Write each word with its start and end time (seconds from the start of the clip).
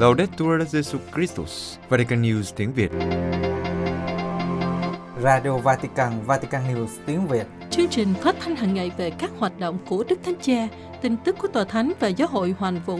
Laudetur 0.00 0.62
Jesu 0.72 0.98
Christus, 1.14 1.76
Vatican 1.88 2.22
News 2.22 2.52
tiếng 2.56 2.72
Việt. 2.72 2.90
Radio 5.22 5.58
Vatican, 5.58 6.12
Vatican 6.26 6.62
News 6.74 6.86
tiếng 7.06 7.26
Việt. 7.26 7.46
Chương 7.70 7.88
trình 7.88 8.14
phát 8.14 8.36
thanh 8.40 8.56
hàng 8.56 8.74
ngày 8.74 8.90
về 8.96 9.10
các 9.10 9.30
hoạt 9.38 9.58
động 9.58 9.78
của 9.88 10.04
Đức 10.08 10.18
Thánh 10.24 10.34
Cha, 10.40 10.68
tin 11.00 11.16
tức 11.16 11.36
của 11.38 11.48
Tòa 11.48 11.64
Thánh 11.64 11.92
và 12.00 12.08
Giáo 12.08 12.28
hội 12.28 12.54
Hoàn 12.58 12.80
Vũ 12.86 12.98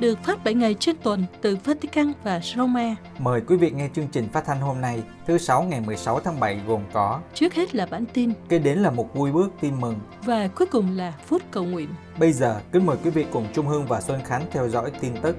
được 0.00 0.18
phát 0.24 0.44
7 0.44 0.54
ngày 0.54 0.74
trên 0.74 0.96
tuần 1.02 1.24
từ 1.40 1.56
Vatican 1.64 2.12
và 2.24 2.40
Roma. 2.56 2.96
Mời 3.18 3.40
quý 3.46 3.56
vị 3.56 3.70
nghe 3.70 3.88
chương 3.94 4.08
trình 4.12 4.28
phát 4.32 4.44
thanh 4.46 4.60
hôm 4.60 4.80
nay, 4.80 5.02
thứ 5.26 5.38
Sáu 5.38 5.62
ngày 5.62 5.80
16 5.80 6.20
tháng 6.20 6.40
7 6.40 6.60
gồm 6.66 6.80
có 6.92 7.20
Trước 7.34 7.54
hết 7.54 7.74
là 7.74 7.86
bản 7.86 8.04
tin 8.12 8.32
Kế 8.48 8.58
đến 8.58 8.78
là 8.78 8.90
một 8.90 9.14
vui 9.14 9.32
bước 9.32 9.52
tin 9.60 9.80
mừng. 9.80 10.00
và 10.24 10.48
cuối 10.48 10.66
cùng 10.66 10.96
là 10.96 11.12
phút 11.26 11.42
cầu 11.50 11.64
nguyện. 11.64 11.88
Bây 12.18 12.32
giờ, 12.32 12.60
kính 12.72 12.86
mời 12.86 12.96
quý 13.04 13.10
vị 13.10 13.26
cùng 13.32 13.46
Trung 13.54 13.66
Hương 13.66 13.86
và 13.86 14.00
Xuân 14.00 14.20
Khánh 14.24 14.42
theo 14.50 14.68
dõi 14.68 14.90
tin 15.00 15.12
tức. 15.22 15.36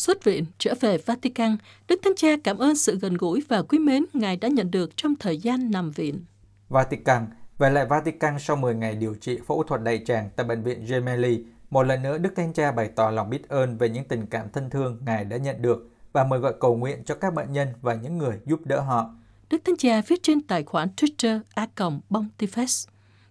Xuất 0.00 0.24
viện 0.24 0.44
trở 0.58 0.74
về 0.80 0.98
Vatican, 0.98 1.56
Đức 1.88 2.00
Thánh 2.02 2.14
Cha 2.16 2.28
cảm 2.44 2.58
ơn 2.58 2.76
sự 2.76 2.98
gần 2.98 3.14
gũi 3.14 3.42
và 3.48 3.62
quý 3.62 3.78
mến 3.78 4.04
Ngài 4.12 4.36
đã 4.36 4.48
nhận 4.48 4.70
được 4.70 4.96
trong 4.96 5.14
thời 5.16 5.38
gian 5.38 5.70
nằm 5.70 5.90
viện. 5.90 6.24
Vatican, 6.68 7.26
về 7.58 7.70
lại 7.70 7.86
Vatican 7.86 8.38
sau 8.38 8.56
10 8.56 8.74
ngày 8.74 8.94
điều 8.94 9.14
trị 9.14 9.38
phẫu 9.46 9.62
thuật 9.62 9.82
đại 9.82 10.02
tràng 10.06 10.30
tại 10.36 10.46
bệnh 10.46 10.62
viện 10.62 10.86
Gemelli, 10.88 11.44
một 11.70 11.82
lần 11.82 12.02
nữa 12.02 12.18
Đức 12.18 12.32
Thánh 12.36 12.52
Cha 12.52 12.72
bày 12.72 12.90
tỏ 12.96 13.10
lòng 13.10 13.30
biết 13.30 13.48
ơn 13.48 13.78
về 13.78 13.88
những 13.88 14.04
tình 14.04 14.26
cảm 14.26 14.46
thân 14.52 14.70
thương 14.70 14.98
Ngài 15.06 15.24
đã 15.24 15.36
nhận 15.36 15.62
được 15.62 15.90
và 16.12 16.24
mời 16.24 16.38
gọi 16.38 16.52
cầu 16.60 16.76
nguyện 16.76 17.02
cho 17.04 17.14
các 17.14 17.34
bệnh 17.34 17.52
nhân 17.52 17.68
và 17.80 17.94
những 17.94 18.18
người 18.18 18.36
giúp 18.46 18.60
đỡ 18.64 18.80
họ. 18.80 19.14
Đức 19.50 19.64
Thánh 19.64 19.76
Cha 19.76 20.02
viết 20.06 20.22
trên 20.22 20.40
tài 20.40 20.62
khoản 20.62 20.88
Twitter 20.96 21.40
A 21.54 21.66
Còng 21.74 22.00
Pontifex. 22.10 22.88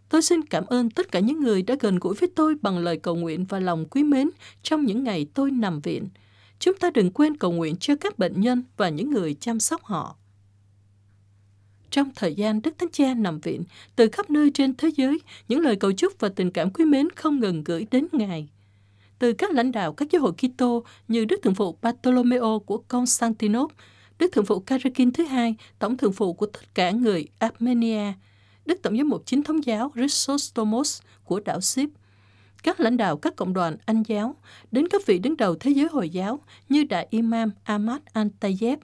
Tôi 0.10 0.22
xin 0.22 0.42
cảm 0.46 0.66
ơn 0.66 0.90
tất 0.90 1.12
cả 1.12 1.20
những 1.20 1.40
người 1.40 1.62
đã 1.62 1.76
gần 1.80 2.00
gũi 2.00 2.16
với 2.16 2.30
tôi 2.36 2.56
bằng 2.62 2.78
lời 2.78 2.98
cầu 2.98 3.16
nguyện 3.16 3.46
và 3.50 3.60
lòng 3.60 3.86
quý 3.86 4.04
mến 4.04 4.30
trong 4.64 4.86
những 4.86 5.04
ngày 5.04 5.28
tôi 5.34 5.52
nằm 5.52 5.82
viện. 5.82 6.08
Chúng 6.60 6.78
ta 6.78 6.90
đừng 6.90 7.12
quên 7.12 7.38
cầu 7.38 7.52
nguyện 7.52 7.76
cho 7.76 7.96
các 7.96 8.20
bệnh 8.20 8.42
nhân 8.42 8.64
và 8.78 8.90
những 8.90 9.12
người 9.12 9.34
chăm 9.40 9.60
sóc 9.60 9.84
họ. 9.84 10.16
Trong 11.92 12.10
thời 12.16 12.36
gian 12.36 12.62
Đức 12.62 12.78
Thánh 12.78 12.90
Cha 12.92 13.14
nằm 13.14 13.40
viện, 13.40 13.64
từ 13.96 14.10
khắp 14.12 14.30
nơi 14.30 14.52
trên 14.54 14.76
thế 14.76 14.90
giới, 14.96 15.20
những 15.48 15.60
lời 15.60 15.76
cầu 15.76 15.92
chúc 15.92 16.14
và 16.20 16.30
tình 16.30 16.52
cảm 16.52 16.72
quý 16.72 16.86
mến 16.86 17.08
không 17.16 17.40
ngừng 17.40 17.64
gửi 17.64 17.88
đến 17.92 18.08
Ngài. 18.12 18.50
Từ 19.20 19.34
các 19.34 19.52
lãnh 19.52 19.72
đạo 19.72 19.94
các 19.94 20.12
giáo 20.12 20.22
hội 20.22 20.34
Kitô 20.34 20.84
như 21.08 21.26
Đức 21.26 21.40
Thượng 21.44 21.56
phụ 21.56 21.78
Bartolomeo 21.82 22.60
của 22.66 22.78
Constantinople, 22.78 23.76
Đức 24.20 24.32
Thượng 24.32 24.46
phụ 24.46 24.60
Karakin 24.60 25.12
thứ 25.12 25.24
hai, 25.24 25.56
tổng 25.80 25.98
thượng 25.98 26.14
phụ 26.14 26.34
của 26.34 26.46
tất 26.46 26.76
cả 26.76 26.92
người 26.92 27.28
Armenia, 27.40 28.14
Đức 28.66 28.82
Tổng 28.82 28.98
giám 28.98 29.10
mục 29.10 29.24
chính 29.26 29.44
thống 29.44 29.66
giáo 29.66 29.92
Chrysostomos 29.96 31.02
của 31.24 31.40
đảo 31.40 31.62
Ship, 31.62 31.90
các 32.64 32.80
lãnh 32.80 32.98
đạo 32.98 33.18
các 33.18 33.36
cộng 33.36 33.54
đoàn 33.54 33.78
Anh 33.86 34.04
giáo, 34.04 34.36
đến 34.72 34.88
các 34.88 35.06
vị 35.06 35.20
đứng 35.20 35.38
đầu 35.38 35.56
thế 35.56 35.72
giới 35.72 35.88
Hồi 35.92 36.10
giáo 36.10 36.40
như 36.70 36.84
Đại 36.84 37.08
Imam 37.10 37.52
Ahmad 37.64 38.02
Al-Tayyeb, 38.14 38.78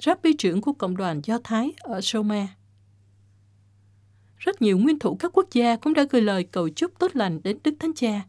Rabbi 0.00 0.32
trưởng 0.32 0.60
của 0.60 0.72
cộng 0.72 0.96
đoàn 0.96 1.20
Do 1.24 1.38
Thái 1.44 1.72
ở 1.80 2.00
Soma. 2.00 2.48
Rất 4.38 4.62
nhiều 4.62 4.78
nguyên 4.78 4.98
thủ 4.98 5.16
các 5.16 5.30
quốc 5.34 5.46
gia 5.52 5.76
cũng 5.76 5.94
đã 5.94 6.04
gửi 6.10 6.22
lời 6.22 6.44
cầu 6.44 6.68
chúc 6.68 6.98
tốt 6.98 7.16
lành 7.16 7.40
đến 7.42 7.58
Đức 7.64 7.74
Thánh 7.78 7.94
Cha. 7.94 8.22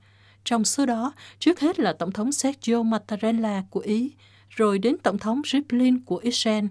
Trong 0.44 0.66
số 0.66 0.86
đó, 0.86 1.14
trước 1.40 1.60
hết 1.60 1.80
là 1.80 1.94
Tổng 1.94 2.12
thống 2.12 2.32
Sergio 2.32 2.84
Mattarella 2.84 3.64
của 3.70 3.80
Ý, 3.80 4.12
rồi 4.50 4.80
đến 4.80 4.98
Tổng 5.04 5.18
thống 5.18 5.42
Rivlin 5.46 6.00
của 6.06 6.18
Israel, 6.18 6.66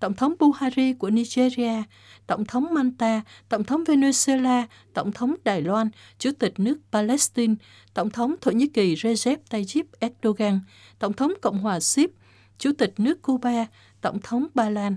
Tổng 0.00 0.14
thống 0.14 0.34
Buhari 0.38 0.92
của 0.92 1.10
Nigeria, 1.10 1.82
Tổng 2.26 2.44
thống 2.44 2.66
Manta, 2.74 3.22
Tổng 3.48 3.64
thống 3.64 3.84
Venezuela, 3.84 4.66
Tổng 4.94 5.12
thống 5.12 5.34
Đài 5.44 5.62
Loan, 5.62 5.90
Chủ 6.18 6.30
tịch 6.38 6.60
nước 6.60 6.78
Palestine, 6.92 7.54
Tổng 7.94 8.10
thống 8.10 8.34
Thổ 8.40 8.50
Nhĩ 8.50 8.66
Kỳ 8.66 8.96
Recep 8.96 9.50
Tayyip 9.50 9.86
Erdogan, 10.00 10.60
Tổng 10.98 11.12
thống 11.12 11.32
Cộng 11.42 11.58
hòa 11.58 11.80
sip, 11.80 12.10
Chủ 12.58 12.72
tịch 12.78 12.92
nước 12.96 13.22
Cuba, 13.22 13.66
Tổng 14.00 14.18
thống 14.22 14.46
Ba 14.54 14.70
Lan. 14.70 14.96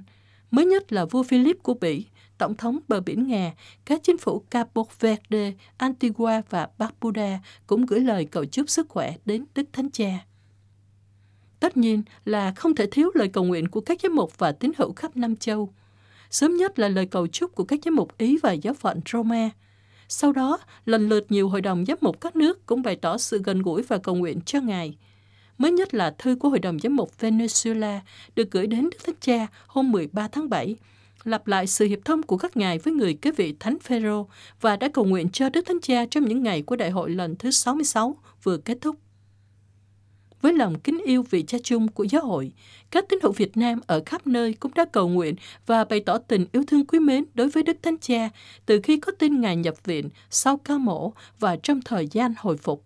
Mới 0.51 0.65
nhất 0.65 0.93
là 0.93 1.05
vua 1.05 1.23
Philip 1.23 1.63
của 1.63 1.73
Bỉ, 1.73 2.05
Tổng 2.37 2.55
thống 2.55 2.79
bờ 2.87 3.01
biển 3.01 3.27
Nga, 3.27 3.53
các 3.85 4.01
chính 4.03 4.17
phủ 4.17 4.39
Cabo 4.39 4.83
Verde, 4.99 5.53
Antigua 5.77 6.41
và 6.49 6.69
Barbuda 6.77 7.39
cũng 7.67 7.85
gửi 7.85 7.99
lời 7.99 8.25
cầu 8.25 8.45
chúc 8.45 8.69
sức 8.69 8.89
khỏe 8.89 9.15
đến 9.25 9.45
Đức 9.55 9.63
Thánh 9.73 9.91
Cha. 9.91 10.25
Tất 11.59 11.77
nhiên 11.77 12.03
là 12.25 12.53
không 12.55 12.75
thể 12.75 12.85
thiếu 12.91 13.11
lời 13.13 13.27
cầu 13.27 13.43
nguyện 13.43 13.67
của 13.67 13.81
các 13.81 14.01
giám 14.03 14.15
mục 14.15 14.37
và 14.37 14.51
tín 14.51 14.71
hữu 14.77 14.93
khắp 14.93 15.17
Nam 15.17 15.35
Châu. 15.35 15.73
Sớm 16.29 16.57
nhất 16.57 16.79
là 16.79 16.87
lời 16.87 17.05
cầu 17.05 17.27
chúc 17.27 17.55
của 17.55 17.63
các 17.63 17.79
giám 17.85 17.95
mục 17.95 18.17
Ý 18.17 18.37
và 18.43 18.51
giáo 18.51 18.73
phận 18.73 18.99
Roma. 19.11 19.49
Sau 20.07 20.31
đó, 20.31 20.57
lần 20.85 21.09
lượt 21.09 21.31
nhiều 21.31 21.49
hội 21.49 21.61
đồng 21.61 21.85
giám 21.85 21.97
mục 22.01 22.21
các 22.21 22.35
nước 22.35 22.65
cũng 22.65 22.81
bày 22.81 22.95
tỏ 22.95 23.17
sự 23.17 23.41
gần 23.43 23.61
gũi 23.61 23.81
và 23.81 23.97
cầu 23.97 24.15
nguyện 24.15 24.41
cho 24.41 24.61
Ngài. 24.61 24.97
Mới 25.57 25.71
nhất 25.71 25.93
là 25.93 26.15
thư 26.17 26.35
của 26.35 26.49
Hội 26.49 26.59
đồng 26.59 26.79
Giám 26.79 26.95
mục 26.95 27.11
Venezuela 27.19 27.99
được 28.35 28.51
gửi 28.51 28.67
đến 28.67 28.89
Đức 28.89 28.97
Thánh 29.05 29.15
Cha 29.21 29.47
hôm 29.67 29.91
13 29.91 30.27
tháng 30.27 30.49
7, 30.49 30.75
lặp 31.23 31.47
lại 31.47 31.67
sự 31.67 31.85
hiệp 31.85 31.99
thông 32.05 32.23
của 32.23 32.37
các 32.37 32.57
ngài 32.57 32.79
với 32.79 32.93
người 32.93 33.13
kế 33.13 33.31
vị 33.31 33.55
Thánh 33.59 33.79
Phêrô 33.79 34.27
và 34.61 34.75
đã 34.75 34.89
cầu 34.93 35.05
nguyện 35.05 35.29
cho 35.29 35.49
Đức 35.49 35.61
Thánh 35.65 35.79
Cha 35.81 36.05
trong 36.11 36.25
những 36.25 36.43
ngày 36.43 36.61
của 36.61 36.75
đại 36.75 36.89
hội 36.89 37.09
lần 37.09 37.35
thứ 37.35 37.51
66 37.51 38.17
vừa 38.43 38.57
kết 38.57 38.77
thúc. 38.81 38.95
Với 40.41 40.53
lòng 40.53 40.79
kính 40.79 41.01
yêu 41.05 41.23
vị 41.29 41.43
cha 41.47 41.57
chung 41.63 41.87
của 41.87 42.03
giáo 42.03 42.25
hội, 42.25 42.51
các 42.91 43.05
tín 43.09 43.19
hữu 43.23 43.31
Việt 43.31 43.57
Nam 43.57 43.79
ở 43.87 44.01
khắp 44.05 44.27
nơi 44.27 44.53
cũng 44.53 44.73
đã 44.73 44.85
cầu 44.85 45.09
nguyện 45.09 45.35
và 45.65 45.83
bày 45.83 45.99
tỏ 45.99 46.17
tình 46.17 46.45
yêu 46.51 46.63
thương 46.67 46.85
quý 46.85 46.99
mến 46.99 47.25
đối 47.33 47.49
với 47.49 47.63
Đức 47.63 47.77
Thánh 47.81 47.97
Cha 47.97 48.29
từ 48.65 48.79
khi 48.83 48.99
có 48.99 49.11
tin 49.19 49.41
Ngài 49.41 49.55
nhập 49.55 49.75
viện 49.83 50.09
sau 50.29 50.57
ca 50.57 50.77
mổ 50.77 51.13
và 51.39 51.55
trong 51.63 51.81
thời 51.81 52.07
gian 52.11 52.33
hồi 52.37 52.57
phục. 52.57 52.83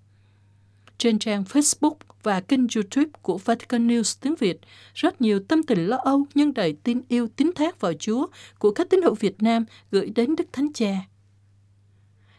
Trên 0.98 1.20
trang 1.20 1.44
Facebook 1.44 1.96
và 2.24 2.42
kênh 2.42 2.68
YouTube 2.76 3.10
của 3.22 3.38
Vatican 3.38 3.88
News 3.88 4.18
tiếng 4.22 4.36
Việt, 4.36 4.60
rất 4.94 5.22
nhiều 5.22 5.40
tâm 5.48 5.64
tình 5.64 5.86
lo 5.86 5.98
âu 5.98 6.26
nhưng 6.34 6.54
đầy 6.54 6.76
tin 6.84 7.02
yêu 7.08 7.28
tín 7.36 7.52
thác 7.56 7.80
vào 7.80 7.94
Chúa 7.94 8.28
của 8.60 8.72
các 8.72 8.90
tín 8.90 9.02
hữu 9.02 9.16
Việt 9.16 9.44
Nam 9.44 9.66
gửi 9.92 10.10
đến 10.16 10.36
Đức 10.36 10.54
Thánh 10.54 10.74
Cha. 10.74 10.96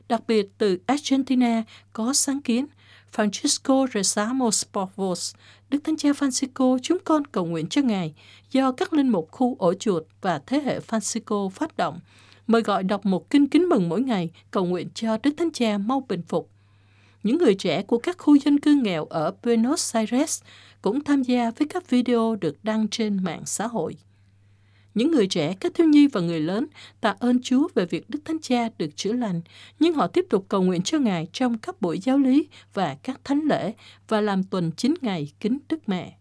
Đặc 0.08 0.22
biệt 0.26 0.48
từ 0.58 0.78
Argentina 0.86 1.62
có 1.92 2.12
sáng 2.12 2.40
kiến 2.40 2.66
Francisco 3.16 3.86
Rezamos 3.86 4.64
Porvos, 4.72 5.34
Đức 5.70 5.78
Thánh 5.84 5.96
Cha 5.96 6.08
Francisco 6.08 6.78
chúng 6.82 6.98
con 7.04 7.24
cầu 7.24 7.46
nguyện 7.46 7.66
cho 7.66 7.82
Ngài 7.82 8.14
do 8.50 8.72
các 8.72 8.92
linh 8.92 9.08
mục 9.08 9.28
khu 9.30 9.56
ổ 9.58 9.74
chuột 9.74 10.02
và 10.20 10.40
thế 10.46 10.60
hệ 10.60 10.80
Francisco 10.80 11.48
phát 11.48 11.76
động, 11.76 12.00
mời 12.46 12.62
gọi 12.62 12.82
đọc 12.82 13.06
một 13.06 13.30
kinh 13.30 13.48
kính 13.48 13.68
mừng 13.68 13.88
mỗi 13.88 14.02
ngày 14.02 14.30
cầu 14.50 14.64
nguyện 14.64 14.88
cho 14.94 15.18
Đức 15.22 15.30
Thánh 15.36 15.50
Cha 15.50 15.78
mau 15.78 16.06
bình 16.08 16.22
phục 16.28 16.48
những 17.22 17.38
người 17.38 17.54
trẻ 17.54 17.82
của 17.82 17.98
các 17.98 18.18
khu 18.18 18.34
dân 18.34 18.60
cư 18.60 18.80
nghèo 18.82 19.04
ở 19.04 19.34
Buenos 19.42 19.96
Aires 19.96 20.42
cũng 20.82 21.04
tham 21.04 21.22
gia 21.22 21.50
với 21.50 21.68
các 21.68 21.90
video 21.90 22.36
được 22.40 22.56
đăng 22.62 22.88
trên 22.88 23.24
mạng 23.24 23.42
xã 23.46 23.66
hội. 23.66 23.96
Những 24.94 25.10
người 25.10 25.26
trẻ, 25.26 25.54
các 25.60 25.75
thiếu 25.75 25.86
nhi 25.86 26.06
và 26.06 26.20
người 26.20 26.41
lớn 26.41 26.66
tạ 27.00 27.14
ơn 27.19 27.42
Chúa 27.42 27.69
về 27.75 27.86
việc 27.86 28.10
Đức 28.10 28.19
Thánh 28.25 28.38
Cha 28.42 28.69
được 28.78 28.97
chữa 28.97 29.12
lành, 29.12 29.41
nhưng 29.78 29.94
họ 29.94 30.06
tiếp 30.06 30.26
tục 30.30 30.47
cầu 30.48 30.62
nguyện 30.62 30.82
cho 30.82 30.98
Ngài 30.98 31.28
trong 31.32 31.58
các 31.58 31.80
buổi 31.80 31.98
giáo 31.98 32.19
lý 32.19 32.48
và 32.75 32.97
các 33.02 33.20
thánh 33.25 33.41
lễ 33.41 33.72
và 34.08 34.20
làm 34.20 34.44
tuần 34.44 34.72
9 34.76 34.94
ngày 35.00 35.32
kính 35.41 35.58
Đức 35.69 35.88
Mẹ. 35.88 36.16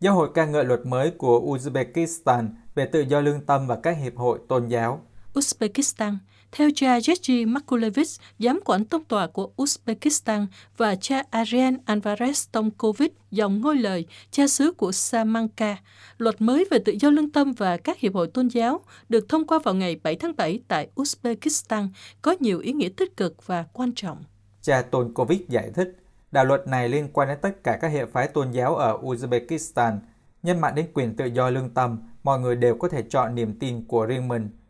Giáo 0.00 0.14
hội 0.14 0.28
ca 0.34 0.46
ngợi 0.46 0.64
luật 0.64 0.80
mới 0.86 1.10
của 1.10 1.40
Uzbekistan 1.40 2.48
về 2.74 2.86
tự 2.86 3.00
do 3.00 3.20
lương 3.20 3.46
tâm 3.46 3.66
và 3.66 3.76
các 3.82 3.96
hiệp 4.02 4.16
hội 4.16 4.38
tôn 4.48 4.68
giáo. 4.68 5.06
Uzbekistan 5.34 6.16
theo 6.52 6.70
cha 6.74 6.98
Yeji 6.98 7.48
Makulevich, 7.48 8.08
giám 8.38 8.60
quản 8.64 8.84
tông 8.84 9.04
tòa 9.04 9.26
của 9.26 9.50
Uzbekistan 9.56 10.46
và 10.76 10.94
cha 10.94 11.22
Ariel 11.30 11.74
Alvarez 11.86 12.48
Tomkovic, 12.52 13.12
dòng 13.30 13.60
ngôi 13.60 13.76
lời, 13.76 14.06
cha 14.30 14.46
xứ 14.46 14.72
của 14.72 14.92
Samanka, 14.92 15.76
luật 16.18 16.40
mới 16.40 16.66
về 16.70 16.78
tự 16.84 16.94
do 17.00 17.10
lương 17.10 17.30
tâm 17.30 17.52
và 17.52 17.76
các 17.76 17.98
hiệp 17.98 18.14
hội 18.14 18.26
tôn 18.26 18.48
giáo 18.48 18.80
được 19.08 19.28
thông 19.28 19.46
qua 19.46 19.58
vào 19.58 19.74
ngày 19.74 20.00
7 20.02 20.16
tháng 20.16 20.32
7 20.36 20.60
tại 20.68 20.88
Uzbekistan 20.94 21.88
có 22.22 22.34
nhiều 22.40 22.58
ý 22.60 22.72
nghĩa 22.72 22.88
tích 22.96 23.16
cực 23.16 23.46
và 23.46 23.64
quan 23.72 23.92
trọng. 23.96 24.24
Cha 24.62 24.82
Tomkovic 24.82 25.48
giải 25.48 25.70
thích, 25.74 25.96
đạo 26.32 26.44
luật 26.44 26.68
này 26.68 26.88
liên 26.88 27.08
quan 27.12 27.28
đến 27.28 27.38
tất 27.42 27.64
cả 27.64 27.78
các 27.80 27.88
hệ 27.88 28.06
phái 28.06 28.28
tôn 28.28 28.50
giáo 28.50 28.76
ở 28.76 28.98
Uzbekistan, 29.02 29.98
nhân 30.42 30.60
mạng 30.60 30.74
đến 30.74 30.86
quyền 30.94 31.16
tự 31.16 31.24
do 31.24 31.50
lương 31.50 31.70
tâm, 31.70 31.98
mọi 32.22 32.40
người 32.40 32.56
đều 32.56 32.76
có 32.76 32.88
thể 32.88 33.02
chọn 33.02 33.34
niềm 33.34 33.58
tin 33.58 33.84
của 33.84 34.06
riêng 34.06 34.28
mình– 34.28 34.48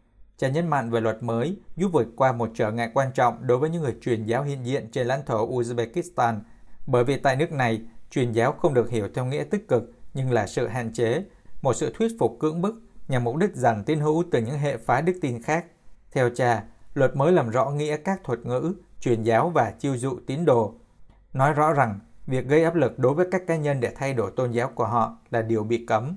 Cha 0.43 0.49
nhấn 0.49 0.69
mạnh 0.69 0.91
về 0.91 1.01
luật 1.01 1.23
mới 1.23 1.57
giúp 1.77 1.91
vượt 1.93 2.09
qua 2.17 2.33
một 2.33 2.51
trở 2.55 2.71
ngại 2.71 2.91
quan 2.95 3.13
trọng 3.15 3.47
đối 3.47 3.59
với 3.59 3.71
những 3.71 3.83
người 3.83 3.97
truyền 4.01 4.25
giáo 4.25 4.43
hiện 4.43 4.67
diện 4.67 4.91
trên 4.93 5.07
lãnh 5.07 5.27
thổ 5.27 5.49
Uzbekistan, 5.51 6.41
bởi 6.87 7.05
vì 7.05 7.17
tại 7.17 7.37
nước 7.37 7.53
này, 7.53 7.83
truyền 8.11 8.33
giáo 8.33 8.53
không 8.53 8.75
được 8.75 8.91
hiểu 8.91 9.09
theo 9.15 9.25
nghĩa 9.25 9.45
tích 9.45 9.69
cực 9.69 9.93
nhưng 10.15 10.31
là 10.31 10.47
sự 10.47 10.67
hạn 10.67 10.93
chế, 10.93 11.25
một 11.63 11.73
sự 11.73 11.93
thuyết 11.95 12.13
phục 12.19 12.37
cưỡng 12.41 12.63
bức 12.63 12.83
nhằm 13.09 13.25
mục 13.25 13.37
đích 13.37 13.51
giành 13.55 13.85
tín 13.85 14.01
hữu 14.01 14.25
từ 14.31 14.41
những 14.41 14.59
hệ 14.59 14.77
phái 14.77 15.03
đức 15.03 15.13
tin 15.21 15.43
khác. 15.43 15.67
Theo 16.13 16.31
cha, 16.31 16.65
luật 16.95 17.17
mới 17.17 17.33
làm 17.33 17.51
rõ 17.51 17.71
nghĩa 17.71 17.97
các 17.97 18.25
thuật 18.25 18.47
ngữ, 18.47 18.75
truyền 19.01 19.23
giáo 19.23 19.51
và 19.51 19.71
chiêu 19.71 19.97
dụ 19.97 20.19
tín 20.27 20.45
đồ. 20.45 20.75
Nói 21.33 21.53
rõ 21.53 21.73
rằng, 21.73 22.01
việc 22.27 22.47
gây 22.47 22.65
áp 22.65 22.75
lực 22.75 22.99
đối 22.99 23.15
với 23.15 23.27
các 23.31 23.43
cá 23.47 23.57
nhân 23.57 23.81
để 23.81 23.93
thay 23.97 24.15
đổi 24.15 24.31
tôn 24.37 24.51
giáo 24.51 24.71
của 24.75 24.87
họ 24.87 25.19
là 25.31 25.43
điều 25.43 25.65
bị 25.65 25.87
cấm. 25.87 26.17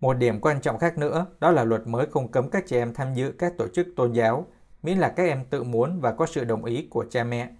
Một 0.00 0.14
điểm 0.14 0.40
quan 0.40 0.60
trọng 0.60 0.78
khác 0.78 0.98
nữa 0.98 1.26
đó 1.40 1.50
là 1.50 1.64
luật 1.64 1.86
mới 1.86 2.06
không 2.06 2.30
cấm 2.30 2.50
các 2.50 2.66
trẻ 2.66 2.78
em 2.78 2.94
tham 2.94 3.14
dự 3.14 3.32
các 3.32 3.52
tổ 3.58 3.68
chức 3.68 3.86
tôn 3.96 4.12
giáo. 4.12 4.46
miễn 4.82 4.98
là 4.98 5.08
các 5.08 5.22
em 5.22 5.44
tự 5.50 5.62
muốn 5.62 6.00
và 6.00 6.12
có 6.12 6.26
sự 6.26 6.44
đồng 6.44 6.64
ý 6.64 6.86
của 6.90 7.04
cha 7.10 7.24
mẹ. 7.24 7.50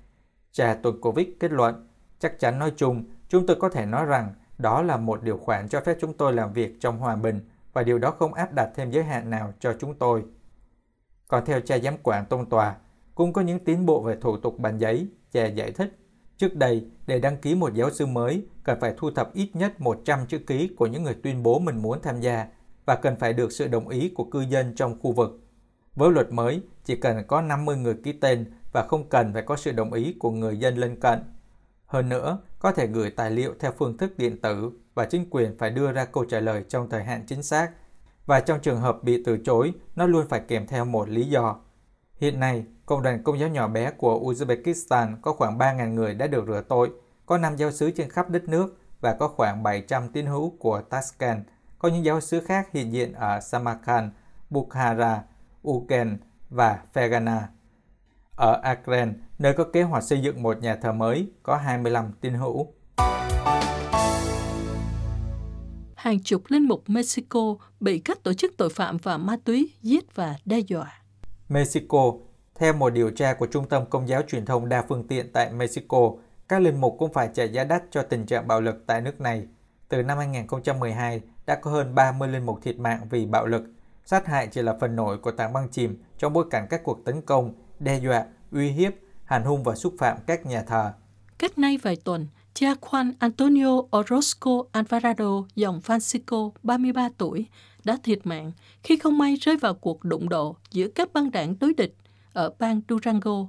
Cha 0.52 0.74
Tonkovic 0.82 1.40
kết 1.40 1.52
luận, 1.52 1.88
chắc 2.18 2.38
chắn 2.38 2.58
nói 2.58 2.72
chung, 2.76 3.04
chúng 3.28 3.46
tôi 3.46 3.56
có 3.60 3.68
thể 3.68 3.86
nói 3.86 4.04
rằng 4.04 4.34
đó 4.58 4.82
là 4.82 4.96
một 4.96 5.22
điều 5.22 5.36
khoản 5.38 5.68
cho 5.68 5.80
phép 5.80 5.96
chúng 6.00 6.12
tôi 6.12 6.32
làm 6.32 6.52
việc 6.52 6.76
trong 6.80 6.98
hòa 6.98 7.16
bình 7.16 7.40
và 7.72 7.82
điều 7.82 7.98
đó 7.98 8.10
không 8.10 8.34
áp 8.34 8.52
đặt 8.52 8.70
thêm 8.74 8.90
giới 8.90 9.04
hạn 9.04 9.30
nào 9.30 9.52
cho 9.58 9.74
chúng 9.80 9.94
tôi. 9.94 10.24
Còn 11.28 11.44
theo 11.44 11.60
cha 11.60 11.78
giám 11.78 11.94
quản 12.02 12.26
tôn 12.26 12.46
tòa, 12.46 12.76
cũng 13.14 13.32
có 13.32 13.42
những 13.42 13.64
tiến 13.64 13.86
bộ 13.86 14.02
về 14.02 14.16
thủ 14.20 14.36
tục 14.36 14.58
bàn 14.58 14.78
giấy, 14.78 15.08
cha 15.32 15.46
giải 15.46 15.72
thích. 15.72 15.99
Trước 16.40 16.56
đây, 16.56 16.84
để 17.06 17.18
đăng 17.20 17.36
ký 17.36 17.54
một 17.54 17.74
giáo 17.74 17.90
sư 17.90 18.06
mới, 18.06 18.42
cần 18.64 18.80
phải 18.80 18.94
thu 18.96 19.10
thập 19.10 19.34
ít 19.34 19.50
nhất 19.54 19.80
100 19.80 20.26
chữ 20.26 20.38
ký 20.38 20.68
của 20.76 20.86
những 20.86 21.02
người 21.02 21.14
tuyên 21.22 21.42
bố 21.42 21.58
mình 21.58 21.82
muốn 21.82 22.02
tham 22.02 22.20
gia 22.20 22.46
và 22.84 22.96
cần 22.96 23.16
phải 23.16 23.32
được 23.32 23.52
sự 23.52 23.68
đồng 23.68 23.88
ý 23.88 24.12
của 24.14 24.24
cư 24.24 24.40
dân 24.40 24.74
trong 24.74 24.98
khu 25.00 25.12
vực. 25.12 25.40
Với 25.94 26.10
luật 26.10 26.32
mới, 26.32 26.62
chỉ 26.84 26.96
cần 26.96 27.26
có 27.26 27.40
50 27.40 27.76
người 27.76 27.94
ký 28.04 28.12
tên 28.12 28.52
và 28.72 28.86
không 28.88 29.08
cần 29.08 29.32
phải 29.32 29.42
có 29.42 29.56
sự 29.56 29.72
đồng 29.72 29.92
ý 29.92 30.16
của 30.18 30.30
người 30.30 30.58
dân 30.58 30.76
lân 30.76 31.00
cận. 31.00 31.18
Hơn 31.86 32.08
nữa, 32.08 32.38
có 32.58 32.72
thể 32.72 32.86
gửi 32.86 33.10
tài 33.10 33.30
liệu 33.30 33.54
theo 33.58 33.72
phương 33.78 33.96
thức 33.96 34.18
điện 34.18 34.40
tử 34.40 34.70
và 34.94 35.04
chính 35.04 35.30
quyền 35.30 35.58
phải 35.58 35.70
đưa 35.70 35.92
ra 35.92 36.04
câu 36.04 36.24
trả 36.24 36.40
lời 36.40 36.64
trong 36.68 36.90
thời 36.90 37.04
hạn 37.04 37.24
chính 37.26 37.42
xác. 37.42 37.70
Và 38.26 38.40
trong 38.40 38.60
trường 38.60 38.80
hợp 38.80 38.98
bị 39.02 39.22
từ 39.24 39.38
chối, 39.38 39.72
nó 39.96 40.06
luôn 40.06 40.26
phải 40.28 40.40
kèm 40.48 40.66
theo 40.66 40.84
một 40.84 41.08
lý 41.08 41.24
do. 41.24 41.60
Hiện 42.14 42.40
nay, 42.40 42.64
cộng 42.90 43.02
đoàn 43.02 43.22
công 43.22 43.38
giáo 43.38 43.48
nhỏ 43.48 43.68
bé 43.68 43.90
của 43.90 44.20
Uzbekistan 44.20 45.16
có 45.22 45.32
khoảng 45.32 45.58
3.000 45.58 45.94
người 45.94 46.14
đã 46.14 46.26
được 46.26 46.44
rửa 46.46 46.62
tội, 46.68 46.90
có 47.26 47.38
5 47.38 47.56
giáo 47.56 47.70
sứ 47.70 47.90
trên 47.90 48.10
khắp 48.10 48.30
đất 48.30 48.48
nước 48.48 48.78
và 49.00 49.14
có 49.14 49.28
khoảng 49.28 49.62
700 49.62 50.08
tín 50.08 50.26
hữu 50.26 50.50
của 50.58 50.80
Tashkent. 50.80 51.44
Có 51.78 51.88
những 51.88 52.04
giáo 52.04 52.20
sứ 52.20 52.40
khác 52.40 52.68
hiện 52.72 52.92
diện 52.92 53.12
ở 53.12 53.40
Samarkand, 53.40 54.12
Bukhara, 54.50 55.22
Uken 55.68 56.18
và 56.50 56.78
Fergana. 56.94 57.40
Ở 58.36 58.60
Akren, 58.62 59.22
nơi 59.38 59.52
có 59.52 59.64
kế 59.64 59.82
hoạch 59.82 60.02
xây 60.02 60.22
dựng 60.22 60.42
một 60.42 60.62
nhà 60.62 60.76
thờ 60.76 60.92
mới, 60.92 61.30
có 61.42 61.56
25 61.56 62.12
tín 62.20 62.34
hữu. 62.34 62.74
Hàng 65.94 66.22
chục 66.24 66.42
linh 66.48 66.68
mục 66.68 66.82
Mexico 66.86 67.56
bị 67.80 67.98
các 67.98 68.22
tổ 68.22 68.32
chức 68.32 68.56
tội 68.56 68.70
phạm 68.70 68.96
và 68.96 69.18
ma 69.18 69.36
túy 69.44 69.72
giết 69.82 70.14
và 70.14 70.36
đe 70.44 70.58
dọa. 70.58 71.02
Mexico 71.48 72.12
theo 72.60 72.72
một 72.72 72.90
điều 72.90 73.10
tra 73.10 73.34
của 73.34 73.46
Trung 73.46 73.68
tâm 73.68 73.86
Công 73.90 74.08
giáo 74.08 74.22
Truyền 74.22 74.44
thông 74.44 74.68
đa 74.68 74.84
phương 74.88 75.06
tiện 75.06 75.32
tại 75.32 75.52
Mexico, 75.52 76.12
các 76.48 76.62
linh 76.62 76.80
mục 76.80 76.96
cũng 76.98 77.12
phải 77.12 77.28
trả 77.34 77.44
giá 77.44 77.64
đắt 77.64 77.82
cho 77.90 78.02
tình 78.02 78.26
trạng 78.26 78.48
bạo 78.48 78.60
lực 78.60 78.84
tại 78.86 79.00
nước 79.00 79.20
này. 79.20 79.46
Từ 79.88 80.02
năm 80.02 80.18
2012, 80.18 81.20
đã 81.46 81.54
có 81.54 81.70
hơn 81.70 81.94
30 81.94 82.28
linh 82.28 82.46
mục 82.46 82.62
thiệt 82.62 82.78
mạng 82.78 83.06
vì 83.10 83.26
bạo 83.26 83.46
lực. 83.46 83.62
Sát 84.04 84.26
hại 84.26 84.46
chỉ 84.46 84.62
là 84.62 84.76
phần 84.80 84.96
nổi 84.96 85.18
của 85.18 85.30
tảng 85.30 85.52
băng 85.52 85.68
chìm 85.68 86.02
trong 86.18 86.32
bối 86.32 86.44
cảnh 86.50 86.66
các 86.70 86.80
cuộc 86.84 87.04
tấn 87.04 87.22
công, 87.22 87.54
đe 87.78 87.98
dọa, 87.98 88.24
uy 88.52 88.70
hiếp, 88.70 88.92
hành 89.24 89.44
hung 89.44 89.64
và 89.64 89.74
xúc 89.74 89.94
phạm 89.98 90.16
các 90.26 90.46
nhà 90.46 90.62
thờ. 90.62 90.92
Cách 91.38 91.58
nay 91.58 91.78
vài 91.82 91.96
tuần, 92.04 92.26
cha 92.54 92.74
Juan 92.80 93.12
Antonio 93.18 93.82
Orozco 93.90 94.64
Alvarado, 94.72 95.44
dòng 95.54 95.80
Francisco, 95.86 96.50
33 96.62 97.08
tuổi, 97.18 97.46
đã 97.84 97.98
thiệt 98.02 98.18
mạng 98.24 98.52
khi 98.82 98.96
không 98.96 99.18
may 99.18 99.36
rơi 99.40 99.56
vào 99.56 99.74
cuộc 99.74 100.04
đụng 100.04 100.28
độ 100.28 100.56
giữa 100.70 100.88
các 100.88 101.12
băng 101.12 101.30
đảng 101.30 101.54
đối 101.60 101.74
địch 101.74 101.94
ở 102.32 102.52
bang 102.58 102.80
Durango. 102.88 103.46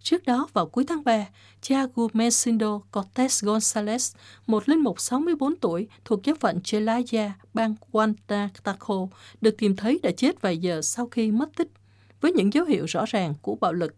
Trước 0.00 0.24
đó, 0.24 0.48
vào 0.52 0.66
cuối 0.66 0.84
tháng 0.88 1.04
3, 1.04 1.26
cha 1.60 1.86
Gumesindo 1.94 2.80
Cortez 2.92 3.46
Gonzalez, 3.46 4.14
một 4.46 4.68
linh 4.68 4.80
mục 4.80 5.00
64 5.00 5.56
tuổi 5.56 5.88
thuộc 6.04 6.24
giáo 6.24 6.36
phận 6.40 6.60
Chelaya, 6.60 7.32
bang 7.54 7.74
Guantanamo, 7.92 9.08
được 9.40 9.54
tìm 9.58 9.76
thấy 9.76 10.00
đã 10.02 10.10
chết 10.16 10.40
vài 10.40 10.58
giờ 10.58 10.82
sau 10.82 11.06
khi 11.06 11.30
mất 11.30 11.56
tích, 11.56 11.68
với 12.20 12.32
những 12.32 12.52
dấu 12.52 12.64
hiệu 12.64 12.84
rõ 12.84 13.04
ràng 13.06 13.34
của 13.42 13.54
bạo 13.54 13.72
lực. 13.72 13.94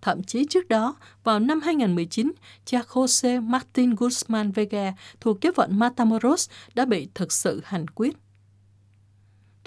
Thậm 0.00 0.22
chí 0.22 0.46
trước 0.50 0.68
đó, 0.68 0.96
vào 1.24 1.40
năm 1.40 1.60
2019, 1.60 2.32
cha 2.64 2.80
Jose 2.88 3.42
Martin 3.42 3.94
Guzman 3.94 4.52
Vega 4.52 4.92
thuộc 5.20 5.40
giáo 5.40 5.52
phận 5.56 5.78
Matamoros 5.78 6.50
đã 6.74 6.84
bị 6.84 7.08
thực 7.14 7.32
sự 7.32 7.60
hành 7.64 7.88
quyết. 7.88 8.16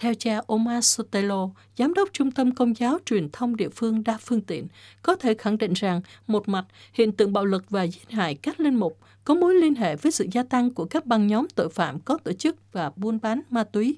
Theo 0.02 0.14
cha 0.14 0.42
Omar 0.48 0.86
Sotelo, 0.86 1.50
giám 1.78 1.94
đốc 1.94 2.10
trung 2.14 2.32
tâm 2.32 2.56
công 2.56 2.78
giáo 2.78 2.98
truyền 3.06 3.30
thông 3.30 3.56
địa 3.56 3.70
phương 3.70 4.04
đa 4.04 4.18
phương 4.22 4.42
tiện, 4.42 4.68
có 5.02 5.16
thể 5.16 5.34
khẳng 5.34 5.58
định 5.58 5.74
rằng, 5.74 6.02
một 6.28 6.50
mặt, 6.50 6.66
hiện 6.94 7.12
tượng 7.12 7.34
bạo 7.34 7.46
lực 7.46 7.70
và 7.70 7.84
giết 7.88 8.12
hại 8.12 8.36
các 8.36 8.60
linh 8.60 8.76
mục 8.76 9.00
có 9.24 9.34
mối 9.34 9.56
liên 9.56 9.76
hệ 9.76 9.96
với 9.96 10.12
sự 10.12 10.28
gia 10.32 10.44
tăng 10.44 10.74
của 10.74 10.86
các 10.86 11.06
băng 11.06 11.28
nhóm 11.28 11.48
tội 11.56 11.70
phạm 11.70 12.00
có 12.00 12.18
tổ 12.24 12.32
chức 12.34 12.56
và 12.72 12.92
buôn 12.96 13.20
bán 13.22 13.42
ma 13.50 13.64
túy. 13.64 13.98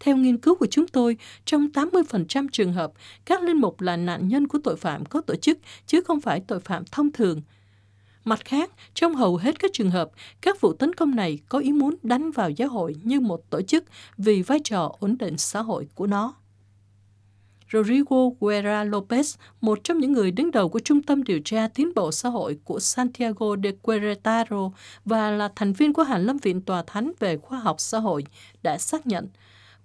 Theo 0.00 0.16
nghiên 0.16 0.38
cứu 0.38 0.54
của 0.54 0.66
chúng 0.70 0.88
tôi, 0.88 1.16
trong 1.44 1.68
80% 1.74 2.46
trường 2.52 2.72
hợp, 2.72 2.92
các 3.24 3.42
linh 3.42 3.60
mục 3.60 3.80
là 3.80 3.96
nạn 3.96 4.28
nhân 4.28 4.48
của 4.48 4.58
tội 4.64 4.76
phạm 4.76 5.04
có 5.04 5.20
tổ 5.20 5.34
chức, 5.36 5.58
chứ 5.86 6.00
không 6.00 6.20
phải 6.20 6.40
tội 6.46 6.60
phạm 6.60 6.84
thông 6.92 7.12
thường– 7.12 7.42
Mặt 8.28 8.44
khác, 8.44 8.70
trong 8.94 9.14
hầu 9.14 9.36
hết 9.36 9.58
các 9.58 9.70
trường 9.74 9.90
hợp, 9.90 10.10
các 10.40 10.60
vụ 10.60 10.72
tấn 10.72 10.94
công 10.94 11.16
này 11.16 11.38
có 11.48 11.58
ý 11.58 11.72
muốn 11.72 11.94
đánh 12.02 12.30
vào 12.30 12.50
giáo 12.50 12.68
hội 12.68 12.96
như 13.02 13.20
một 13.20 13.50
tổ 13.50 13.62
chức 13.62 13.84
vì 14.16 14.42
vai 14.42 14.60
trò 14.64 14.92
ổn 15.00 15.18
định 15.18 15.38
xã 15.38 15.62
hội 15.62 15.88
của 15.94 16.06
nó. 16.06 16.34
Rodrigo 17.72 18.16
Guerra 18.40 18.84
Lopez, 18.84 19.36
một 19.60 19.78
trong 19.84 19.98
những 19.98 20.12
người 20.12 20.30
đứng 20.30 20.50
đầu 20.50 20.68
của 20.68 20.78
Trung 20.78 21.02
tâm 21.02 21.22
Điều 21.22 21.40
tra 21.44 21.68
Tiến 21.68 21.92
bộ 21.94 22.12
Xã 22.12 22.28
hội 22.28 22.58
của 22.64 22.80
Santiago 22.80 23.56
de 23.62 23.70
Querétaro 23.82 24.70
và 25.04 25.30
là 25.30 25.48
thành 25.56 25.72
viên 25.72 25.92
của 25.92 26.02
Hàn 26.02 26.26
Lâm 26.26 26.38
Viện 26.38 26.60
Tòa 26.60 26.82
Thánh 26.86 27.12
về 27.20 27.36
Khoa 27.36 27.58
học 27.58 27.76
Xã 27.78 27.98
hội, 27.98 28.24
đã 28.62 28.78
xác 28.78 29.06
nhận 29.06 29.28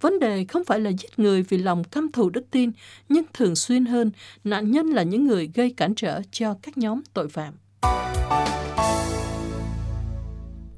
Vấn 0.02 0.20
đề 0.20 0.46
không 0.46 0.64
phải 0.64 0.80
là 0.80 0.90
giết 0.90 1.20
người 1.20 1.44
vì 1.44 1.58
lòng 1.58 1.84
căm 1.84 2.12
thù 2.12 2.30
đức 2.30 2.46
tin, 2.52 2.72
nhưng 3.10 3.24
thường 3.34 3.56
xuyên 3.56 3.86
hơn, 3.86 4.12
nạn 4.44 4.72
nhân 4.72 4.88
là 4.88 5.04
những 5.04 5.28
người 5.28 5.52
gây 5.54 5.74
cản 5.78 5.96
trở 5.96 6.22
cho 6.32 6.56
các 6.62 6.78
nhóm 6.78 7.02
tội 7.14 7.30
phạm. 7.30 7.54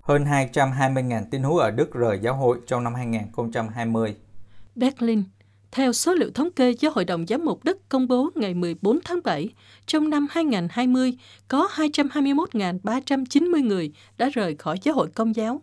Hơn 0.02 0.26
220.000 0.26 1.24
tín 1.32 1.44
hữu 1.44 1.58
ở 1.58 1.72
Đức 1.72 1.94
rời 1.94 2.20
giáo 2.22 2.36
hội 2.36 2.58
trong 2.68 2.84
năm 2.84 2.96
2020. 2.96 4.16
Berlin 4.76 5.24
theo 5.76 5.94
số 5.94 6.14
liệu 6.14 6.32
thống 6.32 6.52
kê 6.52 6.72
do 6.72 6.90
Hội 6.90 7.06
đồng 7.06 7.26
Giám 7.28 7.46
mục 7.46 7.64
Đức 7.64 7.90
công 7.90 8.08
bố 8.08 8.30
ngày 8.36 8.54
14 8.54 9.00
tháng 9.06 9.20
7, 9.24 9.50
trong 9.86 10.10
năm 10.10 10.28
2020 10.32 11.14
có 11.48 11.70
221.390 11.76 13.66
người 13.66 13.92
đã 14.18 14.30
rời 14.34 14.56
khỏi 14.56 14.78
giáo 14.84 14.96
hội 14.96 15.10
công 15.16 15.36
giáo. 15.36 15.62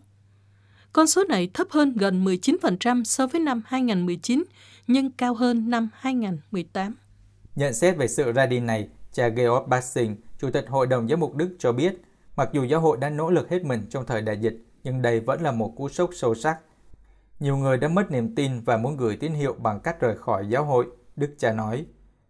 Con 0.93 1.07
số 1.07 1.23
này 1.29 1.49
thấp 1.53 1.67
hơn 1.69 1.93
gần 1.97 2.25
19% 2.25 3.03
so 3.03 3.27
với 3.27 3.41
năm 3.41 3.61
2019, 3.65 4.43
nhưng 4.87 5.11
cao 5.11 5.33
hơn 5.33 5.69
năm 5.69 5.89
2018. 5.93 6.95
Nhận 7.55 7.73
xét 7.73 7.97
về 7.97 8.07
sự 8.07 8.31
ra 8.31 8.45
đi 8.45 8.59
này, 8.59 8.87
cha 9.11 9.27
Georg 9.27 9.69
Bassing, 9.69 10.15
Chủ 10.43 10.49
tịch 10.49 10.69
Hội 10.69 10.87
đồng 10.87 11.07
Giám 11.07 11.19
mục 11.19 11.35
Đức 11.35 11.55
cho 11.59 11.71
biết, 11.71 12.01
mặc 12.35 12.49
dù 12.51 12.63
giáo 12.63 12.79
hội 12.79 12.97
đã 12.97 13.09
nỗ 13.09 13.29
lực 13.29 13.49
hết 13.49 13.63
mình 13.63 13.85
trong 13.89 14.05
thời 14.05 14.21
đại 14.21 14.37
dịch, 14.37 14.65
nhưng 14.83 15.01
đây 15.01 15.19
vẫn 15.19 15.41
là 15.41 15.51
một 15.51 15.73
cú 15.77 15.89
sốc 15.89 16.09
sâu 16.13 16.35
sắc. 16.35 16.59
Nhiều 17.39 17.57
người 17.57 17.77
đã 17.77 17.87
mất 17.87 18.11
niềm 18.11 18.35
tin 18.35 18.59
và 18.61 18.77
muốn 18.77 18.97
gửi 18.97 19.17
tín 19.17 19.33
hiệu 19.33 19.55
bằng 19.59 19.79
cách 19.79 19.99
rời 19.99 20.17
khỏi 20.17 20.45
giáo 20.49 20.65
hội, 20.65 20.85
Đức 21.15 21.35
cha 21.37 21.53
nói. 21.53 21.85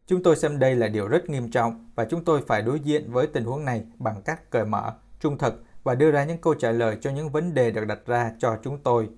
Chúng 0.07 0.23
tôi 0.23 0.35
xem 0.35 0.59
đây 0.59 0.75
là 0.75 0.87
điều 0.87 1.07
rất 1.07 1.29
nghiêm 1.29 1.51
trọng 1.51 1.89
và 1.95 2.05
chúng 2.05 2.25
tôi 2.25 2.41
phải 2.47 2.61
đối 2.61 2.79
diện 2.79 3.11
với 3.11 3.27
tình 3.27 3.43
huống 3.43 3.65
này 3.65 3.83
bằng 3.97 4.21
cách 4.25 4.51
cởi 4.51 4.65
mở, 4.65 4.93
trung 5.19 5.37
thực 5.37 5.63
và 5.83 5.95
đưa 5.95 6.11
ra 6.11 6.25
những 6.25 6.41
câu 6.41 6.53
trả 6.53 6.71
lời 6.71 6.97
cho 7.01 7.11
những 7.11 7.29
vấn 7.29 7.53
đề 7.53 7.71
được 7.71 7.85
đặt 7.85 7.99
ra 8.05 8.31
cho 8.39 8.57
chúng 8.63 8.83
tôi. 8.83 9.09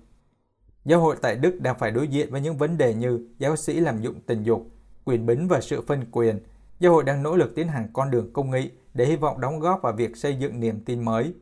Giáo 0.84 1.00
hội 1.00 1.16
tại 1.22 1.36
Đức 1.36 1.60
đang 1.60 1.78
phải 1.78 1.90
đối 1.90 2.08
diện 2.08 2.30
với 2.30 2.40
những 2.40 2.56
vấn 2.56 2.78
đề 2.78 2.94
như 2.94 3.28
giáo 3.38 3.56
sĩ 3.56 3.80
làm 3.80 4.00
dụng 4.02 4.20
tình 4.26 4.42
dục, 4.42 4.66
quyền 5.04 5.26
bính 5.26 5.48
và 5.48 5.60
sự 5.60 5.80
phân 5.86 6.04
quyền. 6.10 6.40
Giáo 6.80 6.92
hội 6.92 7.04
đang 7.04 7.22
nỗ 7.22 7.36
lực 7.36 7.54
tiến 7.54 7.68
hành 7.68 7.88
con 7.92 8.10
đường 8.10 8.32
công 8.32 8.50
nghị 8.50 8.70
để 8.96 9.06
hy 9.06 9.16
vọng 9.16 9.40
đóng 9.40 9.60
góp 9.60 9.82
vào 9.82 9.92
việc 9.92 10.16
xây 10.16 10.36
dựng 10.36 10.60
niềm 10.60 10.80
tin 10.84 11.04
mới. 11.04 11.34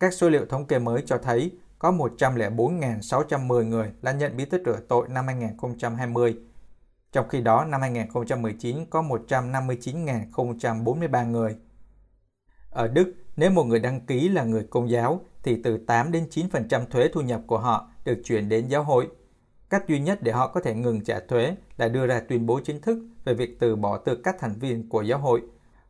Các 0.00 0.12
số 0.12 0.28
liệu 0.28 0.46
thống 0.46 0.66
kê 0.66 0.78
mới 0.78 1.02
cho 1.06 1.18
thấy 1.18 1.50
có 1.78 1.92
104.610 1.92 3.64
người 3.64 3.90
đã 4.02 4.12
nhận 4.12 4.36
bí 4.36 4.44
tích 4.44 4.62
rửa 4.66 4.80
tội 4.88 5.08
năm 5.08 5.26
2020. 5.26 6.36
Trong 7.12 7.28
khi 7.28 7.40
đó, 7.40 7.64
năm 7.64 7.80
2019 7.80 8.86
có 8.90 9.02
159.043 9.02 11.30
người. 11.30 11.56
Ở 12.70 12.88
Đức, 12.88 13.14
nếu 13.36 13.50
một 13.50 13.64
người 13.64 13.80
đăng 13.80 14.06
ký 14.06 14.28
là 14.28 14.44
người 14.44 14.66
công 14.70 14.90
giáo, 14.90 15.20
thì 15.42 15.62
từ 15.62 15.78
8 15.86 16.12
đến 16.12 16.26
9% 16.30 16.86
thuế 16.86 17.08
thu 17.12 17.20
nhập 17.20 17.40
của 17.46 17.58
họ 17.58 17.90
được 18.04 18.22
chuyển 18.24 18.48
đến 18.48 18.68
giáo 18.68 18.82
hội. 18.82 19.08
Cách 19.70 19.84
duy 19.88 20.00
nhất 20.00 20.22
để 20.22 20.32
họ 20.32 20.48
có 20.48 20.60
thể 20.60 20.74
ngừng 20.74 21.04
trả 21.04 21.20
thuế 21.20 21.56
là 21.76 21.88
đưa 21.88 22.06
ra 22.06 22.20
tuyên 22.28 22.46
bố 22.46 22.60
chính 22.64 22.80
thức 22.80 22.98
về 23.24 23.34
việc 23.34 23.60
từ 23.60 23.76
bỏ 23.76 23.98
tư 23.98 24.16
cách 24.16 24.36
thành 24.38 24.54
viên 24.60 24.88
của 24.88 25.02
giáo 25.02 25.18
hội 25.18 25.42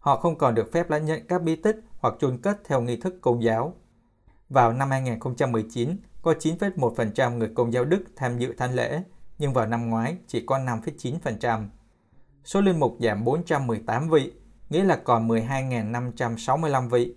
họ 0.02 0.16
không 0.16 0.38
còn 0.38 0.54
được 0.54 0.73
phép 0.73 0.90
lãnh 0.90 1.04
nhận 1.04 1.26
các 1.26 1.42
bí 1.42 1.56
tích 1.56 1.80
hoặc 1.99 2.14
chôn 2.21 2.38
cất 2.38 2.61
theo 2.64 2.80
nghi 2.80 2.97
thức 2.97 3.18
công 3.21 3.42
giáo. 3.42 3.75
Vào 4.49 4.73
năm 4.73 4.90
2019, 4.90 5.97
có 6.23 6.32
9,1% 6.32 7.37
người 7.37 7.50
công 7.54 7.73
giáo 7.73 7.85
Đức 7.85 8.04
tham 8.16 8.38
dự 8.38 8.54
thánh 8.59 8.75
lễ, 8.75 9.02
nhưng 9.38 9.52
vào 9.52 9.66
năm 9.66 9.90
ngoái 9.90 10.16
chỉ 10.26 10.47
có 10.47 10.59
5,9%. 10.59 11.66
Số 12.44 12.61
linh 12.61 12.80
mục 12.80 12.97
giảm 13.00 13.25
418 13.25 14.09
vị, 14.09 14.32
nghĩa 14.71 14.85
là 14.85 14.97
còn 14.97 15.28
12.565 15.28 16.88
vị. 16.88 17.14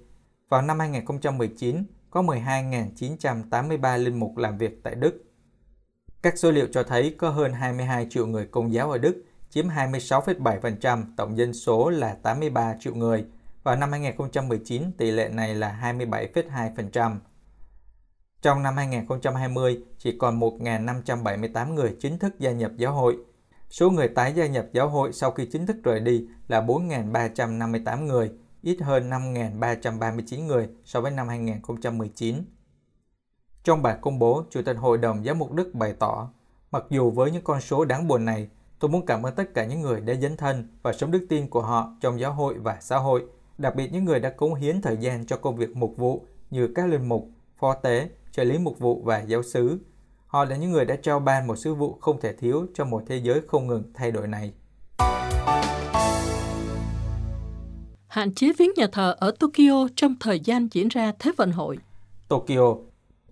Vào 0.50 0.62
năm 0.62 0.80
2019, 0.80 1.84
có 2.10 2.22
12.983 2.22 3.98
linh 3.98 4.20
mục 4.20 4.38
làm 4.38 4.58
việc 4.58 4.84
tại 4.84 4.96
Đức. 4.96 5.24
Các 6.22 6.38
số 6.38 6.52
liệu 6.52 6.68
cho 6.72 6.84
thấy 6.84 7.16
có 7.18 7.30
hơn 7.30 7.54
22 7.54 8.08
triệu 8.10 8.28
người 8.28 8.48
công 8.52 8.74
giáo 8.74 8.92
ở 8.92 8.98
Đức 8.98 9.24
chiếm 9.56 9.68
26,7% 9.68 11.04
tổng 11.18 11.38
dân 11.38 11.54
số 11.54 11.90
là 11.90 12.18
83 12.24 12.76
triệu 12.80 12.96
người. 12.96 13.26
Vào 13.64 13.76
năm 13.76 13.92
2019, 13.92 14.92
tỷ 14.98 15.12
lệ 15.12 15.30
này 15.30 15.56
là 15.56 15.80
27,2%. 15.98 17.18
Trong 18.42 18.64
năm 18.64 18.78
2020, 18.78 19.84
chỉ 19.98 20.18
còn 20.18 20.40
1.578 20.40 21.74
người 21.74 21.96
chính 22.00 22.20
thức 22.20 22.40
gia 22.40 22.52
nhập 22.52 22.72
giáo 22.78 22.94
hội. 22.94 23.18
Số 23.70 23.90
người 23.90 24.08
tái 24.08 24.34
gia 24.34 24.48
nhập 24.48 24.66
giáo 24.74 24.90
hội 24.90 25.14
sau 25.14 25.32
khi 25.32 25.46
chính 25.52 25.66
thức 25.66 25.78
rời 25.84 26.00
đi 26.00 26.28
là 26.48 26.62
4.358 26.62 28.06
người, 28.06 28.32
ít 28.62 28.78
hơn 28.82 29.10
5.339 29.10 30.46
người 30.46 30.70
so 30.86 31.02
với 31.02 31.12
năm 31.12 31.28
2019. 31.28 32.44
Trong 33.64 33.82
bài 33.82 33.98
công 34.02 34.20
bố, 34.20 34.44
Chủ 34.50 34.62
tịch 34.66 34.78
Hội 34.78 34.98
đồng 34.98 35.24
Giám 35.24 35.40
mục 35.40 35.52
Đức 35.52 35.72
bày 35.74 35.94
tỏ, 36.00 36.30
mặc 36.72 36.84
dù 36.90 37.12
với 37.12 37.32
những 37.32 37.44
con 37.44 37.62
số 37.62 37.86
đáng 37.86 38.08
buồn 38.08 38.26
này, 38.26 38.50
tôi 38.80 38.92
muốn 38.92 39.06
cảm 39.06 39.24
ơn 39.24 39.36
tất 39.36 39.54
cả 39.54 39.66
những 39.66 39.82
người 39.82 40.02
đã 40.02 40.14
dấn 40.14 40.38
thân 40.38 40.68
và 40.84 40.94
sống 40.94 41.12
đức 41.12 41.26
tin 41.30 41.50
của 41.50 41.62
họ 41.62 41.96
trong 42.02 42.20
giáo 42.20 42.34
hội 42.34 42.54
và 42.58 42.78
xã 42.82 42.98
hội, 42.98 43.24
đặc 43.58 43.76
biệt 43.76 43.92
những 43.92 44.06
người 44.06 44.20
đã 44.20 44.30
cống 44.30 44.56
hiến 44.56 44.82
thời 44.82 44.98
gian 44.98 45.26
cho 45.26 45.38
công 45.38 45.56
việc 45.56 45.76
mục 45.76 45.94
vụ 45.98 46.26
như 46.50 46.68
các 46.76 46.90
linh 46.90 47.10
mục, 47.10 47.30
phó 47.58 47.74
tế, 47.74 48.10
trợ 48.32 48.44
lý 48.44 48.58
mục 48.58 48.80
vụ 48.80 49.02
và 49.06 49.22
giáo 49.22 49.44
sứ. 49.44 49.78
Họ 50.28 50.46
là 50.46 50.56
những 50.56 50.72
người 50.72 50.86
đã 50.86 50.96
trao 50.96 51.20
ban 51.20 51.48
một 51.48 51.56
sứ 51.56 51.74
vụ 51.74 51.98
không 52.02 52.20
thể 52.22 52.34
thiếu 52.34 52.68
cho 52.74 52.86
một 52.86 53.04
thế 53.08 53.18
giới 53.18 53.42
không 53.48 53.68
ngừng 53.68 53.84
thay 53.94 54.12
đổi 54.12 54.28
này. 54.28 54.54
Hạn 58.08 58.34
chế 58.34 58.54
viếng 58.58 58.72
nhà 58.76 58.88
thờ 58.92 59.16
ở 59.18 59.32
Tokyo 59.40 59.88
trong 59.96 60.16
thời 60.20 60.40
gian 60.40 60.68
diễn 60.72 60.88
ra 60.88 61.12
Thế 61.20 61.32
vận 61.38 61.52
hội. 61.52 61.78
Tokyo 62.28 62.76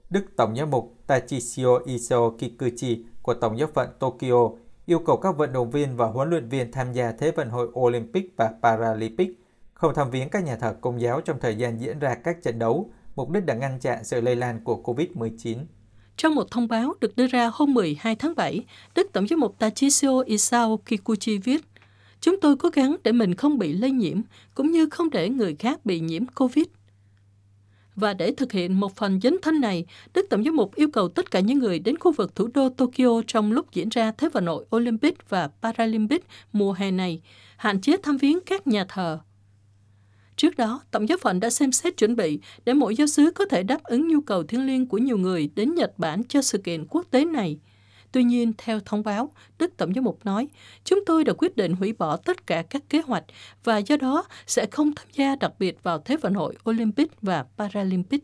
Đức 0.09 0.25
Tổng 0.37 0.55
giám 0.55 0.69
mục 0.69 0.95
Tachishio 1.07 1.79
Iso 1.85 2.29
Kikuchi 2.29 3.05
của 3.21 3.33
Tổng 3.33 3.59
giáo 3.59 3.69
phận 3.73 3.89
Tokyo 3.99 4.49
yêu 4.85 4.99
cầu 4.99 5.17
các 5.17 5.37
vận 5.37 5.53
động 5.53 5.71
viên 5.71 5.95
và 5.95 6.07
huấn 6.07 6.29
luyện 6.29 6.49
viên 6.49 6.71
tham 6.71 6.93
gia 6.93 7.11
Thế 7.11 7.31
vận 7.31 7.49
hội 7.49 7.67
Olympic 7.79 8.33
và 8.37 8.53
Paralympic 8.61 9.29
không 9.73 9.93
tham 9.95 10.11
viếng 10.11 10.29
các 10.29 10.43
nhà 10.43 10.55
thờ 10.55 10.75
công 10.81 11.01
giáo 11.01 11.21
trong 11.21 11.39
thời 11.39 11.55
gian 11.55 11.81
diễn 11.81 11.99
ra 11.99 12.15
các 12.15 12.43
trận 12.43 12.59
đấu, 12.59 12.91
mục 13.15 13.29
đích 13.29 13.43
là 13.47 13.53
ngăn 13.53 13.79
chặn 13.79 14.03
sự 14.03 14.21
lây 14.21 14.35
lan 14.35 14.59
của 14.63 14.81
COVID-19. 14.83 15.57
Trong 16.17 16.35
một 16.35 16.51
thông 16.51 16.67
báo 16.67 16.93
được 17.01 17.15
đưa 17.15 17.27
ra 17.27 17.51
hôm 17.53 17.73
12 17.73 18.15
tháng 18.15 18.35
7, 18.35 18.65
Đức 18.95 19.09
Tổng 19.13 19.27
giám 19.27 19.39
mục 19.39 19.59
Tachisio 19.59 20.21
Isao 20.25 20.77
Kikuchi 20.77 21.37
viết, 21.37 21.61
Chúng 22.21 22.39
tôi 22.41 22.55
cố 22.57 22.69
gắng 22.69 22.95
để 23.03 23.11
mình 23.11 23.35
không 23.35 23.57
bị 23.57 23.73
lây 23.73 23.91
nhiễm, 23.91 24.21
cũng 24.55 24.71
như 24.71 24.89
không 24.89 25.09
để 25.09 25.29
người 25.29 25.55
khác 25.55 25.85
bị 25.85 25.99
nhiễm 25.99 26.25
COVID. 26.25 26.65
Và 27.95 28.13
để 28.13 28.31
thực 28.37 28.51
hiện 28.51 28.79
một 28.79 28.95
phần 28.95 29.19
dấn 29.21 29.35
thân 29.41 29.61
này, 29.61 29.85
Đức 30.13 30.25
Tổng 30.29 30.43
giám 30.43 30.55
mục 30.55 30.75
yêu 30.75 30.87
cầu 30.93 31.09
tất 31.09 31.31
cả 31.31 31.39
những 31.39 31.59
người 31.59 31.79
đến 31.79 31.97
khu 31.97 32.11
vực 32.11 32.35
thủ 32.35 32.47
đô 32.53 32.69
Tokyo 32.69 33.21
trong 33.27 33.51
lúc 33.51 33.73
diễn 33.73 33.89
ra 33.89 34.11
Thế 34.11 34.29
vận 34.29 34.45
hội 34.45 34.65
Olympic 34.75 35.29
và 35.29 35.49
Paralympic 35.61 36.25
mùa 36.53 36.73
hè 36.73 36.91
này, 36.91 37.21
hạn 37.57 37.81
chế 37.81 37.97
thăm 38.03 38.17
viếng 38.17 38.39
các 38.45 38.67
nhà 38.67 38.85
thờ. 38.89 39.19
Trước 40.35 40.57
đó, 40.57 40.81
Tổng 40.91 41.09
giáo 41.09 41.17
phận 41.21 41.39
đã 41.39 41.49
xem 41.49 41.71
xét 41.71 41.97
chuẩn 41.97 42.15
bị 42.15 42.39
để 42.65 42.73
mỗi 42.73 42.95
giáo 42.95 43.07
sứ 43.07 43.31
có 43.31 43.45
thể 43.45 43.63
đáp 43.63 43.83
ứng 43.83 44.07
nhu 44.07 44.21
cầu 44.21 44.43
thiêng 44.43 44.65
liêng 44.65 44.87
của 44.87 44.97
nhiều 44.97 45.17
người 45.17 45.49
đến 45.55 45.75
Nhật 45.75 45.99
Bản 45.99 46.23
cho 46.23 46.41
sự 46.41 46.57
kiện 46.57 46.85
quốc 46.89 47.05
tế 47.11 47.25
này– 47.25 47.57
Tuy 48.13 48.23
nhiên, 48.23 48.53
theo 48.57 48.79
thông 48.85 49.03
báo, 49.03 49.31
Đức 49.59 49.77
Tổng 49.77 49.93
giám 49.93 50.03
mục 50.03 50.25
nói, 50.25 50.47
chúng 50.83 51.05
tôi 51.05 51.23
đã 51.23 51.33
quyết 51.37 51.57
định 51.57 51.73
hủy 51.73 51.93
bỏ 51.93 52.17
tất 52.17 52.47
cả 52.47 52.63
các 52.69 52.89
kế 52.89 53.01
hoạch 53.01 53.23
và 53.63 53.77
do 53.77 53.97
đó 53.97 54.23
sẽ 54.47 54.65
không 54.71 54.95
tham 54.95 55.07
gia 55.13 55.35
đặc 55.35 55.53
biệt 55.59 55.83
vào 55.83 55.99
Thế 55.99 56.17
vận 56.17 56.33
hội 56.33 56.55
Olympic 56.69 57.21
và 57.21 57.45
Paralympic. 57.57 58.23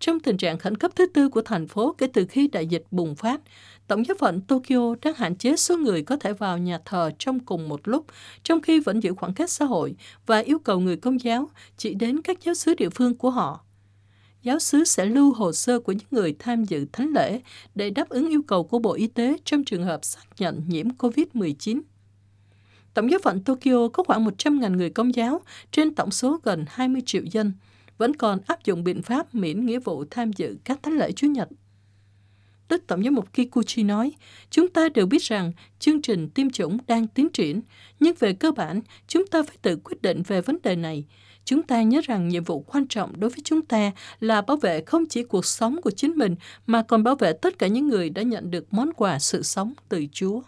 Trong 0.00 0.20
tình 0.20 0.36
trạng 0.36 0.58
khẩn 0.58 0.76
cấp 0.76 0.90
thứ 0.96 1.06
tư 1.06 1.28
của 1.28 1.42
thành 1.42 1.68
phố 1.68 1.94
kể 1.98 2.06
từ 2.12 2.26
khi 2.28 2.48
đại 2.48 2.66
dịch 2.66 2.84
bùng 2.90 3.14
phát, 3.14 3.40
Tổng 3.86 4.06
giáo 4.06 4.16
phận 4.20 4.40
Tokyo 4.40 4.94
đang 5.02 5.14
hạn 5.14 5.36
chế 5.36 5.56
số 5.56 5.76
người 5.76 6.02
có 6.02 6.16
thể 6.16 6.32
vào 6.32 6.58
nhà 6.58 6.78
thờ 6.84 7.10
trong 7.18 7.40
cùng 7.40 7.68
một 7.68 7.88
lúc, 7.88 8.06
trong 8.42 8.60
khi 8.60 8.80
vẫn 8.80 9.02
giữ 9.02 9.14
khoảng 9.14 9.34
cách 9.34 9.50
xã 9.50 9.64
hội 9.64 9.94
và 10.26 10.38
yêu 10.38 10.58
cầu 10.58 10.80
người 10.80 10.96
công 10.96 11.22
giáo 11.22 11.50
chỉ 11.76 11.94
đến 11.94 12.22
các 12.22 12.40
giáo 12.44 12.54
sứ 12.54 12.74
địa 12.74 12.90
phương 12.90 13.14
của 13.14 13.30
họ 13.30 13.64
giáo 14.42 14.58
sứ 14.58 14.84
sẽ 14.84 15.04
lưu 15.04 15.32
hồ 15.32 15.52
sơ 15.52 15.80
của 15.80 15.92
những 15.92 16.08
người 16.10 16.36
tham 16.38 16.64
dự 16.64 16.86
thánh 16.92 17.12
lễ 17.14 17.40
để 17.74 17.90
đáp 17.90 18.08
ứng 18.08 18.28
yêu 18.28 18.42
cầu 18.42 18.64
của 18.64 18.78
Bộ 18.78 18.92
Y 18.92 19.06
tế 19.06 19.36
trong 19.44 19.64
trường 19.64 19.84
hợp 19.84 20.04
xác 20.04 20.24
nhận 20.38 20.62
nhiễm 20.68 20.88
COVID-19. 20.88 21.80
Tổng 22.94 23.10
giáo 23.10 23.20
phận 23.24 23.44
Tokyo 23.44 23.88
có 23.88 24.02
khoảng 24.02 24.24
100.000 24.24 24.76
người 24.76 24.90
công 24.90 25.14
giáo 25.14 25.40
trên 25.72 25.94
tổng 25.94 26.10
số 26.10 26.40
gần 26.42 26.64
20 26.68 27.02
triệu 27.06 27.22
dân, 27.30 27.52
vẫn 27.98 28.16
còn 28.16 28.38
áp 28.46 28.64
dụng 28.64 28.84
biện 28.84 29.02
pháp 29.02 29.34
miễn 29.34 29.66
nghĩa 29.66 29.78
vụ 29.78 30.04
tham 30.10 30.32
dự 30.32 30.56
các 30.64 30.82
thánh 30.82 30.98
lễ 30.98 31.12
Chúa 31.12 31.26
Nhật. 31.26 31.48
Đức 32.68 32.86
Tổng 32.86 33.04
giám 33.04 33.14
mục 33.14 33.32
Kikuchi 33.32 33.82
nói, 33.82 34.12
chúng 34.50 34.68
ta 34.68 34.88
đều 34.88 35.06
biết 35.06 35.22
rằng 35.22 35.52
chương 35.78 36.02
trình 36.02 36.28
tiêm 36.28 36.50
chủng 36.50 36.78
đang 36.86 37.06
tiến 37.06 37.28
triển, 37.32 37.60
nhưng 38.00 38.14
về 38.18 38.32
cơ 38.32 38.52
bản, 38.52 38.80
chúng 39.06 39.26
ta 39.26 39.42
phải 39.42 39.56
tự 39.62 39.76
quyết 39.84 40.02
định 40.02 40.22
về 40.26 40.40
vấn 40.40 40.58
đề 40.62 40.76
này, 40.76 41.04
chúng 41.48 41.62
ta 41.62 41.82
nhớ 41.82 42.00
rằng 42.04 42.28
nhiệm 42.28 42.44
vụ 42.44 42.60
quan 42.60 42.86
trọng 42.88 43.20
đối 43.20 43.30
với 43.30 43.38
chúng 43.44 43.62
ta 43.62 43.92
là 44.20 44.40
bảo 44.40 44.56
vệ 44.56 44.80
không 44.80 45.06
chỉ 45.06 45.22
cuộc 45.22 45.44
sống 45.44 45.80
của 45.82 45.90
chính 45.90 46.12
mình 46.16 46.36
mà 46.66 46.82
còn 46.82 47.04
bảo 47.04 47.14
vệ 47.14 47.32
tất 47.32 47.58
cả 47.58 47.66
những 47.66 47.88
người 47.88 48.10
đã 48.10 48.22
nhận 48.22 48.50
được 48.50 48.74
món 48.74 48.92
quà 48.92 49.18
sự 49.18 49.42
sống 49.42 49.72
từ 49.88 50.06
Chúa. 50.12 50.40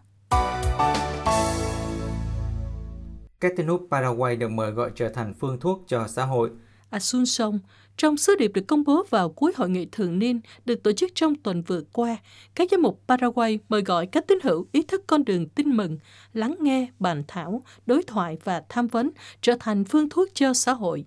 Các 3.40 3.52
tên 3.57 3.66
nút 3.66 3.87
Paraguay 3.90 4.37
được 4.37 4.50
mời 4.50 4.71
gọi 4.71 4.90
trở 4.95 5.09
thành 5.09 5.35
phương 5.40 5.61
thuốc 5.61 5.85
cho 5.87 6.07
xã 6.09 6.25
hội. 6.25 6.50
Asunción, 6.90 7.59
trong 8.00 8.16
sứ 8.16 8.37
điệp 8.38 8.52
được 8.54 8.66
công 8.66 8.85
bố 8.85 9.04
vào 9.11 9.28
cuối 9.28 9.52
hội 9.57 9.71
nghị 9.71 9.87
thường 9.92 10.19
niên 10.19 10.40
được 10.64 10.83
tổ 10.83 10.92
chức 10.92 11.11
trong 11.14 11.35
tuần 11.35 11.62
vừa 11.62 11.83
qua, 11.92 12.16
các 12.54 12.69
giám 12.71 12.83
mục 12.83 13.02
Paraguay 13.09 13.59
mời 13.69 13.83
gọi 13.83 14.07
các 14.07 14.26
tín 14.26 14.38
hữu 14.42 14.66
ý 14.73 14.83
thức 14.83 15.04
con 15.07 15.25
đường 15.25 15.49
tin 15.49 15.76
mừng, 15.76 15.99
lắng 16.33 16.57
nghe, 16.61 16.87
bàn 16.99 17.23
thảo, 17.28 17.62
đối 17.87 18.02
thoại 18.02 18.38
và 18.45 18.62
tham 18.69 18.87
vấn 18.87 19.11
trở 19.40 19.57
thành 19.61 19.85
phương 19.85 20.09
thuốc 20.09 20.28
cho 20.35 20.54
xã 20.54 20.73
hội. 20.73 21.04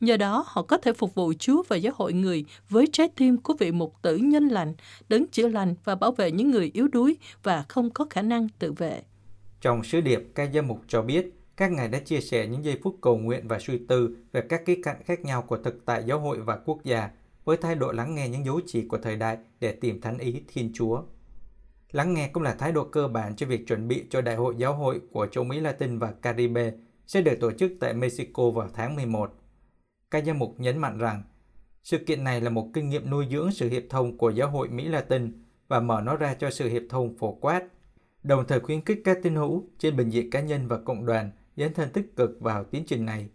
Nhờ 0.00 0.16
đó, 0.16 0.44
họ 0.46 0.62
có 0.62 0.76
thể 0.76 0.92
phục 0.92 1.14
vụ 1.14 1.32
Chúa 1.38 1.62
và 1.68 1.76
giáo 1.76 1.92
hội 1.96 2.12
người 2.12 2.44
với 2.68 2.86
trái 2.92 3.08
tim 3.16 3.36
của 3.36 3.54
vị 3.58 3.72
mục 3.72 3.94
tử 4.02 4.16
nhân 4.16 4.48
lành, 4.48 4.74
đấng 5.08 5.26
chữa 5.26 5.48
lành 5.48 5.74
và 5.84 5.94
bảo 5.94 6.12
vệ 6.12 6.30
những 6.30 6.50
người 6.50 6.70
yếu 6.74 6.88
đuối 6.88 7.16
và 7.42 7.64
không 7.68 7.90
có 7.90 8.06
khả 8.10 8.22
năng 8.22 8.48
tự 8.58 8.72
vệ. 8.72 9.02
Trong 9.60 9.84
sứ 9.84 10.00
điệp, 10.00 10.22
các 10.34 10.50
giám 10.54 10.66
mục 10.66 10.80
cho 10.88 11.02
biết, 11.02 11.41
các 11.62 11.72
ngài 11.72 11.88
đã 11.88 11.98
chia 11.98 12.20
sẻ 12.20 12.46
những 12.46 12.64
giây 12.64 12.78
phút 12.82 12.98
cầu 13.00 13.18
nguyện 13.18 13.48
và 13.48 13.58
suy 13.58 13.78
tư 13.88 14.16
về 14.32 14.42
các 14.48 14.62
khía 14.66 14.80
cạnh 14.82 15.02
khác 15.04 15.24
nhau 15.24 15.42
của 15.42 15.56
thực 15.56 15.86
tại 15.86 16.04
giáo 16.06 16.20
hội 16.20 16.40
và 16.40 16.56
quốc 16.56 16.84
gia, 16.84 17.10
với 17.44 17.56
thái 17.56 17.74
độ 17.74 17.92
lắng 17.92 18.14
nghe 18.14 18.28
những 18.28 18.44
dấu 18.44 18.60
chỉ 18.66 18.88
của 18.88 18.98
thời 18.98 19.16
đại 19.16 19.38
để 19.60 19.72
tìm 19.72 20.00
thánh 20.00 20.18
ý 20.18 20.42
Thiên 20.48 20.70
Chúa. 20.74 21.02
Lắng 21.92 22.14
nghe 22.14 22.28
cũng 22.28 22.42
là 22.42 22.54
thái 22.54 22.72
độ 22.72 22.84
cơ 22.84 23.08
bản 23.08 23.36
cho 23.36 23.46
việc 23.46 23.66
chuẩn 23.66 23.88
bị 23.88 24.04
cho 24.10 24.20
Đại 24.20 24.36
hội 24.36 24.54
Giáo 24.58 24.74
hội 24.74 25.00
của 25.12 25.26
châu 25.26 25.44
Mỹ 25.44 25.60
Latin 25.60 25.98
và 25.98 26.12
Caribe 26.12 26.72
sẽ 27.06 27.20
được 27.20 27.40
tổ 27.40 27.52
chức 27.52 27.72
tại 27.80 27.94
Mexico 27.94 28.50
vào 28.50 28.68
tháng 28.74 28.96
11. 28.96 29.34
Các 30.10 30.24
giám 30.24 30.38
mục 30.38 30.54
nhấn 30.58 30.78
mạnh 30.78 30.98
rằng, 30.98 31.22
sự 31.82 31.98
kiện 31.98 32.24
này 32.24 32.40
là 32.40 32.50
một 32.50 32.68
kinh 32.74 32.88
nghiệm 32.88 33.10
nuôi 33.10 33.26
dưỡng 33.30 33.52
sự 33.52 33.68
hiệp 33.68 33.82
thông 33.90 34.18
của 34.18 34.30
Giáo 34.30 34.50
hội 34.50 34.68
Mỹ 34.68 34.88
Latin 34.88 35.32
và 35.68 35.80
mở 35.80 36.00
nó 36.04 36.16
ra 36.16 36.34
cho 36.34 36.50
sự 36.50 36.68
hiệp 36.68 36.82
thông 36.88 37.16
phổ 37.18 37.32
quát, 37.32 37.64
đồng 38.22 38.44
thời 38.48 38.60
khuyến 38.60 38.84
khích 38.84 39.00
các 39.04 39.18
tín 39.22 39.34
hữu 39.34 39.68
trên 39.78 39.96
bình 39.96 40.10
diện 40.10 40.30
cá 40.30 40.40
nhân 40.40 40.68
và 40.68 40.78
cộng 40.78 41.06
đoàn 41.06 41.30
dấn 41.56 41.74
thân 41.74 41.90
tích 41.92 42.16
cực 42.16 42.40
vào 42.40 42.64
tiến 42.64 42.84
trình 42.86 43.04
này. 43.04 43.28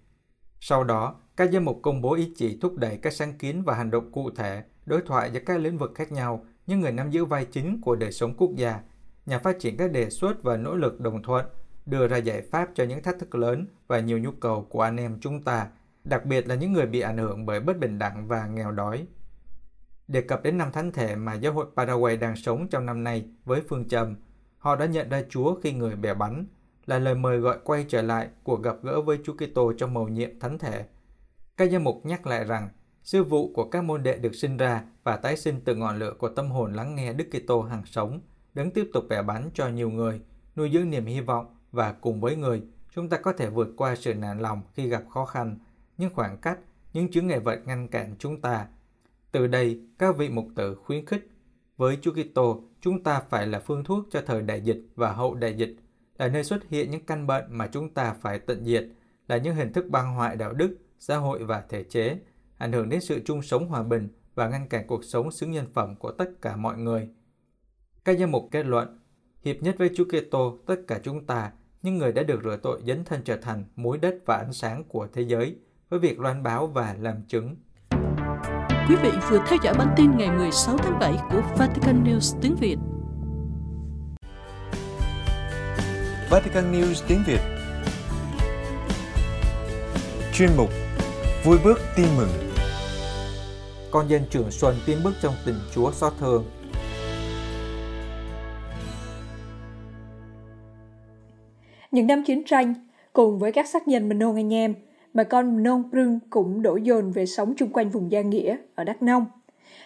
Sau 0.59 0.83
đó, 0.83 1.15
các 1.38 1.51
giám 1.51 1.65
mục 1.65 1.79
công 1.83 2.01
bố 2.01 2.13
ý 2.13 2.33
chỉ 2.36 2.57
thúc 2.62 2.75
đẩy 2.77 2.97
các 2.97 3.13
sáng 3.13 3.38
kiến 3.38 3.63
và 3.63 3.75
hành 3.75 3.91
động 3.91 4.12
cụ 4.12 4.31
thể, 4.31 4.63
đối 4.86 5.01
thoại 5.01 5.31
giữa 5.33 5.39
các 5.39 5.59
lĩnh 5.59 5.77
vực 5.77 5.91
khác 5.95 6.12
nhau, 6.12 6.45
những 6.67 6.79
người 6.79 6.91
nắm 6.91 7.12
giữ 7.12 7.25
vai 7.25 7.45
chính 7.45 7.81
của 7.81 7.95
đời 7.95 8.12
sống 8.12 8.33
quốc 8.38 8.51
gia, 8.55 8.79
nhà 9.25 9.39
phát 9.39 9.59
triển 9.59 9.77
các 9.77 9.91
đề 9.91 10.09
xuất 10.09 10.43
và 10.43 10.57
nỗ 10.57 10.75
lực 10.75 11.00
đồng 11.00 11.24
thuận, 11.24 11.45
đưa 11.86 12.07
ra 12.07 12.17
giải 12.17 12.41
pháp 12.41 12.69
cho 12.75 12.83
những 12.83 13.03
thách 13.03 13.19
thức 13.19 13.36
lớn 13.36 13.65
và 13.88 14.00
nhiều 14.00 14.19
nhu 14.19 14.31
cầu 14.31 14.67
của 14.69 14.81
anh 14.81 14.97
em 14.97 15.17
chúng 15.21 15.43
ta, 15.43 15.67
đặc 16.03 16.25
biệt 16.25 16.47
là 16.47 16.55
những 16.55 16.74
người 16.74 16.86
bị 16.86 17.00
ảnh 17.00 17.17
hưởng 17.17 17.45
bởi 17.45 17.59
bất 17.59 17.77
bình 17.77 18.00
đẳng 18.00 18.27
và 18.27 18.47
nghèo 18.47 18.71
đói. 18.71 19.07
Đề 20.07 20.21
cập 20.21 20.43
đến 20.43 20.57
năm 20.57 20.71
thánh 20.71 20.91
thể 20.91 21.15
mà 21.15 21.33
giáo 21.33 21.53
hội 21.53 21.65
Paraguay 21.75 22.17
đang 22.17 22.36
sống 22.36 22.67
trong 22.67 22.86
năm 22.86 23.03
nay 23.03 23.29
với 23.45 23.62
phương 23.69 23.88
châm, 23.88 24.15
họ 24.57 24.75
đã 24.75 24.86
nhận 24.86 25.09
ra 25.09 25.24
Chúa 25.29 25.59
khi 25.62 25.74
người 25.74 25.95
bẻ 25.95 26.13
bánh 26.13 26.45
là 26.88 27.00
lời 27.00 27.15
mời 27.15 27.38
gọi 27.38 27.58
quay 27.63 27.86
trở 27.89 28.01
lại 28.01 28.29
cuộc 28.44 28.63
gặp 28.63 28.75
gỡ 28.84 29.01
với 29.01 29.20
Chúa 29.24 29.34
Kitô 29.34 29.74
trong 29.74 29.94
mầu 29.94 30.08
nhiệm 30.08 30.39
thánh 30.39 30.58
thể. 30.58 30.86
Các 31.58 31.72
giám 31.72 31.84
mục 31.84 32.01
nhắc 32.06 32.27
lại 32.27 32.44
rằng, 32.44 32.70
sư 33.03 33.24
vụ 33.24 33.53
của 33.53 33.70
các 33.70 33.84
môn 33.84 34.03
đệ 34.03 34.17
được 34.17 34.36
sinh 34.36 34.58
ra 34.58 34.84
và 35.03 35.17
tái 35.17 35.38
sinh 35.38 35.62
từ 35.65 35.75
ngọn 35.75 36.00
lửa 36.00 36.13
của 36.17 36.29
tâm 36.29 36.51
hồn 36.51 36.74
lắng 36.74 36.96
nghe 36.96 37.13
Đức 37.13 37.25
Kitô 37.32 37.62
hàng 37.62 37.86
sống, 37.86 38.22
đứng 38.53 38.72
tiếp 38.72 38.89
tục 38.94 39.06
bẻ 39.10 39.22
bánh 39.22 39.50
cho 39.53 39.67
nhiều 39.67 39.89
người, 39.89 40.22
nuôi 40.56 40.70
dưỡng 40.74 40.89
niềm 40.89 41.06
hy 41.06 41.22
vọng 41.22 41.56
và 41.72 41.91
cùng 41.91 42.22
với 42.22 42.36
người, 42.36 42.63
chúng 42.96 43.10
ta 43.10 43.17
có 43.17 43.34
thể 43.34 43.50
vượt 43.50 43.67
qua 43.77 43.96
sự 43.96 44.13
nản 44.13 44.39
lòng 44.39 44.62
khi 44.74 44.88
gặp 44.89 45.03
khó 45.10 45.25
khăn, 45.25 45.58
những 45.98 46.13
khoảng 46.13 46.38
cách, 46.38 46.60
những 46.94 47.12
chướng 47.12 47.27
ngại 47.27 47.39
vật 47.39 47.60
ngăn 47.65 47.88
cản 47.88 48.15
chúng 48.20 48.41
ta. 48.41 48.67
Từ 49.32 49.48
đây, 49.48 49.82
các 49.98 50.17
vị 50.17 50.29
mục 50.29 50.48
tử 50.56 50.75
khuyến 50.75 51.06
khích, 51.06 51.29
với 51.77 51.98
Chúa 52.01 52.12
Kitô, 52.12 52.63
chúng 52.82 53.03
ta 53.03 53.22
phải 53.29 53.48
là 53.48 53.60
phương 53.60 53.84
thuốc 53.84 54.06
cho 54.12 54.22
thời 54.25 54.41
đại 54.41 54.62
dịch 54.62 54.82
và 54.96 55.12
hậu 55.12 55.36
đại 55.36 55.53
dịch 55.53 55.75
là 56.17 56.27
nơi 56.27 56.43
xuất 56.43 56.69
hiện 56.69 56.91
những 56.91 57.05
căn 57.05 57.27
bệnh 57.27 57.45
mà 57.50 57.67
chúng 57.67 57.93
ta 57.93 58.13
phải 58.21 58.39
tận 58.39 58.65
diệt, 58.65 58.86
là 59.27 59.38
những 59.38 59.55
hình 59.55 59.74
thức 59.74 59.86
băng 59.89 60.15
hoại 60.15 60.36
đạo 60.36 60.53
đức, 60.53 60.77
xã 61.00 61.17
hội 61.17 61.43
và 61.43 61.63
thể 61.69 61.83
chế, 61.83 62.19
ảnh 62.57 62.71
hưởng 62.71 62.89
đến 62.89 63.01
sự 63.01 63.21
chung 63.25 63.41
sống 63.41 63.67
hòa 63.67 63.83
bình 63.83 64.09
và 64.36 64.50
ngăn 64.50 64.69
cản 64.69 64.88
cuộc 64.88 65.03
sống 65.03 65.31
xứng 65.31 65.51
nhân 65.51 65.65
phẩm 65.74 65.95
của 65.95 66.12
tất 66.12 66.29
cả 66.41 66.55
mọi 66.55 66.77
người. 66.77 67.09
Các 68.05 68.17
giám 68.19 68.31
mục 68.31 68.47
kết 68.51 68.65
luận, 68.65 69.00
Hiệp 69.43 69.55
nhất 69.62 69.75
với 69.77 69.89
Chúa 69.95 70.05
Kitô, 70.05 70.59
tất 70.67 70.75
cả 70.88 71.00
chúng 71.03 71.25
ta, 71.25 71.51
những 71.81 71.97
người 71.97 72.12
đã 72.12 72.24
được 72.24 72.39
rửa 72.43 72.57
tội 72.63 72.81
dấn 72.88 73.05
thân 73.05 73.21
trở 73.25 73.38
thành 73.38 73.65
mối 73.75 73.97
đất 73.97 74.15
và 74.25 74.38
ánh 74.38 74.53
sáng 74.53 74.83
của 74.83 75.07
thế 75.13 75.21
giới, 75.21 75.55
với 75.89 76.00
việc 76.00 76.19
loan 76.19 76.43
báo 76.43 76.67
và 76.67 76.95
làm 77.00 77.24
chứng. 77.27 77.55
Quý 78.89 78.95
vị 78.95 79.12
vừa 79.29 79.39
theo 79.47 79.59
dõi 79.63 79.74
bản 79.77 79.93
tin 79.97 80.12
ngày 80.17 80.31
16 80.38 80.77
tháng 80.77 81.00
7 81.00 81.15
của 81.31 81.41
Vatican 81.57 82.03
News 82.03 82.39
tiếng 82.41 82.55
Việt. 82.55 82.97
Vatican 86.29 86.72
News 86.72 87.03
tiếng 87.07 87.24
Việt 87.27 87.39
Chuyên 90.34 90.50
mục 90.57 90.69
Vui 91.46 91.57
bước 91.63 91.79
tin 91.98 92.05
mừng 92.17 92.29
Con 93.91 94.10
dân 94.10 94.22
trưởng 94.29 94.51
Xuân 94.51 94.75
tiến 94.86 94.98
bước 95.03 95.13
trong 95.22 95.34
tình 95.46 95.55
Chúa 95.75 95.91
xót 95.91 96.13
thương 96.19 96.46
Những 101.91 102.07
năm 102.07 102.24
chiến 102.24 102.43
tranh, 102.46 102.74
cùng 103.13 103.39
với 103.39 103.51
các 103.51 103.67
xác 103.67 103.88
nhân 103.88 104.10
mình 104.10 104.19
Mnon 104.19 104.36
anh 104.36 104.53
em, 104.53 104.75
bà 105.13 105.24
con 105.24 105.57
Mnon 105.57 105.84
Prưng 105.91 106.19
cũng 106.29 106.62
đổ 106.62 106.75
dồn 106.75 107.12
về 107.12 107.25
sống 107.25 107.53
chung 107.57 107.69
quanh 107.74 107.89
vùng 107.89 108.12
Gia 108.12 108.22
Nghĩa 108.22 108.57
ở 108.75 108.84
Đắk 108.84 109.01
Nông. 109.01 109.25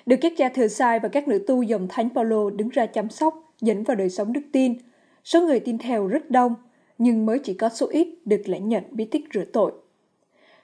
Được 0.05 0.15
các 0.21 0.33
cha 0.37 0.49
thừa 0.49 0.67
sai 0.67 0.99
và 0.99 1.09
các 1.09 1.27
nữ 1.27 1.43
tu 1.47 1.63
dòng 1.63 1.87
Thánh 1.87 2.09
Paulo 2.15 2.49
đứng 2.49 2.69
ra 2.69 2.85
chăm 2.85 3.09
sóc, 3.09 3.53
dẫn 3.61 3.83
vào 3.83 3.95
đời 3.95 4.09
sống 4.09 4.33
đức 4.33 4.41
tin. 4.51 4.73
Số 5.23 5.41
người 5.41 5.59
tin 5.59 5.77
theo 5.77 6.07
rất 6.07 6.31
đông, 6.31 6.55
nhưng 6.97 7.25
mới 7.25 7.39
chỉ 7.39 7.53
có 7.53 7.69
số 7.69 7.87
ít 7.87 8.07
được 8.25 8.41
lãnh 8.45 8.69
nhận 8.69 8.83
bí 8.91 9.05
tích 9.05 9.25
rửa 9.33 9.45
tội. 9.53 9.71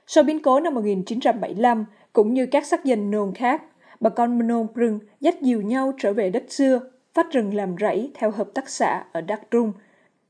Sau 0.08 0.24
biến 0.24 0.42
cố 0.42 0.60
năm 0.60 0.74
1975, 0.74 1.86
cũng 2.14 2.34
như 2.34 2.46
các 2.46 2.66
sắc 2.66 2.86
dân 2.86 3.12
nôn 3.12 3.34
khác, 3.34 3.64
bà 4.00 4.10
con 4.10 4.40
Mnon 4.40 4.68
Prung 4.74 5.00
dắt 5.20 5.36
dìu 5.42 5.62
nhau 5.62 5.94
trở 5.98 6.14
về 6.14 6.30
đất 6.30 6.44
xưa, 6.48 6.80
phát 7.14 7.32
rừng 7.32 7.54
làm 7.54 7.76
rẫy 7.80 8.12
theo 8.14 8.32
hợp 8.32 8.50
tác 8.54 8.70
xã 8.70 9.04
ở 9.12 9.22
Đắk 9.22 9.42
Rung, 9.52 9.74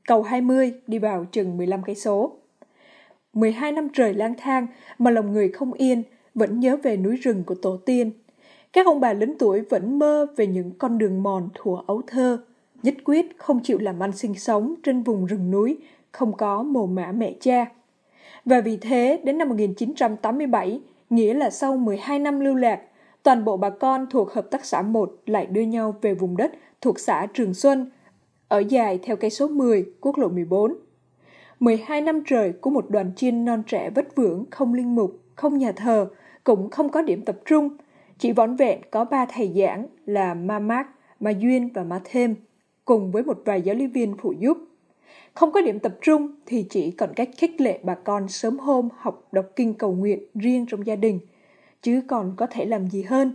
cầu 0.06 0.22
20 0.22 0.72
đi 0.86 0.98
vào 0.98 1.24
chừng 1.32 1.56
15 1.56 1.82
cây 1.82 1.94
số. 1.94 2.32
12 3.32 3.72
năm 3.72 3.88
trời 3.92 4.14
lang 4.14 4.34
thang 4.38 4.66
mà 4.98 5.10
lòng 5.10 5.32
người 5.32 5.48
không 5.48 5.72
yên, 5.72 6.02
vẫn 6.34 6.60
nhớ 6.60 6.76
về 6.82 6.96
núi 6.96 7.16
rừng 7.16 7.44
của 7.44 7.54
tổ 7.54 7.76
tiên. 7.76 8.10
Các 8.72 8.86
ông 8.86 9.00
bà 9.00 9.12
lớn 9.12 9.34
tuổi 9.38 9.60
vẫn 9.60 9.98
mơ 9.98 10.26
về 10.36 10.46
những 10.46 10.70
con 10.78 10.98
đường 10.98 11.22
mòn 11.22 11.48
thủa 11.54 11.82
ấu 11.86 12.02
thơ, 12.06 12.38
nhất 12.82 12.94
quyết 13.04 13.38
không 13.38 13.60
chịu 13.62 13.78
làm 13.78 14.02
ăn 14.02 14.12
sinh 14.12 14.34
sống 14.34 14.74
trên 14.82 15.02
vùng 15.02 15.26
rừng 15.26 15.50
núi, 15.50 15.78
không 16.12 16.36
có 16.36 16.62
mồ 16.62 16.86
mã 16.86 17.12
mẹ 17.12 17.34
cha. 17.40 17.66
Và 18.44 18.60
vì 18.60 18.76
thế, 18.76 19.20
đến 19.24 19.38
năm 19.38 19.48
1987, 19.48 20.80
nghĩa 21.10 21.34
là 21.34 21.50
sau 21.50 21.76
12 21.76 22.18
năm 22.18 22.40
lưu 22.40 22.54
lạc, 22.54 22.80
toàn 23.22 23.44
bộ 23.44 23.56
bà 23.56 23.70
con 23.70 24.06
thuộc 24.10 24.32
Hợp 24.32 24.50
tác 24.50 24.64
xã 24.64 24.82
1 24.82 25.12
lại 25.26 25.46
đưa 25.46 25.60
nhau 25.60 25.94
về 26.02 26.14
vùng 26.14 26.36
đất 26.36 26.52
thuộc 26.80 27.00
xã 27.00 27.26
Trường 27.34 27.54
Xuân, 27.54 27.90
ở 28.48 28.58
dài 28.58 28.98
theo 29.02 29.16
cây 29.16 29.30
số 29.30 29.48
10, 29.48 29.86
quốc 30.00 30.18
lộ 30.18 30.28
14. 30.28 30.74
12 31.60 32.00
năm 32.00 32.22
trời 32.26 32.52
của 32.52 32.70
một 32.70 32.90
đoàn 32.90 33.12
chiên 33.16 33.44
non 33.44 33.62
trẻ 33.66 33.90
vất 33.90 34.16
vưởng, 34.16 34.44
không 34.50 34.74
linh 34.74 34.94
mục, 34.94 35.18
không 35.34 35.58
nhà 35.58 35.72
thờ, 35.72 36.08
cũng 36.44 36.70
không 36.70 36.88
có 36.88 37.02
điểm 37.02 37.24
tập 37.24 37.38
trung, 37.44 37.68
chỉ 38.18 38.32
vỏn 38.32 38.56
vẹn 38.56 38.80
có 38.90 39.04
ba 39.04 39.26
thầy 39.26 39.52
giảng 39.56 39.86
là 40.06 40.34
Ma 40.34 40.58
Mác, 40.58 40.88
Ma 41.20 41.30
Duyên 41.30 41.68
và 41.74 41.84
Ma 41.84 42.00
Thêm, 42.04 42.34
cùng 42.88 43.10
với 43.10 43.22
một 43.22 43.42
vài 43.44 43.62
giáo 43.62 43.76
lý 43.76 43.86
viên 43.86 44.16
phụ 44.18 44.32
giúp. 44.32 44.58
Không 45.34 45.52
có 45.52 45.60
điểm 45.60 45.78
tập 45.78 45.92
trung 46.00 46.28
thì 46.46 46.66
chỉ 46.70 46.90
còn 46.90 47.14
cách 47.16 47.28
khích 47.36 47.60
lệ 47.60 47.78
bà 47.82 47.94
con 47.94 48.28
sớm 48.28 48.58
hôm 48.58 48.88
học 48.96 49.28
đọc 49.32 49.46
kinh 49.56 49.74
cầu 49.74 49.92
nguyện 49.92 50.22
riêng 50.34 50.66
trong 50.68 50.86
gia 50.86 50.96
đình, 50.96 51.20
chứ 51.82 52.00
còn 52.08 52.34
có 52.36 52.46
thể 52.46 52.64
làm 52.64 52.86
gì 52.86 53.02
hơn. 53.02 53.32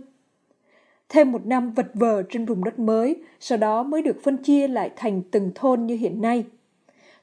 Thêm 1.08 1.32
một 1.32 1.46
năm 1.46 1.72
vật 1.72 1.86
vờ 1.94 2.22
trên 2.30 2.44
vùng 2.44 2.64
đất 2.64 2.78
mới, 2.78 3.16
sau 3.40 3.58
đó 3.58 3.82
mới 3.82 4.02
được 4.02 4.16
phân 4.22 4.36
chia 4.36 4.68
lại 4.68 4.90
thành 4.96 5.22
từng 5.30 5.50
thôn 5.54 5.86
như 5.86 5.96
hiện 5.96 6.20
nay. 6.20 6.44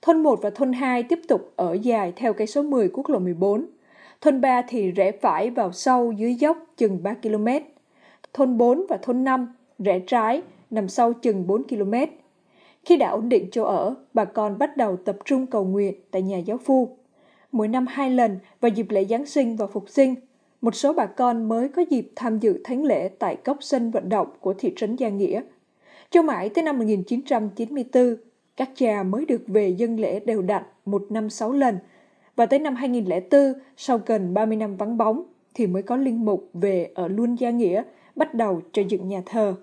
Thôn 0.02 0.24
1 0.24 0.40
và 0.42 0.50
thôn 0.50 0.74
2 0.74 1.04
tiếp 1.04 1.20
tục 1.28 1.54
ở 1.56 1.74
dài 1.74 2.14
theo 2.16 2.34
cây 2.34 2.48
số 2.48 2.62
10 2.62 2.90
quốc 2.94 3.10
lộ 3.10 3.20
14. 3.20 3.66
Thôn 4.22 4.42
3 4.42 4.62
thì 4.68 4.92
rẽ 4.92 5.12
phải 5.12 5.50
vào 5.50 5.72
sâu 5.72 6.12
dưới 6.12 6.36
dốc 6.36 6.58
chừng 6.78 7.04
3 7.04 7.14
km. 7.14 7.48
Thôn 8.34 8.58
4 8.58 8.86
và 8.90 8.98
thôn 9.02 9.24
5 9.24 9.54
rẽ 9.80 10.00
trái 10.08 10.42
nằm 10.70 10.90
sau 10.90 11.14
chừng 11.14 11.48
4 11.48 11.64
km. 11.64 11.94
Khi 12.86 12.98
đã 12.98 13.10
ổn 13.10 13.30
định 13.30 13.48
chỗ 13.52 13.64
ở, 13.64 13.96
bà 14.14 14.26
con 14.26 14.58
bắt 14.58 14.78
đầu 14.78 14.98
tập 14.98 15.18
trung 15.26 15.48
cầu 15.48 15.66
nguyện 15.66 15.96
tại 16.12 16.22
nhà 16.22 16.38
giáo 16.38 16.58
phu. 16.58 16.98
Mỗi 17.52 17.68
năm 17.68 17.86
hai 17.90 18.10
lần 18.10 18.40
vào 18.62 18.70
dịp 18.70 18.90
lễ 18.90 19.06
Giáng 19.06 19.26
sinh 19.26 19.56
và 19.56 19.68
Phục 19.68 19.90
sinh, 19.90 20.16
một 20.62 20.76
số 20.76 20.94
bà 20.94 21.06
con 21.06 21.50
mới 21.50 21.70
có 21.70 21.82
dịp 21.90 22.12
tham 22.16 22.40
dự 22.40 22.62
thánh 22.64 22.84
lễ 22.84 23.10
tại 23.20 23.36
cốc 23.36 23.58
sân 23.62 23.92
vận 23.92 24.10
động 24.10 24.28
của 24.40 24.54
thị 24.54 24.74
trấn 24.76 24.96
Gia 24.96 25.10
Nghĩa. 25.10 25.42
Cho 26.10 26.22
mãi 26.22 26.50
tới 26.50 26.64
năm 26.64 26.78
1994, 26.78 28.16
các 28.58 28.70
cha 28.76 29.04
mới 29.04 29.26
được 29.26 29.42
về 29.48 29.70
dân 29.70 30.00
lễ 30.00 30.20
đều 30.20 30.42
đặn 30.42 30.64
một 30.86 31.06
năm 31.10 31.30
sáu 31.30 31.52
lần, 31.52 31.78
và 32.36 32.46
tới 32.46 32.60
năm 32.60 32.76
2004, 32.76 33.54
sau 33.78 34.02
gần 34.06 34.34
30 34.34 34.58
năm 34.58 34.76
vắng 34.76 34.98
bóng, 34.98 35.24
thì 35.54 35.68
mới 35.68 35.82
có 35.82 35.96
linh 35.96 36.26
mục 36.26 36.50
về 36.54 36.92
ở 36.96 37.08
luôn 37.08 37.36
Gia 37.36 37.50
Nghĩa, 37.50 37.84
bắt 38.16 38.34
đầu 38.34 38.62
cho 38.72 38.82
dựng 38.90 39.08
nhà 39.08 39.22
thờ. 39.26 39.56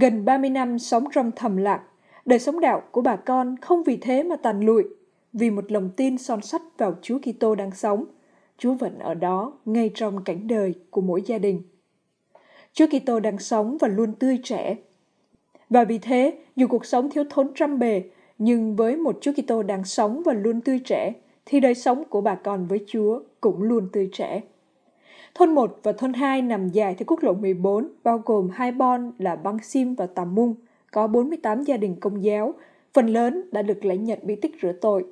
Gần 0.00 0.24
30 0.24 0.50
năm 0.50 0.78
sống 0.78 1.04
trong 1.12 1.30
thầm 1.36 1.56
lặng, 1.56 1.80
đời 2.24 2.38
sống 2.38 2.60
đạo 2.60 2.82
của 2.90 3.00
bà 3.00 3.16
con 3.16 3.56
không 3.56 3.82
vì 3.82 3.96
thế 3.96 4.22
mà 4.22 4.36
tàn 4.36 4.60
lụi, 4.60 4.84
vì 5.32 5.50
một 5.50 5.72
lòng 5.72 5.90
tin 5.96 6.18
son 6.18 6.42
sắt 6.42 6.62
vào 6.78 6.94
Chúa 7.02 7.18
Kitô 7.18 7.54
đang 7.54 7.70
sống. 7.70 8.04
Chúa 8.58 8.74
vẫn 8.74 8.98
ở 8.98 9.14
đó, 9.14 9.52
ngay 9.64 9.90
trong 9.94 10.24
cảnh 10.24 10.46
đời 10.46 10.74
của 10.90 11.00
mỗi 11.00 11.22
gia 11.26 11.38
đình. 11.38 11.62
Chúa 12.72 12.86
Kitô 12.86 13.20
đang 13.20 13.38
sống 13.38 13.76
và 13.80 13.88
luôn 13.88 14.12
tươi 14.12 14.38
trẻ. 14.42 14.76
Và 15.70 15.84
vì 15.84 15.98
thế, 15.98 16.38
dù 16.56 16.66
cuộc 16.66 16.86
sống 16.86 17.10
thiếu 17.10 17.24
thốn 17.30 17.50
trăm 17.54 17.78
bề, 17.78 18.02
nhưng 18.38 18.76
với 18.76 18.96
một 18.96 19.18
Chúa 19.20 19.32
Kitô 19.32 19.62
đang 19.62 19.84
sống 19.84 20.22
và 20.26 20.32
luôn 20.32 20.60
tươi 20.60 20.78
trẻ, 20.84 21.12
thì 21.46 21.60
đời 21.60 21.74
sống 21.74 22.04
của 22.04 22.20
bà 22.20 22.34
con 22.34 22.66
với 22.66 22.84
Chúa 22.86 23.20
cũng 23.40 23.62
luôn 23.62 23.88
tươi 23.92 24.08
trẻ. 24.12 24.40
Thôn 25.34 25.54
1 25.54 25.80
và 25.82 25.92
thôn 25.92 26.12
2 26.12 26.42
nằm 26.42 26.68
dài 26.68 26.94
theo 26.94 27.04
quốc 27.06 27.22
lộ 27.22 27.34
14, 27.34 27.88
bao 28.04 28.22
gồm 28.24 28.48
hai 28.52 28.72
bon 28.72 29.12
là 29.18 29.36
Băng 29.36 29.58
Sim 29.62 29.94
và 29.94 30.06
Tàm 30.06 30.34
Mung, 30.34 30.54
có 30.90 31.06
48 31.06 31.62
gia 31.62 31.76
đình 31.76 31.96
công 32.00 32.24
giáo, 32.24 32.54
phần 32.92 33.06
lớn 33.06 33.48
đã 33.52 33.62
được 33.62 33.84
lãnh 33.84 34.04
nhận 34.04 34.18
bí 34.22 34.36
tích 34.36 34.52
rửa 34.62 34.72
tội. 34.72 35.04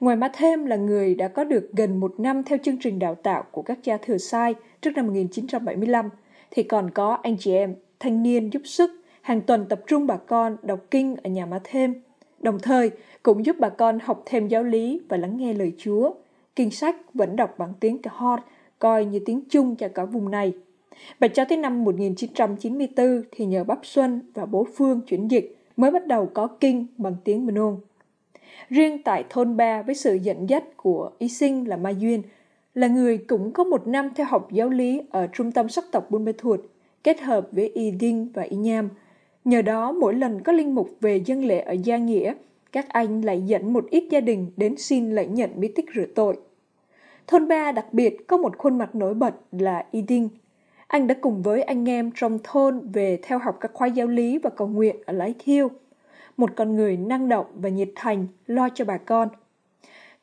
Ngoài 0.00 0.16
má 0.16 0.30
thêm 0.34 0.66
là 0.66 0.76
người 0.76 1.14
đã 1.14 1.28
có 1.28 1.44
được 1.44 1.70
gần 1.72 2.00
một 2.00 2.20
năm 2.20 2.42
theo 2.42 2.58
chương 2.62 2.78
trình 2.80 2.98
đào 2.98 3.14
tạo 3.14 3.44
của 3.50 3.62
các 3.62 3.78
cha 3.82 3.96
thừa 3.96 4.18
sai 4.18 4.54
trước 4.80 4.90
năm 4.96 5.06
1975, 5.06 6.08
thì 6.50 6.62
còn 6.62 6.90
có 6.90 7.18
anh 7.22 7.36
chị 7.38 7.52
em, 7.52 7.74
thanh 8.00 8.22
niên 8.22 8.50
giúp 8.52 8.62
sức, 8.64 8.90
hàng 9.20 9.40
tuần 9.40 9.66
tập 9.68 9.80
trung 9.86 10.06
bà 10.06 10.16
con 10.16 10.56
đọc 10.62 10.80
kinh 10.90 11.16
ở 11.22 11.30
nhà 11.30 11.46
má 11.46 11.60
thêm. 11.64 11.94
Đồng 12.40 12.58
thời, 12.58 12.90
cũng 13.22 13.46
giúp 13.46 13.56
bà 13.58 13.68
con 13.68 13.98
học 14.02 14.22
thêm 14.26 14.48
giáo 14.48 14.62
lý 14.62 15.00
và 15.08 15.16
lắng 15.16 15.36
nghe 15.36 15.54
lời 15.54 15.72
Chúa. 15.78 16.10
Kinh 16.56 16.70
sách 16.70 16.96
vẫn 17.14 17.36
đọc 17.36 17.54
bằng 17.58 17.72
tiếng 17.80 18.02
Cahor, 18.02 18.40
coi 18.82 19.04
như 19.04 19.18
tiếng 19.18 19.40
chung 19.48 19.76
cho 19.76 19.88
cả 19.88 20.04
vùng 20.04 20.30
này. 20.30 20.52
Và 21.20 21.28
cho 21.28 21.44
tới 21.44 21.58
năm 21.58 21.84
1994 21.84 23.22
thì 23.32 23.44
nhờ 23.44 23.64
Bắp 23.64 23.78
Xuân 23.82 24.20
và 24.34 24.46
bố 24.46 24.66
Phương 24.76 25.00
chuyển 25.00 25.28
dịch 25.28 25.56
mới 25.76 25.90
bắt 25.90 26.06
đầu 26.06 26.30
có 26.34 26.46
kinh 26.46 26.86
bằng 26.98 27.16
tiếng 27.24 27.46
Mnon. 27.46 27.76
Riêng 28.68 29.02
tại 29.02 29.24
thôn 29.30 29.56
ba 29.56 29.82
với 29.82 29.94
sự 29.94 30.14
dẫn 30.14 30.48
dắt 30.48 30.76
của 30.76 31.10
y 31.18 31.28
sinh 31.28 31.68
là 31.68 31.76
Mai 31.76 31.96
Duyên, 31.96 32.22
là 32.74 32.86
người 32.86 33.18
cũng 33.18 33.52
có 33.52 33.64
một 33.64 33.86
năm 33.86 34.08
theo 34.14 34.26
học 34.26 34.48
giáo 34.52 34.68
lý 34.68 35.00
ở 35.10 35.26
trung 35.32 35.52
tâm 35.52 35.68
sắc 35.68 35.84
tộc 35.92 36.10
Buôn 36.10 36.24
Mê 36.24 36.32
Thuột, 36.38 36.60
kết 37.04 37.20
hợp 37.20 37.48
với 37.52 37.68
Y 37.68 37.90
Đinh 37.90 38.28
và 38.34 38.42
Y 38.42 38.56
Nham. 38.56 38.88
Nhờ 39.44 39.62
đó, 39.62 39.92
mỗi 39.92 40.14
lần 40.14 40.42
có 40.42 40.52
linh 40.52 40.74
mục 40.74 40.90
về 41.00 41.22
dân 41.24 41.44
lễ 41.44 41.60
ở 41.60 41.72
Gia 41.72 41.96
Nghĩa, 41.96 42.34
các 42.72 42.88
anh 42.88 43.20
lại 43.20 43.42
dẫn 43.46 43.72
một 43.72 43.86
ít 43.90 44.04
gia 44.10 44.20
đình 44.20 44.50
đến 44.56 44.76
xin 44.76 45.10
lễ 45.14 45.26
nhận 45.26 45.50
bí 45.56 45.68
tích 45.68 45.86
rửa 45.94 46.06
tội. 46.14 46.36
Thôn 47.32 47.48
ba 47.48 47.72
đặc 47.72 47.86
biệt 47.92 48.26
có 48.26 48.36
một 48.36 48.58
khuôn 48.58 48.78
mặt 48.78 48.94
nổi 48.94 49.14
bật 49.14 49.34
là 49.52 49.86
Y 49.90 50.02
Đinh. 50.02 50.28
Anh 50.86 51.06
đã 51.06 51.14
cùng 51.20 51.42
với 51.42 51.62
anh 51.62 51.88
em 51.88 52.10
trong 52.14 52.38
thôn 52.44 52.90
về 52.92 53.18
theo 53.22 53.38
học 53.38 53.56
các 53.60 53.70
khoa 53.74 53.86
giáo 53.86 54.06
lý 54.06 54.38
và 54.38 54.50
cầu 54.50 54.68
nguyện 54.68 54.96
ở 55.06 55.12
Lái 55.12 55.34
Thiêu– 55.38 55.68
một 56.36 56.50
con 56.56 56.76
người 56.76 56.96
năng 56.96 57.28
động 57.28 57.46
và 57.54 57.68
nhiệt 57.68 57.88
thành 57.94 58.26
lo 58.46 58.68
cho 58.74 58.84
bà 58.84 58.98
con. 58.98 59.28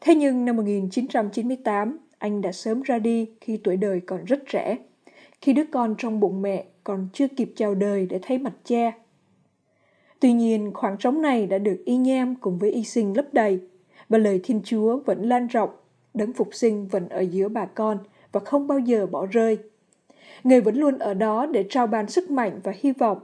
Thế 0.02 0.15
nhưng 0.15 0.45
năm 0.45 0.56
1998, 0.56 1.98
anh 2.17 2.41
đã 2.41 2.52
sớm 2.52 2.82
ra 2.82 3.00
đi 3.00 3.30
khi 3.41 3.58
tuổi 3.58 3.78
đời 3.78 4.00
còn 4.00 4.26
rất 4.26 4.43
trẻ, 4.48 4.78
khi 5.41 5.54
đứa 5.54 5.65
con 5.72 5.95
trong 5.98 6.19
bụng 6.19 6.41
mẹ 6.41 6.65
còn 6.84 7.08
chưa 7.13 7.28
kịp 7.28 7.52
chào 7.56 7.76
đời 7.76 8.06
để 8.06 8.19
thấy 8.22 8.38
mặt 8.38 8.54
cha. 8.63 8.91
Tuy 10.19 10.34
nhiên, 10.34 10.72
khoảng 10.74 10.98
trống 10.98 11.22
này 11.22 11.48
đã 11.48 11.58
được 11.58 11.82
y 11.86 11.98
nham 11.98 12.36
cùng 12.36 12.60
với 12.60 12.72
y 12.72 12.84
sinh 12.84 13.17
lấp 13.17 13.26
đầy, 13.32 13.60
và 14.10 14.17
lời 14.17 14.39
Thiên 14.43 14.62
Chúa 14.63 15.00
vẫn 15.06 15.30
lan 15.30 15.48
rộng, 15.48 15.69
đấng 16.13 16.34
phục 16.34 16.50
sinh 16.52 16.88
vẫn 16.88 17.10
ở 17.10 17.19
giữa 17.19 17.50
bà 17.50 17.65
con 17.65 17.98
và 18.32 18.39
không 18.39 18.67
bao 18.67 18.80
giờ 18.80 19.06
bỏ 19.06 19.26
rơi. 19.26 19.58
Người 20.43 20.62
vẫn 20.62 20.76
luôn 20.76 20.98
ở 20.98 21.13
đó 21.13 21.45
để 21.45 21.65
trao 21.69 21.88
ban 21.88 22.10
sức 22.10 22.32
mạnh 22.32 22.60
và 22.63 22.74
hy 22.82 22.91
vọng 22.91 23.19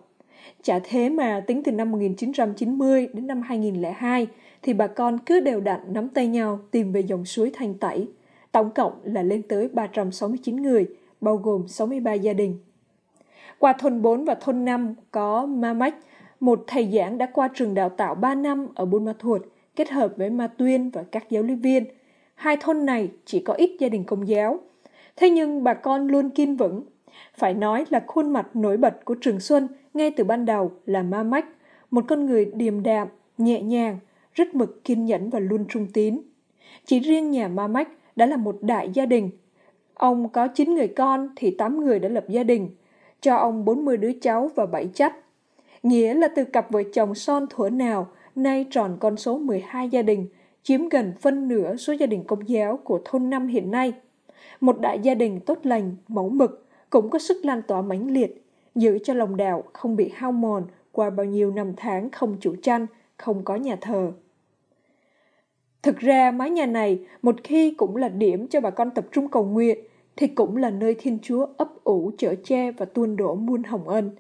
Chả 0.64 0.80
thế 0.84 1.10
mà 1.10 1.44
tính 1.48 1.64
từ 1.64 1.72
năm 1.72 1.92
1990 1.92 3.08
đến 3.14 3.28
năm 3.28 3.42
2002 3.42 4.28
thì 4.62 4.74
bà 4.74 4.88
con 4.88 5.18
cứ 5.26 5.40
đều 5.40 5.60
đặn 5.60 5.80
nắm 5.88 6.10
tay 6.10 6.28
nhau 6.28 6.60
tìm 6.72 6.92
về 6.92 7.02
dòng 7.02 7.26
suối 7.26 7.52
Thanh 7.54 7.74
Tẩy. 7.74 8.08
Tổng 8.52 8.72
cộng 8.72 8.94
là 9.04 9.24
lên 9.24 9.42
tới 9.42 9.68
369 9.74 10.62
người, 10.62 10.86
bao 11.22 11.38
gồm 11.38 11.68
63 11.68 12.14
gia 12.14 12.34
đình. 12.34 12.58
Qua 13.60 13.74
thôn 13.74 14.02
4 14.02 14.26
và 14.26 14.36
thôn 14.36 14.66
5 14.66 14.96
có 15.12 15.46
Ma 15.46 15.74
Mách 15.74 15.96
một 16.40 16.64
thầy 16.68 16.92
giảng 16.94 17.18
đã 17.18 17.26
qua 17.34 17.50
trường 17.54 17.74
đào 17.74 17.90
tạo 17.90 18.16
3 18.16 18.36
năm 18.36 18.68
ở 18.76 18.86
Buôn 18.86 19.06
Ma 19.06 19.14
Thuột, 19.20 19.42
kết 19.76 19.90
hợp 19.90 20.14
với 20.18 20.30
Ma 20.30 20.48
Tuyên 20.48 20.90
và 20.90 21.04
các 21.12 21.30
giáo 21.30 21.44
lý 21.44 21.56
viên. 21.56 21.86
Hai 22.36 22.58
thôn 22.58 22.86
này 22.86 23.12
chỉ 23.26 23.40
có 23.40 23.54
ít 23.54 23.76
gia 23.80 23.90
đình 23.90 24.04
công 24.04 24.28
giáo. 24.28 24.60
Thế 25.16 25.30
nhưng 25.30 25.64
bà 25.64 25.74
con 25.74 26.08
luôn 26.08 26.30
kiên 26.30 26.56
vững. 26.56 26.84
Phải 27.34 27.54
nói 27.54 27.86
là 27.90 28.04
khuôn 28.08 28.34
mặt 28.34 28.56
nổi 28.56 28.78
bật 28.78 29.06
của 29.06 29.16
Trường 29.22 29.40
Xuân 29.40 29.68
ngay 29.94 30.12
từ 30.12 30.24
ban 30.24 30.46
đầu 30.46 30.72
là 30.86 31.04
Ma 31.04 31.24
Mách, 31.24 31.46
một 31.92 32.06
con 32.08 32.26
người 32.26 32.46
điềm 32.46 32.84
đạm, 32.84 33.08
nhẹ 33.38 33.62
nhàng, 33.62 34.00
rất 34.34 34.56
mực 34.56 34.84
kiên 34.84 35.06
nhẫn 35.06 35.30
và 35.30 35.40
luôn 35.40 35.66
trung 35.70 35.88
tín. 35.94 36.22
Chỉ 36.86 37.00
riêng 37.00 37.32
nhà 37.32 37.48
Ma 37.48 37.68
Mách 37.68 37.90
đã 38.16 38.26
là 38.26 38.38
một 38.38 38.58
đại 38.62 38.90
gia 38.94 39.06
đình. 39.06 39.30
Ông 39.94 40.30
có 40.30 40.48
9 40.48 40.76
người 40.76 40.88
con 40.88 41.30
thì 41.36 41.52
8 41.52 41.86
người 41.86 42.00
đã 42.00 42.10
lập 42.10 42.26
gia 42.28 42.44
đình, 42.44 42.70
cho 43.22 43.36
ông 43.36 43.66
40 43.66 43.98
đứa 43.98 44.12
cháu 44.22 44.50
và 44.56 44.66
7 44.66 44.90
chắt. 44.94 45.16
Nghĩa 45.84 46.14
là 46.14 46.28
từ 46.28 46.44
cặp 46.44 46.72
vợ 46.72 46.84
chồng 46.94 47.16
son 47.16 47.46
thuở 47.50 47.70
nào, 47.70 48.08
nay 48.36 48.66
tròn 48.72 48.98
con 49.00 49.18
số 49.18 49.38
12 49.38 49.90
gia 49.90 50.02
đình, 50.02 50.28
chiếm 50.66 50.90
gần 50.90 51.14
phân 51.22 51.48
nửa 51.48 51.76
số 51.76 51.94
gia 51.94 52.06
đình 52.06 52.24
công 52.24 52.50
giáo 52.50 52.78
của 52.78 53.00
thôn 53.06 53.30
năm 53.30 53.48
hiện 53.48 53.72
nay. 53.72 53.94
Một 54.60 54.80
đại 54.80 55.00
gia 55.00 55.16
đình 55.16 55.40
tốt 55.40 55.60
lành, 55.64 55.96
mẫu 56.08 56.30
mực, 56.30 56.68
cũng 56.90 57.10
có 57.10 57.20
sức 57.20 57.46
lan 57.46 57.62
tỏa 57.62 57.82
mãnh 57.82 58.12
liệt, 58.12 58.46
giữ 58.76 59.00
cho 59.04 59.14
lòng 59.14 59.38
đạo 59.38 59.64
không 59.74 59.96
bị 59.96 60.12
hao 60.16 60.32
mòn 60.32 60.64
qua 60.92 61.10
bao 61.10 61.26
nhiêu 61.26 61.52
năm 61.52 61.74
tháng 61.78 62.10
không 62.10 62.38
chủ 62.42 62.56
tranh, 62.56 62.88
không 63.18 63.44
có 63.44 63.56
nhà 63.56 63.76
thờ. 63.82 64.12
Thực 65.84 65.98
ra 65.98 66.32
mái 66.32 66.50
nhà 66.50 66.66
này 66.66 67.00
một 67.22 67.36
khi 67.44 67.72
cũng 67.72 67.96
là 67.96 68.10
điểm 68.10 68.48
cho 68.48 68.62
bà 68.62 68.70
con 68.70 68.92
tập 68.92 69.06
trung 69.12 69.28
cầu 69.28 69.46
nguyện, 69.46 69.80
thì 70.16 70.28
cũng 70.28 70.58
là 70.58 70.70
nơi 70.70 70.96
Thiên 71.00 71.20
Chúa 71.22 71.48
ấp 71.58 71.84
ủ 71.84 72.12
chở 72.18 72.36
che 72.44 72.72
và 72.72 72.86
tuôn 72.86 73.16
đổ 73.16 73.36
muôn 73.36 73.64
hồng 73.64 73.90
ân. 73.90 74.12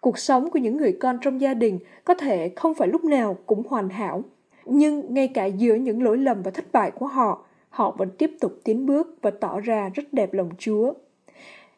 Cuộc 0.00 0.18
sống 0.18 0.50
của 0.50 0.58
những 0.58 0.76
người 0.76 0.96
con 1.00 1.18
trong 1.22 1.40
gia 1.40 1.54
đình 1.54 1.78
có 2.04 2.14
thể 2.14 2.52
không 2.56 2.74
phải 2.74 2.88
lúc 2.88 3.04
nào 3.04 3.36
cũng 3.46 3.62
hoàn 3.68 3.88
hảo, 3.88 4.22
nhưng 4.66 5.14
ngay 5.14 5.28
cả 5.28 5.44
giữa 5.44 5.74
những 5.74 6.02
lỗi 6.02 6.18
lầm 6.18 6.42
và 6.42 6.50
thất 6.50 6.64
bại 6.72 6.90
của 6.90 7.06
họ, 7.06 7.44
họ 7.68 7.94
vẫn 7.98 8.10
tiếp 8.18 8.30
tục 8.40 8.52
tiến 8.64 8.86
bước 8.86 9.18
và 9.22 9.30
tỏ 9.30 9.60
ra 9.60 9.90
rất 9.94 10.12
đẹp 10.12 10.32
lòng 10.32 10.50
Chúa. 10.58 10.92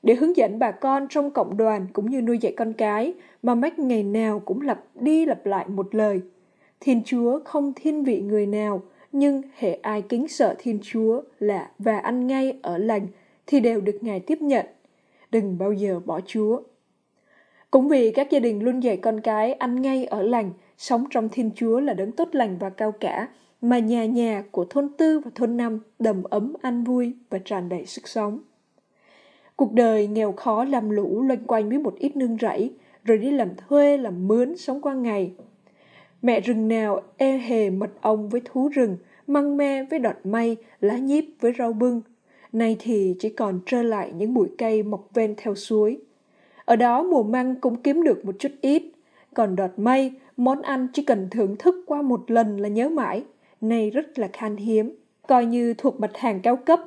Để 0.03 0.15
hướng 0.15 0.37
dẫn 0.37 0.59
bà 0.59 0.71
con 0.71 1.07
trong 1.11 1.31
cộng 1.31 1.57
đoàn 1.57 1.87
cũng 1.93 2.11
như 2.11 2.21
nuôi 2.21 2.39
dạy 2.39 2.53
con 2.57 2.73
cái, 2.73 3.15
mà 3.43 3.55
Mách 3.55 3.79
ngày 3.79 4.03
nào 4.03 4.41
cũng 4.41 4.61
lặp 4.61 4.81
đi 4.95 5.27
lặp 5.27 5.47
lại 5.47 5.69
một 5.69 5.95
lời. 5.95 6.21
Thiên 6.81 7.03
Chúa 7.05 7.41
không 7.45 7.73
thiên 7.77 8.05
vị 8.05 8.21
người 8.21 8.47
nào, 8.47 8.83
nhưng 9.13 9.43
hệ 9.57 9.75
ai 9.75 10.03
kính 10.03 10.29
sợ 10.29 10.55
Thiên 10.59 10.79
Chúa 10.83 11.23
là 11.39 11.71
và 11.79 11.99
ăn 11.99 12.27
ngay 12.27 12.59
ở 12.63 12.79
lành 12.79 13.07
thì 13.47 13.61
đều 13.61 13.81
được 13.81 13.99
Ngài 14.01 14.21
tiếp 14.21 14.43
nhận. 14.43 14.67
Đừng 15.31 15.59
bao 15.59 15.73
giờ 15.73 16.01
bỏ 16.05 16.21
Chúa. 16.27 16.61
Cũng 17.71 17.89
vì 17.89 18.11
các 18.11 18.31
gia 18.31 18.39
đình 18.39 18.63
luôn 18.63 18.81
dạy 18.81 18.97
con 18.97 19.21
cái 19.21 19.53
ăn 19.53 19.83
ngay 19.83 20.05
ở 20.05 20.23
lành, 20.23 20.51
sống 20.79 21.05
trong 21.11 21.29
Thiên 21.33 21.51
Chúa 21.55 21.81
là 21.81 21.95
đấng 21.95 22.13
tốt 22.13 22.29
lành 22.33 22.59
và 22.59 22.71
cao 22.71 22.93
cả, 22.93 23.29
mà 23.61 23.79
nhà 23.79 24.05
nhà 24.05 24.45
của 24.51 24.65
thôn 24.65 24.89
tư 24.99 25.21
và 25.21 25.31
thôn 25.35 25.57
năm 25.57 25.81
đầm 25.99 26.23
ấm 26.23 26.53
an 26.63 26.85
vui 26.85 27.15
và 27.31 27.39
tràn 27.39 27.69
đầy 27.69 27.87
sức 27.87 28.09
sống. 28.09 28.39
Cuộc 29.57 29.73
đời 29.73 30.07
nghèo 30.07 30.33
khó 30.33 30.65
làm 30.65 30.91
lũ 30.91 31.23
loanh 31.23 31.45
quanh 31.47 31.69
với 31.69 31.79
một 31.79 31.95
ít 31.99 32.17
nương 32.17 32.37
rẫy, 32.41 32.73
rồi 33.05 33.19
đi 33.19 33.31
làm 33.31 33.49
thuê, 33.57 33.97
làm 33.97 34.29
mướn, 34.29 34.57
sống 34.57 34.81
qua 34.81 34.95
ngày. 34.95 35.33
Mẹ 36.23 36.41
rừng 36.41 36.69
nào 36.69 37.01
e 37.17 37.39
hề 37.39 37.71
mật 37.71 37.91
ong 38.01 38.29
với 38.29 38.41
thú 38.45 38.69
rừng, 38.69 38.97
măng 39.27 39.57
me 39.57 39.85
với 39.85 39.99
đọt 39.99 40.17
mây, 40.25 40.57
lá 40.81 40.99
nhíp 40.99 41.25
với 41.41 41.53
rau 41.59 41.73
bưng. 41.73 42.01
Nay 42.53 42.77
thì 42.79 43.17
chỉ 43.19 43.29
còn 43.29 43.61
trơ 43.67 43.83
lại 43.83 44.13
những 44.17 44.35
bụi 44.35 44.49
cây 44.59 44.83
mọc 44.83 45.09
ven 45.15 45.35
theo 45.37 45.55
suối. 45.55 45.99
Ở 46.65 46.77
đó 46.77 47.03
mùa 47.03 47.23
măng 47.23 47.55
cũng 47.61 47.83
kiếm 47.83 48.03
được 48.03 48.25
một 48.25 48.35
chút 48.39 48.53
ít, 48.61 48.83
còn 49.35 49.57
đọt 49.57 49.71
mây, 49.77 50.13
món 50.39 50.63
ăn 50.63 50.89
chỉ 50.93 51.03
cần 51.03 51.29
thưởng 51.31 51.57
thức 51.57 51.85
qua 51.87 52.03
một 52.03 52.31
lần 52.31 52.57
là 52.61 52.69
nhớ 52.69 52.89
mãi, 52.89 53.25
nay 53.61 53.91
rất 53.91 54.19
là 54.19 54.29
khan 54.33 54.57
hiếm, 54.57 54.97
coi 55.27 55.47
như 55.47 55.75
thuộc 55.79 56.01
mặt 56.01 56.11
hàng 56.15 56.41
cao 56.41 56.57
cấp. 56.57 56.81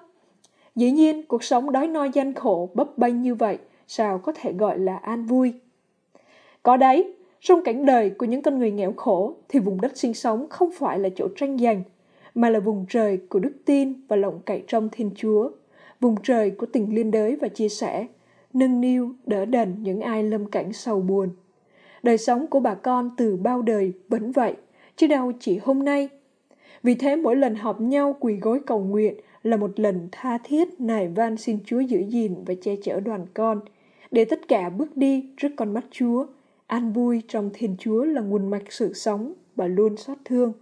Dĩ 0.76 0.92
nhiên, 0.92 1.24
cuộc 1.28 1.44
sống 1.44 1.72
đói 1.72 1.88
no 1.88 2.04
gian 2.14 2.34
khổ 2.34 2.70
bấp 2.74 2.98
bênh 2.98 3.22
như 3.22 3.36
vậy, 3.36 3.58
sao 3.88 4.18
có 4.18 4.32
thể 4.36 4.54
gọi 4.54 4.80
là 4.80 4.98
an 4.98 5.26
vui. 5.26 5.54
Có 6.64 6.78
đấy, 6.78 7.14
trong 7.40 7.64
cảnh 7.64 7.86
đời 7.86 8.10
của 8.10 8.26
những 8.26 8.42
con 8.42 8.60
người 8.60 8.72
nghèo 8.72 8.94
khổ 8.94 9.36
thì 9.50 9.60
vùng 9.60 9.82
đất 9.82 9.98
sinh 9.98 10.14
sống 10.14 10.48
không 10.50 10.70
phải 10.72 11.00
là 11.00 11.10
chỗ 11.16 11.28
tranh 11.36 11.58
giành, 11.58 11.84
mà 12.36 12.50
là 12.50 12.60
vùng 12.60 12.86
trời 12.90 13.18
của 13.30 13.40
đức 13.40 13.54
tin 13.66 13.94
và 14.08 14.16
lòng 14.16 14.40
cậy 14.46 14.64
trong 14.68 14.90
Thiên 14.92 15.12
Chúa, 15.16 15.50
vùng 16.00 16.16
trời 16.24 16.52
của 16.52 16.66
tình 16.66 16.96
liên 16.96 17.12
đới 17.12 17.36
và 17.36 17.48
chia 17.48 17.70
sẻ, 17.70 18.08
nâng 18.54 18.82
niu, 18.82 19.12
đỡ 19.26 19.46
đần 19.46 19.76
những 19.84 20.02
ai 20.02 20.24
lâm 20.24 20.46
cảnh 20.46 20.74
sầu 20.74 21.02
buồn. 21.02 21.30
Đời 22.04 22.18
sống 22.18 22.48
của 22.48 22.60
bà 22.60 22.76
con 22.76 23.12
từ 23.18 23.36
bao 23.36 23.62
đời 23.62 23.94
vẫn 24.10 24.32
vậy, 24.32 24.54
chứ 24.96 25.08
đâu 25.08 25.32
chỉ 25.40 25.58
hôm 25.58 25.86
nay. 25.86 26.10
Vì 26.84 26.96
thế 26.96 27.16
mỗi 27.16 27.36
lần 27.36 27.56
họp 27.56 27.82
nhau 27.82 28.16
quỳ 28.20 28.36
gối 28.36 28.60
cầu 28.66 28.80
nguyện 28.80 29.16
là 29.44 29.58
một 29.58 29.80
lần 29.80 30.08
tha 30.12 30.38
thiết 30.38 30.82
nài 30.82 31.08
van 31.08 31.38
xin 31.38 31.58
Chúa 31.66 31.80
giữ 31.80 32.00
gìn 32.00 32.36
và 32.46 32.54
che 32.62 32.76
chở 32.84 33.00
đoàn 33.00 33.26
con, 33.34 33.60
để 34.12 34.26
tất 34.26 34.48
cả 34.48 34.70
bước 34.70 34.98
đi 34.98 35.26
trước 35.38 35.50
con 35.56 35.74
mắt 35.74 35.86
Chúa, 35.92 36.26
an 36.68 36.94
vui 36.94 37.22
trong 37.28 37.50
Thiên 37.54 37.76
Chúa 37.80 38.04
là 38.04 38.22
nguồn 38.22 38.50
mạch 38.50 38.64
sự 38.72 38.94
sống 38.94 39.34
và 39.56 39.68
luôn 39.68 39.98
xót 39.98 40.18
thương. 40.26 40.54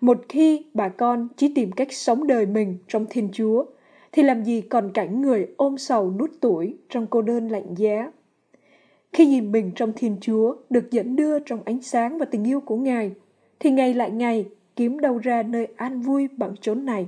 Một 0.00 0.18
khi 0.28 0.64
bà 0.74 0.88
con 0.88 1.28
chỉ 1.36 1.52
tìm 1.54 1.72
cách 1.72 1.92
sống 1.92 2.26
đời 2.26 2.46
mình 2.46 2.76
trong 2.88 3.06
Thiên 3.10 3.28
Chúa, 3.32 3.64
thì 4.12 4.22
làm 4.22 4.44
gì 4.44 4.60
còn 4.60 4.90
cảnh 4.94 5.22
người 5.22 5.46
ôm 5.56 5.78
sầu 5.78 6.10
nút 6.18 6.30
tuổi 6.40 6.76
trong 6.88 7.06
cô 7.06 7.22
đơn 7.22 7.48
lạnh 7.48 7.74
giá. 7.76 8.12
Khi 9.14 9.26
nhìn 9.26 9.52
mình 9.52 9.72
trong 9.74 9.92
Thiên 9.96 10.16
Chúa 10.20 10.56
được 10.70 10.90
dẫn 10.90 11.16
đưa 11.16 11.38
trong 11.38 11.62
ánh 11.64 11.82
sáng 11.82 12.18
và 12.18 12.26
tình 12.26 12.44
yêu 12.44 12.60
của 12.60 12.76
Ngài, 12.76 13.12
thì 13.60 13.70
ngày 13.70 13.94
lại 13.94 14.10
ngày 14.10 14.46
kiếm 14.76 15.00
đâu 15.00 15.18
ra 15.18 15.42
nơi 15.42 15.68
an 15.76 16.00
vui 16.00 16.28
bằng 16.36 16.54
chốn 16.60 16.84
này. 16.84 17.06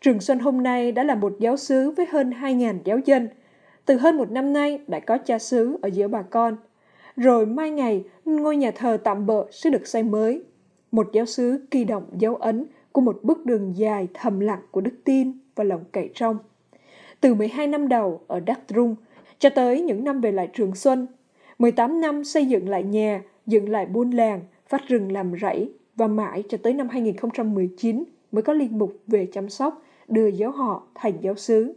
Trường 0.00 0.20
Xuân 0.20 0.38
hôm 0.38 0.62
nay 0.62 0.92
đã 0.92 1.04
là 1.04 1.14
một 1.14 1.36
giáo 1.38 1.56
sứ 1.56 1.90
với 1.90 2.06
hơn 2.06 2.30
2.000 2.30 2.78
giáo 2.84 2.98
dân. 3.04 3.28
Từ 3.84 3.96
hơn 3.96 4.16
một 4.16 4.30
năm 4.30 4.52
nay 4.52 4.80
đã 4.86 5.00
có 5.00 5.18
cha 5.18 5.38
xứ 5.38 5.76
ở 5.82 5.88
giữa 5.88 6.08
bà 6.08 6.22
con. 6.22 6.56
Rồi 7.16 7.46
mai 7.46 7.70
ngày, 7.70 8.04
ngôi 8.24 8.56
nhà 8.56 8.70
thờ 8.70 8.96
tạm 9.04 9.26
bợ 9.26 9.46
sẽ 9.50 9.70
được 9.70 9.86
xây 9.86 10.02
mới. 10.02 10.42
Một 10.92 11.08
giáo 11.12 11.26
sứ 11.26 11.66
kỳ 11.70 11.84
động 11.84 12.04
dấu 12.18 12.36
ấn 12.36 12.64
của 12.92 13.00
một 13.00 13.18
bước 13.22 13.46
đường 13.46 13.72
dài 13.76 14.08
thầm 14.14 14.40
lặng 14.40 14.62
của 14.70 14.80
đức 14.80 14.94
tin 15.04 15.32
và 15.54 15.64
lòng 15.64 15.84
cậy 15.92 16.10
trong. 16.14 16.38
Từ 17.20 17.34
12 17.34 17.66
năm 17.66 17.88
đầu 17.88 18.20
ở 18.26 18.40
Đắc 18.40 18.60
Trung 18.68 18.96
cho 19.44 19.50
tới 19.50 19.80
những 19.80 20.04
năm 20.04 20.20
về 20.20 20.32
lại 20.32 20.48
Trường 20.52 20.74
Xuân, 20.74 21.06
18 21.58 22.00
năm 22.00 22.24
xây 22.24 22.46
dựng 22.46 22.68
lại 22.68 22.82
nhà, 22.82 23.22
dựng 23.46 23.68
lại 23.68 23.86
buôn 23.86 24.10
làng, 24.10 24.40
phát 24.68 24.88
rừng 24.88 25.12
làm 25.12 25.32
rẫy 25.40 25.72
và 25.96 26.06
mãi 26.06 26.42
cho 26.48 26.58
tới 26.62 26.72
năm 26.72 26.88
2019 26.88 28.04
mới 28.32 28.42
có 28.42 28.52
linh 28.52 28.78
mục 28.78 28.96
về 29.06 29.26
chăm 29.32 29.48
sóc, 29.48 29.82
đưa 30.08 30.26
giáo 30.26 30.50
họ 30.50 30.86
thành 30.94 31.12
giáo 31.20 31.34
xứ. 31.34 31.74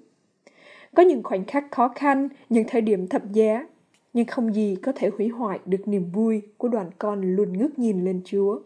Có 0.95 1.03
những 1.03 1.23
khoảnh 1.23 1.45
khắc 1.45 1.71
khó 1.71 1.87
khăn, 1.95 2.29
những 2.49 2.63
thời 2.67 2.81
điểm 2.81 3.07
thập 3.07 3.31
giá, 3.31 3.67
nhưng 4.13 4.25
không 4.25 4.55
gì 4.55 4.75
có 4.75 4.91
thể 4.95 5.09
hủy 5.17 5.27
hoại 5.27 5.59
được 5.65 5.87
niềm 5.87 6.05
vui 6.13 6.41
của 6.57 6.67
đoàn 6.67 6.89
con 6.97 7.35
luôn 7.35 7.57
ngước 7.57 7.79
nhìn 7.79 8.05
lên 8.05 8.21
Chúa. 8.25 8.59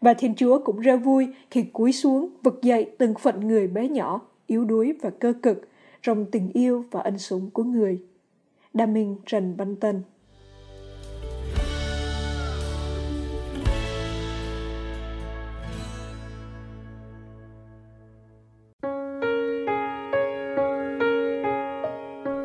Và 0.00 0.14
Thiên 0.14 0.34
Chúa 0.34 0.58
cũng 0.64 0.80
rất 0.80 0.96
vui 0.96 1.28
khi 1.50 1.62
cúi 1.62 1.92
xuống 1.92 2.30
vực 2.42 2.62
dậy 2.62 2.90
từng 2.98 3.14
phận 3.14 3.48
người 3.48 3.66
bé 3.66 3.88
nhỏ, 3.88 4.20
yếu 4.46 4.64
đuối 4.64 4.94
và 5.02 5.10
cơ 5.10 5.32
cực 5.42 5.68
trong 6.02 6.24
tình 6.24 6.50
yêu 6.52 6.84
và 6.90 7.00
ân 7.00 7.18
sủng 7.18 7.50
của 7.50 7.64
người. 7.64 7.98
Đa 8.74 8.86
Minh 8.86 9.16
Trần 9.26 9.56
Văn 9.56 9.76
Tân. 9.76 10.02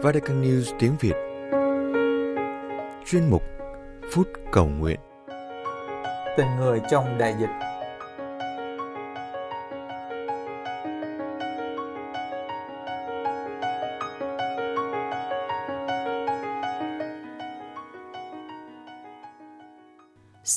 Vatican 0.03 0.41
News 0.41 0.75
tiếng 0.79 0.95
Việt. 0.99 1.13
Chuyên 3.05 3.29
mục 3.29 3.43
Phút 4.11 4.27
Cầu 4.51 4.67
Nguyện. 4.67 4.99
Tình 6.37 6.47
người 6.59 6.81
trong 6.91 7.17
đại 7.17 7.35
dịch 7.39 7.72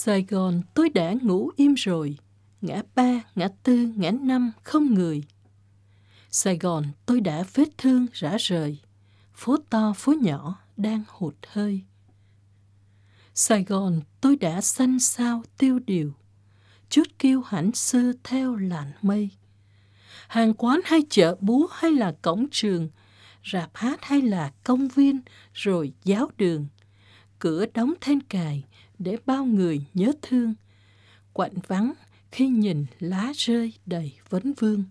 Sài 0.06 0.24
Gòn 0.28 0.62
tôi 0.74 0.88
đã 0.88 1.14
ngủ 1.22 1.50
im 1.56 1.74
rồi, 1.74 2.18
ngã 2.60 2.82
ba, 2.94 3.20
ngã 3.34 3.48
tư, 3.62 3.92
ngã 3.96 4.10
năm 4.10 4.52
không 4.62 4.94
người. 4.94 5.24
Sài 6.30 6.58
Gòn 6.58 6.84
tôi 7.06 7.20
đã 7.20 7.44
vết 7.54 7.68
thương 7.78 8.06
rã 8.12 8.36
rời, 8.40 8.78
phố 9.34 9.56
to 9.70 9.92
phố 9.96 10.12
nhỏ 10.12 10.58
đang 10.76 11.02
hụt 11.08 11.34
hơi. 11.46 11.80
Sài 13.34 13.64
Gòn 13.64 14.00
tôi 14.20 14.36
đã 14.36 14.60
xanh 14.60 15.00
sao 15.00 15.42
tiêu 15.58 15.78
điều, 15.86 16.12
chút 16.88 17.06
kêu 17.18 17.42
hãnh 17.42 17.72
xưa 17.72 18.12
theo 18.24 18.56
làn 18.56 18.92
mây. 19.02 19.30
Hàng 20.28 20.54
quán 20.54 20.80
hay 20.84 21.00
chợ 21.10 21.36
búa 21.40 21.68
hay 21.72 21.92
là 21.92 22.14
cổng 22.22 22.46
trường, 22.50 22.88
rạp 23.52 23.70
hát 23.74 24.04
hay 24.04 24.22
là 24.22 24.52
công 24.64 24.88
viên, 24.88 25.20
rồi 25.52 25.92
giáo 26.04 26.30
đường. 26.36 26.66
cửa 27.38 27.66
đóng 27.74 27.94
then 28.00 28.20
cài 28.20 28.64
để 28.98 29.16
bao 29.26 29.44
người 29.44 29.85
nhớ 29.94 30.12
thương. 30.22 30.54
Quạnh 31.32 31.54
vắng 31.66 31.92
khi 32.32 32.48
nhìn 32.48 32.87
lá 33.00 33.32
rơi 33.37 33.72
đầy 33.87 34.12
vấn 34.28 34.52
vương. 34.52 34.85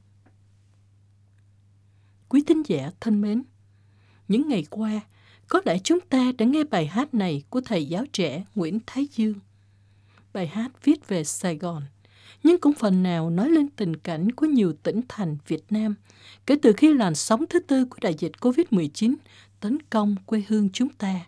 Quý 2.29 2.43
tín 2.47 2.63
giả 2.63 2.91
thân 2.99 3.21
mến, 3.21 3.43
những 4.27 4.49
ngày 4.49 4.65
qua, 4.69 5.01
có 5.47 5.61
lẽ 5.65 5.77
chúng 5.83 5.99
ta 5.99 6.31
đã 6.37 6.45
nghe 6.45 6.63
bài 6.63 6.87
hát 6.87 7.13
này 7.13 7.43
của 7.49 7.61
thầy 7.61 7.85
giáo 7.85 8.05
trẻ 8.13 8.43
Nguyễn 8.55 8.79
Thái 8.85 9.07
Dương. 9.11 9.39
Bài 10.33 10.47
hát 10.47 10.71
viết 10.83 11.07
về 11.07 11.23
Sài 11.23 11.57
Gòn, 11.57 11.83
nhưng 12.43 12.59
cũng 12.59 12.73
phần 12.73 13.03
nào 13.03 13.29
nói 13.29 13.49
lên 13.49 13.69
tình 13.69 13.95
cảnh 13.95 14.31
của 14.31 14.45
nhiều 14.45 14.73
tỉnh 14.83 15.01
thành 15.07 15.37
Việt 15.47 15.63
Nam 15.69 15.95
kể 16.45 16.55
từ 16.61 16.73
khi 16.77 16.93
làn 16.93 17.15
sóng 17.15 17.45
thứ 17.49 17.59
tư 17.59 17.85
của 17.85 17.97
đại 18.01 18.15
dịch 18.19 18.31
COVID-19 18.39 19.15
tấn 19.59 19.77
công 19.89 20.15
quê 20.25 20.43
hương 20.47 20.69
chúng 20.69 20.89
ta. 20.89 21.25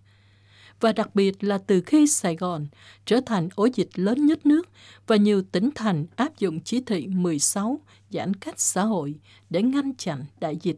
Và 0.80 0.92
đặc 0.92 1.16
biệt 1.16 1.44
là 1.44 1.58
từ 1.58 1.82
khi 1.82 2.08
Sài 2.08 2.36
Gòn 2.36 2.68
trở 3.06 3.20
thành 3.26 3.50
ổ 3.56 3.68
dịch 3.74 3.90
lớn 3.96 4.26
nhất 4.26 4.46
nước 4.46 4.70
và 5.08 5.16
nhiều 5.16 5.42
tỉnh 5.52 5.70
thành 5.76 6.06
áp 6.16 6.40
dụng 6.40 6.60
chỉ 6.60 6.82
thị 6.86 7.08
16 7.08 7.80
giãn 8.10 8.34
cách 8.34 8.60
xã 8.60 8.84
hội 8.84 9.16
để 9.50 9.62
ngăn 9.62 9.96
chặn 9.96 10.26
đại 10.40 10.58
dịch. 10.62 10.78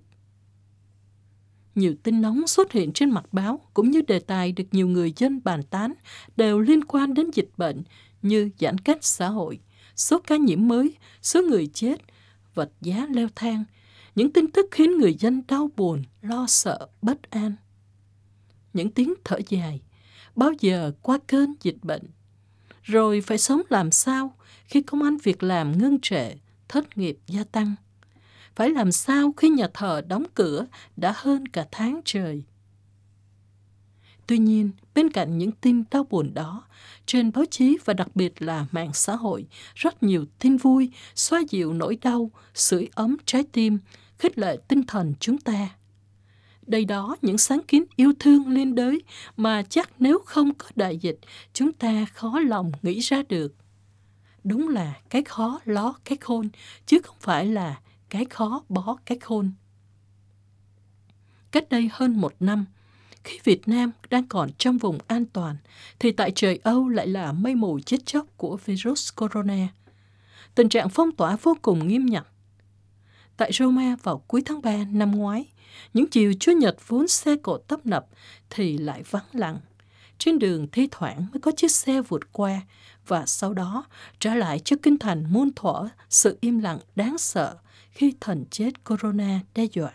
Nhiều 1.76 1.96
tin 2.04 2.22
nóng 2.22 2.48
xuất 2.48 2.72
hiện 2.72 2.92
trên 2.94 3.10
mặt 3.10 3.26
báo 3.32 3.62
cũng 3.74 3.92
như 3.92 4.02
đề 4.02 4.20
tài 4.20 4.52
được 4.52 4.64
nhiều 4.72 4.88
người 4.88 5.14
dân 5.16 5.42
bàn 5.44 5.64
tán 5.64 5.94
đều 6.38 6.60
liên 6.60 6.84
quan 6.84 7.14
đến 7.14 7.32
dịch 7.34 7.50
bệnh 7.58 7.84
như 8.22 8.50
giãn 8.60 8.78
cách 8.78 8.98
xã 9.02 9.28
hội, 9.28 9.60
số 9.96 10.20
ca 10.28 10.38
nhiễm 10.38 10.68
mới, 10.68 10.96
số 11.22 11.42
người 11.42 11.68
chết, 11.74 12.02
vật 12.54 12.72
giá 12.82 13.08
leo 13.10 13.28
thang, 13.36 13.64
những 14.16 14.34
tin 14.34 14.52
tức 14.52 14.66
khiến 14.72 14.98
người 14.98 15.14
dân 15.14 15.42
đau 15.48 15.70
buồn, 15.76 16.04
lo 16.22 16.46
sợ, 16.48 16.88
bất 17.02 17.30
an. 17.30 17.56
Những 18.74 18.92
tiếng 18.92 19.14
thở 19.24 19.38
dài, 19.50 19.82
bao 20.36 20.52
giờ 20.60 20.92
qua 21.02 21.20
cơn 21.28 21.54
dịch 21.62 21.78
bệnh. 21.82 22.04
Rồi 22.84 23.22
phải 23.22 23.38
sống 23.38 23.62
làm 23.70 23.92
sao 23.92 24.36
khi 24.66 24.82
công 24.82 25.04
an 25.04 25.18
việc 25.24 25.44
làm 25.44 25.78
ngưng 25.78 26.00
trệ, 26.02 26.32
thất 26.68 26.98
nghiệp 26.98 27.18
gia 27.28 27.44
tăng. 27.44 27.76
Phải 28.56 28.70
làm 28.70 28.92
sao 28.92 29.34
khi 29.38 29.50
nhà 29.50 29.68
thờ 29.74 30.02
đóng 30.08 30.24
cửa 30.34 30.66
đã 30.98 31.14
hơn 31.16 31.48
cả 31.48 31.66
tháng 31.72 32.02
trời. 32.06 32.44
Tuy 34.28 34.38
nhiên, 34.38 34.72
bên 34.96 35.10
cạnh 35.10 35.38
những 35.38 35.52
tin 35.52 35.84
đau 35.92 36.04
buồn 36.10 36.34
đó, 36.34 36.64
trên 37.06 37.32
báo 37.32 37.46
chí 37.52 37.78
và 37.86 37.94
đặc 37.94 38.08
biệt 38.16 38.42
là 38.42 38.66
mạng 38.72 38.94
xã 38.94 39.16
hội, 39.16 39.46
rất 39.76 40.04
nhiều 40.04 40.26
tin 40.40 40.58
vui, 40.58 40.92
xoa 41.16 41.42
dịu 41.50 41.74
nỗi 41.74 41.98
đau, 42.02 42.32
sưởi 42.54 42.90
ấm 42.96 43.18
trái 43.26 43.44
tim, 43.52 43.78
khích 44.18 44.38
lệ 44.38 44.58
tinh 44.68 44.84
thần 44.84 45.14
chúng 45.20 45.38
ta. 45.38 45.70
Đây 46.70 46.86
đó 46.86 47.16
những 47.22 47.38
sáng 47.38 47.62
kiến 47.68 47.84
yêu 47.96 48.14
thương 48.20 48.48
liên 48.48 48.76
đới 48.76 49.02
mà 49.38 49.64
chắc 49.70 49.90
nếu 50.00 50.20
không 50.26 50.54
có 50.54 50.68
đại 50.76 50.98
dịch, 50.98 51.20
chúng 51.54 51.74
ta 51.74 52.06
khó 52.14 52.40
lòng 52.40 52.72
nghĩ 52.82 53.00
ra 53.00 53.24
được. 53.30 53.56
Đúng 54.44 54.68
là 54.68 54.94
cái 55.10 55.24
khó 55.24 55.60
ló 55.66 55.94
cái 56.06 56.18
khôn, 56.22 56.50
chứ 56.86 57.00
không 57.04 57.16
phải 57.20 57.46
là 57.46 57.80
cái 58.10 58.26
khó 58.26 58.64
bó 58.70 58.98
cái 59.06 59.20
khôn. 59.20 59.52
Cách 61.52 61.70
đây 61.70 61.90
hơn 61.94 62.22
một 62.22 62.34
năm, 62.40 62.66
khi 63.24 63.40
Việt 63.44 63.68
Nam 63.68 63.92
đang 64.10 64.28
còn 64.28 64.50
trong 64.58 64.78
vùng 64.78 64.98
an 65.08 65.26
toàn, 65.26 65.58
thì 66.00 66.12
tại 66.12 66.32
trời 66.36 66.60
Âu 66.64 66.90
lại 66.90 67.08
là 67.08 67.32
mây 67.32 67.56
mù 67.56 67.80
chết 67.80 68.06
chóc 68.06 68.26
của 68.38 68.58
virus 68.66 69.10
corona. 69.16 69.68
Tình 70.56 70.70
trạng 70.70 70.90
phong 70.90 71.12
tỏa 71.12 71.38
vô 71.42 71.58
cùng 71.62 71.88
nghiêm 71.88 72.06
ngặt. 72.06 72.28
Tại 73.38 73.52
Roma 73.54 73.96
vào 74.04 74.18
cuối 74.28 74.42
tháng 74.46 74.62
3 74.62 74.78
năm 74.92 75.12
ngoái, 75.12 75.46
những 75.94 76.10
chiều 76.10 76.34
Chúa 76.40 76.52
Nhật 76.52 76.76
vốn 76.88 77.08
xe 77.08 77.36
cộ 77.36 77.58
tấp 77.58 77.86
nập 77.86 78.06
thì 78.50 78.78
lại 78.78 79.04
vắng 79.10 79.26
lặng. 79.34 79.60
Trên 80.18 80.40
đường 80.40 80.68
thi 80.72 80.88
thoảng 80.92 81.26
mới 81.32 81.40
có 81.42 81.52
chiếc 81.58 81.72
xe 81.72 82.02
vượt 82.02 82.32
qua 82.32 82.62
và 83.08 83.26
sau 83.26 83.54
đó 83.54 83.86
trả 84.20 84.36
lại 84.36 84.60
cho 84.60 84.76
kinh 84.84 84.98
thành 84.98 85.34
muôn 85.34 85.50
thuở 85.56 85.90
sự 86.10 86.38
im 86.42 86.60
lặng 86.60 86.80
đáng 86.96 87.18
sợ 87.18 87.56
khi 87.92 88.14
thần 88.20 88.46
chết 88.52 88.84
corona 88.84 89.40
đe 89.56 89.66
dọa. 89.74 89.92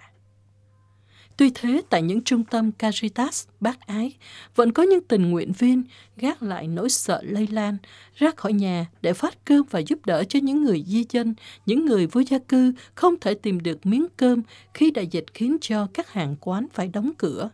Tuy 1.37 1.51
thế, 1.55 1.83
tại 1.91 2.03
những 2.03 2.23
trung 2.23 2.45
tâm 2.45 2.73
Caritas 2.73 3.47
bác 3.61 3.87
ái, 3.87 4.17
vẫn 4.55 4.73
có 4.73 4.83
những 4.83 5.05
tình 5.05 5.31
nguyện 5.31 5.53
viên 5.53 5.83
gác 6.17 6.43
lại 6.43 6.69
nỗi 6.69 6.91
sợ 6.91 7.23
lây 7.23 7.47
lan, 7.47 7.77
ra 8.15 8.31
khỏi 8.37 8.53
nhà 8.53 8.87
để 9.03 9.13
phát 9.13 9.45
cơm 9.45 9.63
và 9.71 9.81
giúp 9.81 10.07
đỡ 10.07 10.25
cho 10.29 10.39
những 10.43 10.65
người 10.65 10.85
di 10.87 11.05
dân, 11.11 11.35
những 11.67 11.87
người 11.87 12.07
vô 12.07 12.21
gia 12.21 12.39
cư 12.39 12.73
không 12.95 13.15
thể 13.21 13.35
tìm 13.35 13.63
được 13.63 13.87
miếng 13.87 14.07
cơm 14.17 14.43
khi 14.75 14.91
đại 14.91 15.07
dịch 15.07 15.25
khiến 15.35 15.57
cho 15.61 15.87
các 15.95 16.13
hàng 16.13 16.37
quán 16.41 16.67
phải 16.73 16.89
đóng 16.89 17.13
cửa. 17.19 17.51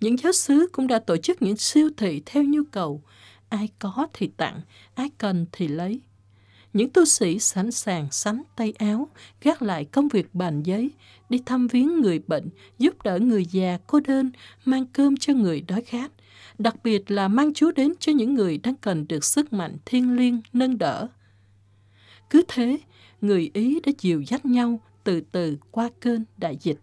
Những 0.00 0.16
giáo 0.18 0.32
sứ 0.32 0.68
cũng 0.72 0.86
đã 0.86 0.98
tổ 0.98 1.16
chức 1.16 1.42
những 1.42 1.56
siêu 1.56 1.90
thị 1.96 2.22
theo 2.26 2.42
nhu 2.42 2.62
cầu, 2.70 3.02
ai 3.48 3.68
có 3.78 4.06
thì 4.12 4.30
tặng, 4.36 4.60
ai 4.94 5.10
cần 5.18 5.46
thì 5.52 5.68
lấy. 5.68 6.00
Những 6.76 6.90
tu 6.90 7.04
sĩ 7.04 7.38
sẵn 7.38 7.70
sàng 7.70 8.10
sắn 8.10 8.42
tay 8.56 8.72
áo, 8.78 9.08
gác 9.42 9.62
lại 9.62 9.84
công 9.84 10.08
việc 10.08 10.34
bàn 10.34 10.62
giấy, 10.62 10.90
đi 11.28 11.42
thăm 11.46 11.66
viếng 11.66 12.00
người 12.00 12.18
bệnh, 12.18 12.48
giúp 12.78 13.02
đỡ 13.04 13.18
người 13.18 13.44
già 13.44 13.78
cô 13.86 14.00
đơn, 14.00 14.30
mang 14.64 14.86
cơm 14.86 15.16
cho 15.16 15.32
người 15.32 15.60
đói 15.60 15.82
khát, 15.82 16.12
đặc 16.58 16.76
biệt 16.84 17.10
là 17.10 17.28
mang 17.28 17.54
Chúa 17.54 17.72
đến 17.72 17.92
cho 17.98 18.12
những 18.12 18.34
người 18.34 18.58
đang 18.58 18.74
cần 18.74 19.08
được 19.08 19.24
sức 19.24 19.52
mạnh 19.52 19.76
thiêng 19.84 20.16
liêng 20.16 20.40
nâng 20.52 20.78
đỡ. 20.78 21.08
Cứ 22.30 22.42
thế, 22.48 22.78
người 23.20 23.50
Ý 23.54 23.80
đã 23.80 23.92
dìu 23.98 24.20
dắt 24.20 24.46
nhau 24.46 24.80
từ 25.04 25.20
từ 25.32 25.56
qua 25.70 25.90
cơn 26.00 26.24
đại 26.36 26.58
dịch. 26.60 26.78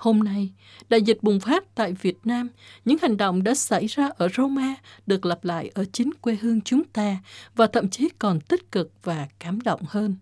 Hôm 0.00 0.18
nay, 0.18 0.52
đại 0.88 1.02
dịch 1.02 1.18
bùng 1.22 1.40
phát 1.40 1.74
tại 1.74 1.92
Việt 1.92 2.18
Nam, 2.24 2.48
những 2.84 2.98
hành 3.02 3.16
động 3.16 3.42
đã 3.42 3.54
xảy 3.54 3.86
ra 3.86 4.08
ở 4.16 4.28
Roma 4.36 4.74
được 5.06 5.26
lặp 5.26 5.44
lại 5.44 5.70
ở 5.74 5.84
chính 5.92 6.10
quê 6.20 6.38
hương 6.40 6.60
chúng 6.60 6.84
ta 6.84 7.16
và 7.56 7.66
thậm 7.66 7.88
chí 7.88 8.08
còn 8.18 8.40
tích 8.40 8.72
cực 8.72 8.92
và 9.02 9.28
cảm 9.38 9.60
động 9.60 9.80
hơn. 9.88 10.16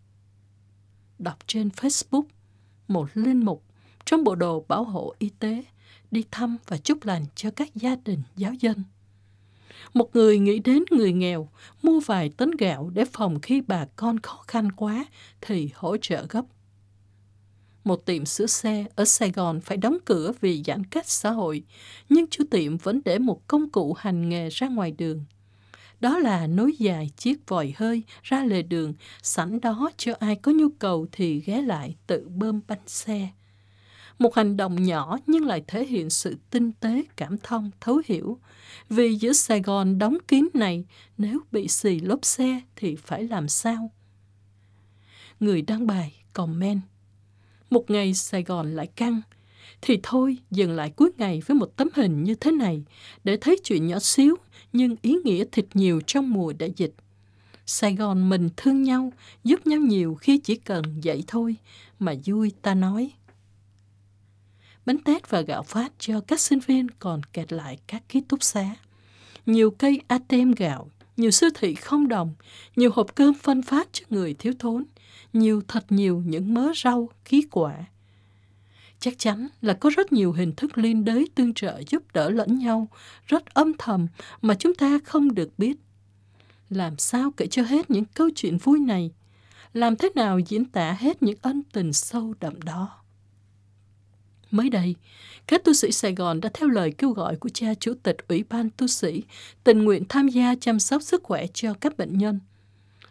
Đọc 1.19 1.38
trên 1.47 1.69
Facebook, 1.69 2.23
một 2.88 3.09
linh 3.14 3.45
mục 3.45 3.64
trong 4.05 4.25
bộ 4.25 4.35
đồ 4.35 4.64
bảo 4.69 4.85
hộ 4.85 5.14
y 5.19 5.31
tế 5.38 5.64
đi 6.11 6.25
thăm 6.31 6.57
và 6.67 6.77
chúc 6.77 7.05
lành 7.05 7.25
cho 7.35 7.51
các 7.51 7.75
gia 7.75 7.97
đình 8.05 8.23
giáo 8.37 8.53
dân. 8.55 8.83
Một 9.95 10.17
người 10.17 10.38
nghĩ 10.38 10.59
đến 10.59 10.85
người 10.91 11.12
nghèo, 11.12 11.49
mua 11.83 12.01
vài 12.01 12.31
tấn 12.37 12.51
gạo 12.51 12.91
để 12.95 13.05
phòng 13.12 13.41
khi 13.41 13.61
bà 13.61 13.87
con 13.97 14.21
khó 14.21 14.45
khăn 14.47 14.73
quá 14.73 15.05
thì 15.41 15.71
hỗ 15.75 15.97
trợ 15.97 16.27
gấp 16.29 16.43
một 17.85 18.07
tiệm 18.07 18.25
sửa 18.25 18.47
xe 18.47 18.85
ở 18.97 19.05
Sài 19.05 19.31
Gòn 19.31 19.61
phải 19.61 19.77
đóng 19.77 19.99
cửa 20.05 20.33
vì 20.41 20.62
giãn 20.67 20.85
cách 20.85 21.09
xã 21.09 21.31
hội, 21.31 21.62
nhưng 22.09 22.27
chủ 22.27 22.45
tiệm 22.51 22.77
vẫn 22.77 23.01
để 23.05 23.19
một 23.19 23.47
công 23.47 23.71
cụ 23.71 23.93
hành 23.93 24.29
nghề 24.29 24.49
ra 24.49 24.69
ngoài 24.69 24.93
đường. 24.93 25.25
Đó 26.01 26.19
là 26.19 26.47
nối 26.47 26.77
dài 26.79 27.11
chiếc 27.17 27.49
vòi 27.49 27.73
hơi 27.77 28.03
ra 28.23 28.45
lề 28.45 28.62
đường, 28.62 28.95
sẵn 29.23 29.61
đó 29.61 29.91
cho 29.97 30.14
ai 30.19 30.37
có 30.37 30.53
nhu 30.53 30.69
cầu 30.79 31.07
thì 31.12 31.41
ghé 31.41 31.62
lại 31.62 31.97
tự 32.07 32.29
bơm 32.29 32.61
bánh 32.69 32.87
xe. 32.87 33.29
Một 34.19 34.35
hành 34.35 34.57
động 34.57 34.83
nhỏ 34.83 35.19
nhưng 35.27 35.47
lại 35.47 35.64
thể 35.67 35.87
hiện 35.87 36.11
sự 36.11 36.37
tinh 36.51 36.73
tế, 36.73 37.05
cảm 37.17 37.38
thông, 37.43 37.71
thấu 37.81 38.03
hiểu. 38.07 38.38
Vì 38.88 39.14
giữa 39.14 39.33
Sài 39.33 39.61
Gòn 39.62 39.99
đóng 39.99 40.19
kín 40.29 40.49
này, 40.55 40.85
nếu 41.19 41.41
bị 41.53 41.69
xì 41.69 42.01
lốp 42.01 42.25
xe 42.25 42.61
thì 42.77 42.97
phải 42.97 43.25
làm 43.25 43.49
sao? 43.49 43.91
Người 45.41 45.62
đăng 45.62 45.87
bài, 45.87 46.14
comment 46.33 46.81
một 47.70 47.90
ngày 47.90 48.14
Sài 48.14 48.42
Gòn 48.42 48.74
lại 48.74 48.87
căng. 48.87 49.20
Thì 49.81 50.00
thôi, 50.02 50.37
dừng 50.50 50.72
lại 50.76 50.90
cuối 50.90 51.11
ngày 51.18 51.42
với 51.46 51.54
một 51.54 51.76
tấm 51.76 51.88
hình 51.94 52.24
như 52.24 52.35
thế 52.35 52.50
này 52.50 52.83
để 53.24 53.37
thấy 53.37 53.59
chuyện 53.64 53.87
nhỏ 53.87 53.98
xíu 53.98 54.37
nhưng 54.72 54.96
ý 55.02 55.16
nghĩa 55.24 55.44
thịt 55.52 55.66
nhiều 55.74 56.00
trong 56.07 56.31
mùa 56.31 56.52
đại 56.52 56.72
dịch. 56.76 56.94
Sài 57.66 57.94
Gòn 57.94 58.28
mình 58.28 58.48
thương 58.57 58.83
nhau, 58.83 59.12
giúp 59.44 59.66
nhau 59.66 59.81
nhiều 59.81 60.14
khi 60.14 60.38
chỉ 60.38 60.57
cần 60.57 61.00
vậy 61.04 61.24
thôi, 61.26 61.57
mà 61.98 62.14
vui 62.24 62.52
ta 62.62 62.74
nói. 62.74 63.11
Bánh 64.87 64.98
tét 64.98 65.31
và 65.31 65.40
gạo 65.40 65.62
phát 65.62 65.92
cho 65.98 66.20
các 66.20 66.40
sinh 66.40 66.59
viên 66.59 66.90
còn 66.90 67.20
kẹt 67.33 67.52
lại 67.52 67.78
các 67.87 68.02
ký 68.09 68.20
túc 68.20 68.42
xá. 68.42 68.74
Nhiều 69.46 69.70
cây 69.70 70.00
ATM 70.09 70.52
gạo, 70.57 70.90
nhiều 71.16 71.31
siêu 71.31 71.50
thị 71.54 71.74
không 71.74 72.09
đồng, 72.09 72.35
nhiều 72.76 72.90
hộp 72.94 73.14
cơm 73.14 73.35
phân 73.35 73.62
phát 73.62 73.88
cho 73.92 74.04
người 74.11 74.35
thiếu 74.35 74.52
thốn, 74.59 74.85
nhiều 75.33 75.62
thật 75.69 75.93
nhiều 75.93 76.23
những 76.27 76.55
mớ 76.55 76.69
rau, 76.77 77.11
khí 77.25 77.43
quả. 77.51 77.85
Chắc 79.01 79.19
chắn 79.19 79.49
là 79.62 79.75
có 79.75 79.91
rất 79.97 80.12
nhiều 80.12 80.33
hình 80.33 80.53
thức 80.53 80.79
liên 80.79 81.05
đới 81.05 81.29
tương 81.35 81.55
trợ 81.55 81.83
giúp 81.88 82.03
đỡ 82.12 82.31
lẫn 82.31 82.59
nhau, 82.59 82.88
rất 83.27 83.47
âm 83.47 83.73
thầm 83.79 84.07
mà 84.43 84.55
chúng 84.55 84.75
ta 84.75 84.99
không 85.05 85.35
được 85.35 85.51
biết. 85.59 85.77
Làm 86.71 86.99
sao 86.99 87.31
kể 87.37 87.47
cho 87.47 87.62
hết 87.62 87.91
những 87.91 88.05
câu 88.05 88.31
chuyện 88.35 88.59
vui 88.59 88.81
này? 88.81 89.11
Làm 89.73 89.97
thế 89.97 90.11
nào 90.14 90.38
diễn 90.38 90.64
tả 90.64 90.97
hết 91.01 91.23
những 91.23 91.38
ân 91.43 91.62
tình 91.73 91.93
sâu 91.93 92.35
đậm 92.41 92.62
đó? 92.62 92.91
Mới 94.51 94.71
đây, 94.71 94.95
các 95.47 95.64
tu 95.64 95.73
sĩ 95.73 95.93
Sài 95.93 96.14
Gòn 96.14 96.41
đã 96.41 96.51
theo 96.55 96.69
lời 96.69 96.93
kêu 96.99 97.11
gọi 97.11 97.37
của 97.37 97.49
cha 97.49 97.75
chủ 97.75 97.95
tịch 98.03 98.17
Ủy 98.29 98.45
ban 98.49 98.71
tu 98.71 98.87
sĩ 98.87 99.23
tình 99.64 99.85
nguyện 99.85 100.05
tham 100.09 100.29
gia 100.29 100.55
chăm 100.61 100.81
sóc 100.81 101.03
sức 101.03 101.23
khỏe 101.23 101.47
cho 101.55 101.75
các 101.75 101.99
bệnh 101.99 102.19
nhân– 102.19 102.41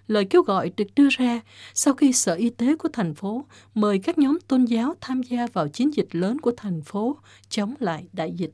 Lời 0.08 0.26
kêu 0.26 0.42
gọi 0.42 0.72
được 0.78 0.88
đưa 0.96 1.08
ra 1.10 1.42
sau 1.74 1.94
khi 1.94 2.14
Sở 2.14 2.34
Y 2.34 2.50
tế 2.50 2.76
của 2.76 2.90
thành 2.94 3.16
phố 3.16 3.46
mời 3.74 4.00
các 4.00 4.18
nhóm 4.18 4.40
tôn 4.48 4.66
giáo 4.66 4.96
tham 5.02 5.24
gia 5.24 5.48
vào 5.48 5.68
chiến 5.68 5.94
dịch 5.94 6.08
lớn 6.12 6.42
của 6.42 6.52
thành 6.58 6.82
phố 6.82 7.18
chống 7.50 7.74
lại 7.80 8.08
đại 8.14 8.32
dịch. 8.32 8.54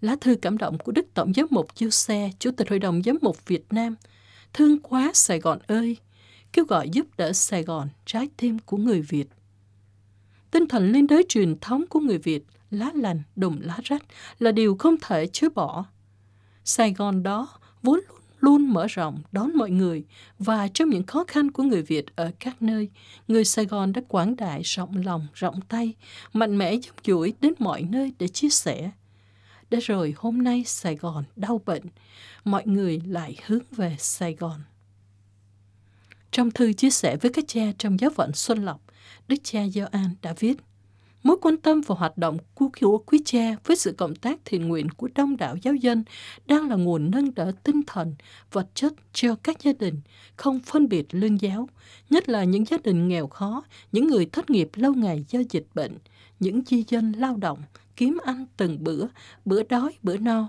Lá 0.00 0.16
thư 0.20 0.34
cảm 0.42 0.58
động 0.58 0.78
của 0.78 0.92
Đức 0.92 1.06
Tổng 1.14 1.32
giám 1.34 1.46
mục 1.50 1.74
Chiêu 1.74 1.90
Xe, 1.90 2.30
Chủ 2.38 2.50
tịch 2.50 2.70
Hội 2.70 2.78
đồng 2.78 3.02
Giám 3.02 3.18
mục 3.22 3.46
Việt 3.46 3.72
Nam, 3.72 3.94
thương 4.52 4.78
quá 4.78 5.10
Sài 5.14 5.40
Gòn 5.40 5.58
ơi, 5.66 5.96
kêu 6.52 6.64
gọi 6.64 6.88
giúp 6.88 7.06
đỡ 7.16 7.32
Sài 7.32 7.62
Gòn, 7.62 7.88
trái 8.06 8.28
tim 8.36 8.58
của 8.58 8.76
người 8.76 9.00
Việt. 9.00 9.26
Tinh 10.50 10.66
thần 10.66 10.92
liên 10.92 11.06
đới 11.06 11.24
truyền 11.28 11.58
thống 11.60 11.86
của 11.86 12.00
người 12.00 12.18
Việt, 12.18 12.44
lá 12.70 12.90
lành, 12.94 13.22
đùm 13.36 13.60
lá 13.60 13.78
rách 13.84 14.02
là 14.38 14.52
điều 14.52 14.76
không 14.76 14.96
thể 15.02 15.26
chối 15.26 15.50
bỏ. 15.50 15.84
Sài 16.64 16.92
Gòn 16.92 17.22
đó 17.22 17.48
vốn 17.82 18.00
luôn 18.08 18.17
luôn 18.40 18.72
mở 18.72 18.86
rộng 18.86 19.22
đón 19.32 19.50
mọi 19.54 19.70
người 19.70 20.04
và 20.38 20.68
trong 20.74 20.90
những 20.90 21.06
khó 21.06 21.24
khăn 21.28 21.50
của 21.50 21.62
người 21.62 21.82
Việt 21.82 22.16
ở 22.16 22.30
các 22.40 22.62
nơi, 22.62 22.88
người 23.28 23.44
Sài 23.44 23.64
Gòn 23.64 23.92
đã 23.92 24.02
quảng 24.08 24.36
đại 24.36 24.62
rộng 24.64 24.96
lòng, 24.96 25.26
rộng 25.34 25.60
tay, 25.60 25.94
mạnh 26.32 26.58
mẽ 26.58 26.74
dốc 26.74 26.96
chuỗi 27.02 27.32
đến 27.40 27.52
mọi 27.58 27.82
nơi 27.82 28.12
để 28.18 28.28
chia 28.28 28.50
sẻ. 28.50 28.90
Đã 29.70 29.78
rồi 29.82 30.14
hôm 30.16 30.42
nay 30.42 30.64
Sài 30.66 30.96
Gòn 30.96 31.24
đau 31.36 31.60
bệnh, 31.66 31.84
mọi 32.44 32.62
người 32.66 33.02
lại 33.06 33.36
hướng 33.46 33.62
về 33.70 33.96
Sài 33.98 34.34
Gòn. 34.34 34.60
Trong 36.30 36.50
thư 36.50 36.72
chia 36.72 36.90
sẻ 36.90 37.16
với 37.16 37.32
các 37.32 37.44
cha 37.48 37.72
trong 37.78 38.00
giáo 38.00 38.10
phận 38.10 38.32
Xuân 38.34 38.64
Lộc, 38.64 38.80
Đức 39.28 39.36
cha 39.42 39.60
Gioan 39.74 40.14
đã 40.22 40.34
viết 40.38 40.56
Mối 41.22 41.36
quan 41.40 41.56
tâm 41.56 41.80
và 41.80 41.94
hoạt 41.94 42.18
động 42.18 42.38
của 42.54 42.98
quý 42.98 43.20
cha 43.24 43.56
với 43.64 43.76
sự 43.76 43.92
cộng 43.92 44.14
tác 44.14 44.40
thiện 44.44 44.68
nguyện 44.68 44.90
của 44.90 45.08
đông 45.14 45.36
đảo 45.36 45.56
giáo 45.62 45.74
dân 45.74 46.04
đang 46.46 46.68
là 46.68 46.76
nguồn 46.76 47.10
nâng 47.10 47.34
đỡ 47.34 47.52
tinh 47.62 47.80
thần, 47.86 48.14
vật 48.52 48.68
chất 48.74 48.92
cho 49.12 49.34
các 49.42 49.62
gia 49.62 49.72
đình, 49.72 50.00
không 50.36 50.60
phân 50.60 50.88
biệt 50.88 51.06
lương 51.10 51.40
giáo, 51.40 51.68
nhất 52.10 52.28
là 52.28 52.44
những 52.44 52.64
gia 52.64 52.78
đình 52.84 53.08
nghèo 53.08 53.26
khó, 53.26 53.64
những 53.92 54.06
người 54.06 54.26
thất 54.26 54.50
nghiệp 54.50 54.70
lâu 54.74 54.94
ngày 54.94 55.24
do 55.28 55.40
dịch 55.50 55.66
bệnh, 55.74 55.98
những 56.40 56.62
di 56.66 56.84
dân 56.88 57.12
lao 57.12 57.36
động, 57.36 57.62
kiếm 57.96 58.18
ăn 58.24 58.46
từng 58.56 58.84
bữa, 58.84 59.06
bữa 59.44 59.62
đói, 59.62 59.92
bữa 60.02 60.16
no. 60.16 60.48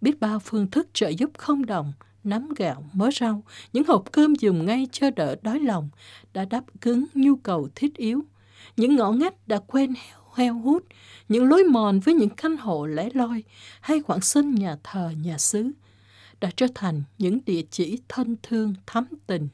Biết 0.00 0.20
bao 0.20 0.38
phương 0.38 0.70
thức 0.70 0.88
trợ 0.92 1.08
giúp 1.08 1.30
không 1.38 1.66
đồng, 1.66 1.92
nắm 2.24 2.48
gạo, 2.56 2.84
mớ 2.92 3.10
rau, 3.20 3.42
những 3.72 3.84
hộp 3.88 4.12
cơm 4.12 4.34
dùng 4.34 4.66
ngay 4.66 4.88
cho 4.92 5.10
đỡ 5.10 5.36
đói 5.42 5.60
lòng, 5.60 5.88
đã 6.32 6.44
đáp 6.44 6.64
ứng 6.80 7.04
nhu 7.14 7.36
cầu 7.36 7.68
thiết 7.74 7.96
yếu– 7.96 8.24
những 8.76 8.96
ngõ 8.96 9.10
ngách 9.10 9.48
đã 9.48 9.58
quen 9.66 9.94
heo, 9.94 10.18
heo 10.34 10.54
hút, 10.54 10.84
những 11.28 11.48
lối 11.48 11.64
mòn 11.64 12.00
với 12.00 12.14
những 12.14 12.30
căn 12.30 12.56
hộ 12.56 12.86
lẻ 12.86 13.08
loi 13.14 13.42
hay 13.80 14.00
khoảng 14.00 14.20
sân 14.20 14.54
nhà 14.54 14.76
thờ, 14.82 15.12
nhà 15.22 15.38
xứ 15.38 15.70
đã 16.40 16.50
trở 16.56 16.66
thành 16.74 17.02
những 17.18 17.38
địa 17.46 17.62
chỉ 17.70 17.98
thân 18.08 18.36
thương 18.42 18.74
thắm 18.86 19.04
tình. 19.26 19.48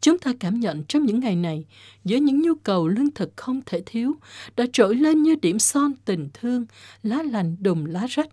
Chúng 0.00 0.18
ta 0.18 0.32
cảm 0.40 0.60
nhận 0.60 0.84
trong 0.84 1.04
những 1.04 1.20
ngày 1.20 1.36
này, 1.36 1.64
giữa 2.04 2.16
những 2.16 2.42
nhu 2.42 2.54
cầu 2.54 2.88
lương 2.88 3.10
thực 3.10 3.32
không 3.36 3.60
thể 3.66 3.82
thiếu, 3.86 4.16
đã 4.56 4.64
trỗi 4.72 4.94
lên 4.94 5.22
như 5.22 5.34
điểm 5.42 5.58
son 5.58 5.92
tình 6.04 6.28
thương, 6.34 6.66
lá 7.02 7.22
lành 7.22 7.56
đùm 7.60 7.84
lá 7.84 8.06
rách, 8.08 8.28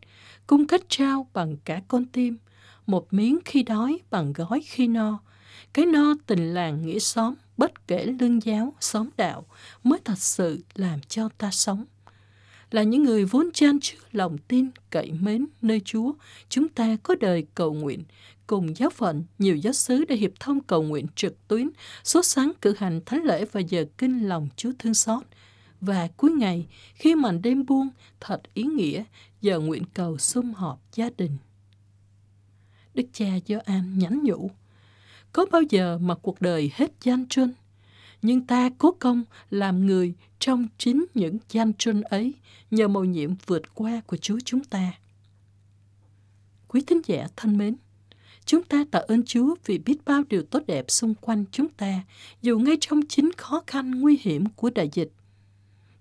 cung 0.47 0.67
cách 0.67 0.81
trao 0.87 1.27
bằng 1.33 1.57
cả 1.65 1.81
con 1.87 2.05
tim, 2.05 2.37
một 2.87 3.13
miếng 3.13 3.39
khi 3.45 3.63
đói 3.63 3.99
bằng 4.11 4.33
gói 4.33 4.61
khi 4.65 4.87
no, 4.87 5.19
cái 5.73 5.85
no 5.85 6.15
tình 6.27 6.53
làng 6.53 6.81
nghĩa 6.81 6.99
xóm, 6.99 7.33
bất 7.57 7.87
kể 7.87 8.05
lương 8.05 8.43
giáo, 8.43 8.73
xóm 8.79 9.09
đạo, 9.17 9.45
mới 9.83 9.99
thật 10.05 10.17
sự 10.17 10.63
làm 10.75 10.99
cho 11.01 11.29
ta 11.37 11.51
sống. 11.51 11.85
Là 12.71 12.83
những 12.83 13.03
người 13.03 13.25
vốn 13.25 13.51
chan 13.53 13.79
chứa 13.79 13.97
lòng 14.11 14.37
tin, 14.37 14.69
cậy 14.89 15.11
mến 15.11 15.45
nơi 15.61 15.81
Chúa, 15.85 16.13
chúng 16.49 16.69
ta 16.69 16.97
có 17.03 17.15
đời 17.19 17.45
cầu 17.55 17.73
nguyện, 17.73 18.03
cùng 18.47 18.77
giáo 18.77 18.89
phận, 18.89 19.23
nhiều 19.39 19.55
giáo 19.55 19.73
sứ 19.73 20.05
đã 20.05 20.15
hiệp 20.15 20.31
thông 20.39 20.59
cầu 20.63 20.83
nguyện 20.83 21.07
trực 21.15 21.47
tuyến, 21.47 21.69
số 22.03 22.23
sáng 22.23 22.51
cử 22.61 22.73
hành 22.77 23.01
thánh 23.05 23.23
lễ 23.23 23.45
và 23.51 23.59
giờ 23.59 23.85
kinh 23.97 24.27
lòng 24.27 24.49
Chúa 24.55 24.71
thương 24.79 24.93
xót. 24.93 25.23
Và 25.81 26.07
cuối 26.17 26.31
ngày, 26.31 26.67
khi 26.95 27.15
màn 27.15 27.41
đêm 27.41 27.65
buông, 27.65 27.89
thật 28.19 28.41
ý 28.53 28.63
nghĩa, 28.63 29.03
giờ 29.41 29.59
nguyện 29.59 29.83
cầu 29.93 30.17
sum 30.17 30.53
họp 30.53 30.81
gia 30.93 31.09
đình. 31.17 31.37
Đức 32.93 33.03
cha 33.13 33.25
Gioan 33.47 33.99
nhắn 33.99 34.19
nhủ, 34.23 34.51
có 35.35 35.45
bao 35.51 35.61
giờ 35.61 35.97
mà 35.97 36.15
cuộc 36.15 36.41
đời 36.41 36.71
hết 36.73 36.91
gian 37.01 37.25
truân? 37.29 37.53
Nhưng 38.21 38.41
ta 38.47 38.69
cố 38.77 38.91
công 38.99 39.23
làm 39.49 39.85
người 39.85 40.13
trong 40.39 40.67
chính 40.77 41.05
những 41.13 41.37
gian 41.49 41.73
truân 41.73 42.01
ấy 42.01 42.33
nhờ 42.71 42.87
mầu 42.87 43.05
nhiệm 43.05 43.29
vượt 43.45 43.75
qua 43.75 44.01
của 44.07 44.17
Chúa 44.17 44.37
chúng 44.45 44.63
ta. 44.63 44.91
Quý 46.67 46.81
thính 46.87 47.01
giả 47.05 47.27
thân 47.35 47.57
mến, 47.57 47.75
chúng 48.45 48.63
ta 48.63 48.85
tạ 48.91 48.99
ơn 48.99 49.23
Chúa 49.25 49.55
vì 49.65 49.77
biết 49.77 50.05
bao 50.05 50.23
điều 50.29 50.43
tốt 50.43 50.63
đẹp 50.67 50.85
xung 50.87 51.15
quanh 51.15 51.45
chúng 51.51 51.67
ta, 51.67 52.03
dù 52.41 52.59
ngay 52.59 52.77
trong 52.81 52.99
chính 53.09 53.31
khó 53.37 53.63
khăn 53.67 53.91
nguy 54.01 54.19
hiểm 54.21 54.45
của 54.55 54.69
đại 54.69 54.89
dịch. 54.93 55.11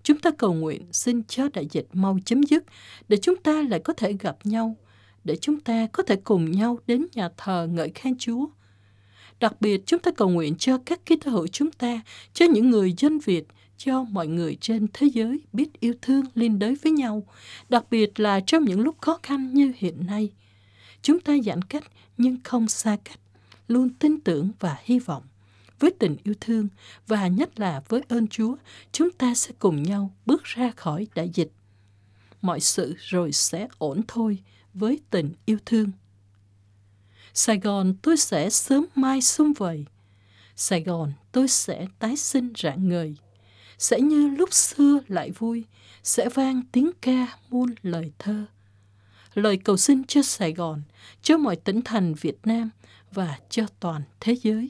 Chúng 0.03 0.19
ta 0.19 0.31
cầu 0.31 0.53
nguyện 0.53 0.85
xin 0.91 1.23
cho 1.23 1.49
đại 1.53 1.67
dịch 1.71 1.87
mau 1.93 2.19
chấm 2.25 2.43
dứt 2.43 2.63
để 3.07 3.17
chúng 3.17 3.35
ta 3.35 3.61
lại 3.69 3.79
có 3.79 3.93
thể 3.93 4.13
gặp 4.13 4.37
nhau, 4.43 4.75
để 5.23 5.35
chúng 5.35 5.59
ta 5.59 5.87
có 5.91 6.03
thể 6.03 6.15
cùng 6.15 6.51
nhau 6.51 6.79
đến 6.87 7.05
nhà 7.13 7.29
thờ 7.37 7.67
ngợi 7.71 7.91
khen 7.95 8.17
Chúa– 8.17 8.45
Đặc 9.39 9.61
biệt, 9.61 9.81
chúng 9.85 9.99
ta 9.99 10.11
cầu 10.11 10.29
nguyện 10.29 10.55
cho 10.55 10.77
các 10.85 11.05
ký 11.05 11.15
tơ 11.15 11.31
hữu 11.31 11.47
chúng 11.47 11.71
ta, 11.71 12.01
cho 12.33 12.45
những 12.45 12.69
người 12.69 12.93
dân 12.97 13.19
Việt, 13.19 13.47
cho 13.77 14.03
mọi 14.03 14.27
người 14.27 14.57
trên 14.61 14.87
thế 14.93 15.07
giới 15.13 15.41
biết 15.53 15.79
yêu 15.79 15.93
thương 16.01 16.25
liên 16.35 16.59
đới 16.59 16.75
với 16.75 16.91
nhau, 16.91 17.23
đặc 17.69 17.85
biệt 17.89 18.19
là 18.19 18.39
trong 18.39 18.65
những 18.65 18.81
lúc 18.81 18.95
khó 19.01 19.19
khăn 19.23 19.53
như 19.53 19.73
hiện 19.77 20.05
nay. 20.05 20.29
Chúng 21.01 21.19
ta 21.19 21.33
giãn 21.45 21.61
cách 21.61 21.83
nhưng 22.17 22.37
không 22.43 22.67
xa 22.67 22.97
cách, 23.03 23.19
luôn 23.67 23.89
tin 23.89 24.19
tưởng 24.19 24.51
và 24.59 24.77
hy 24.83 24.99
vọng. 24.99 25.23
Với 25.79 25.91
tình 25.99 26.17
yêu 26.23 26.33
thương 26.41 26.67
và 27.07 27.27
nhất 27.27 27.59
là 27.59 27.81
với 27.89 28.01
ơn 28.07 28.27
Chúa, 28.27 28.55
chúng 28.91 29.11
ta 29.11 29.35
sẽ 29.35 29.51
cùng 29.59 29.83
nhau 29.83 30.13
bước 30.25 30.43
ra 30.43 30.71
khỏi 30.75 31.07
đại 31.15 31.29
dịch. 31.33 31.51
Mọi 32.41 32.59
sự 32.59 32.95
rồi 32.97 33.31
sẽ 33.31 33.67
ổn 33.77 34.01
thôi 34.07 34.37
với 34.73 34.99
tình 35.09 35.33
yêu 35.45 35.57
thương. 35.65 35.91
Sài 37.37 37.59
Gòn 37.59 37.93
tôi 38.01 38.17
sẽ 38.17 38.49
sớm 38.49 38.85
mai 38.95 39.21
xung 39.21 39.53
vầy. 39.53 39.85
Sài 40.55 40.83
Gòn 40.83 41.13
tôi 41.31 41.47
sẽ 41.47 41.87
tái 41.99 42.17
sinh 42.17 42.53
rạng 42.57 42.89
ngời. 42.89 43.15
Sẽ 43.77 44.01
như 44.01 44.27
lúc 44.27 44.53
xưa 44.53 44.99
lại 45.07 45.31
vui, 45.31 45.65
sẽ 46.03 46.29
vang 46.29 46.61
tiếng 46.71 46.91
ca 47.01 47.37
muôn 47.49 47.75
lời 47.83 48.11
thơ. 48.19 48.45
Lời 49.33 49.57
cầu 49.57 49.77
xin 49.77 50.03
cho 50.03 50.21
Sài 50.21 50.53
Gòn, 50.53 50.81
cho 51.21 51.37
mọi 51.37 51.55
tỉnh 51.55 51.81
thành 51.81 52.13
Việt 52.13 52.37
Nam 52.43 52.69
và 53.11 53.39
cho 53.49 53.63
toàn 53.79 54.01
thế 54.19 54.35
giới. 54.43 54.69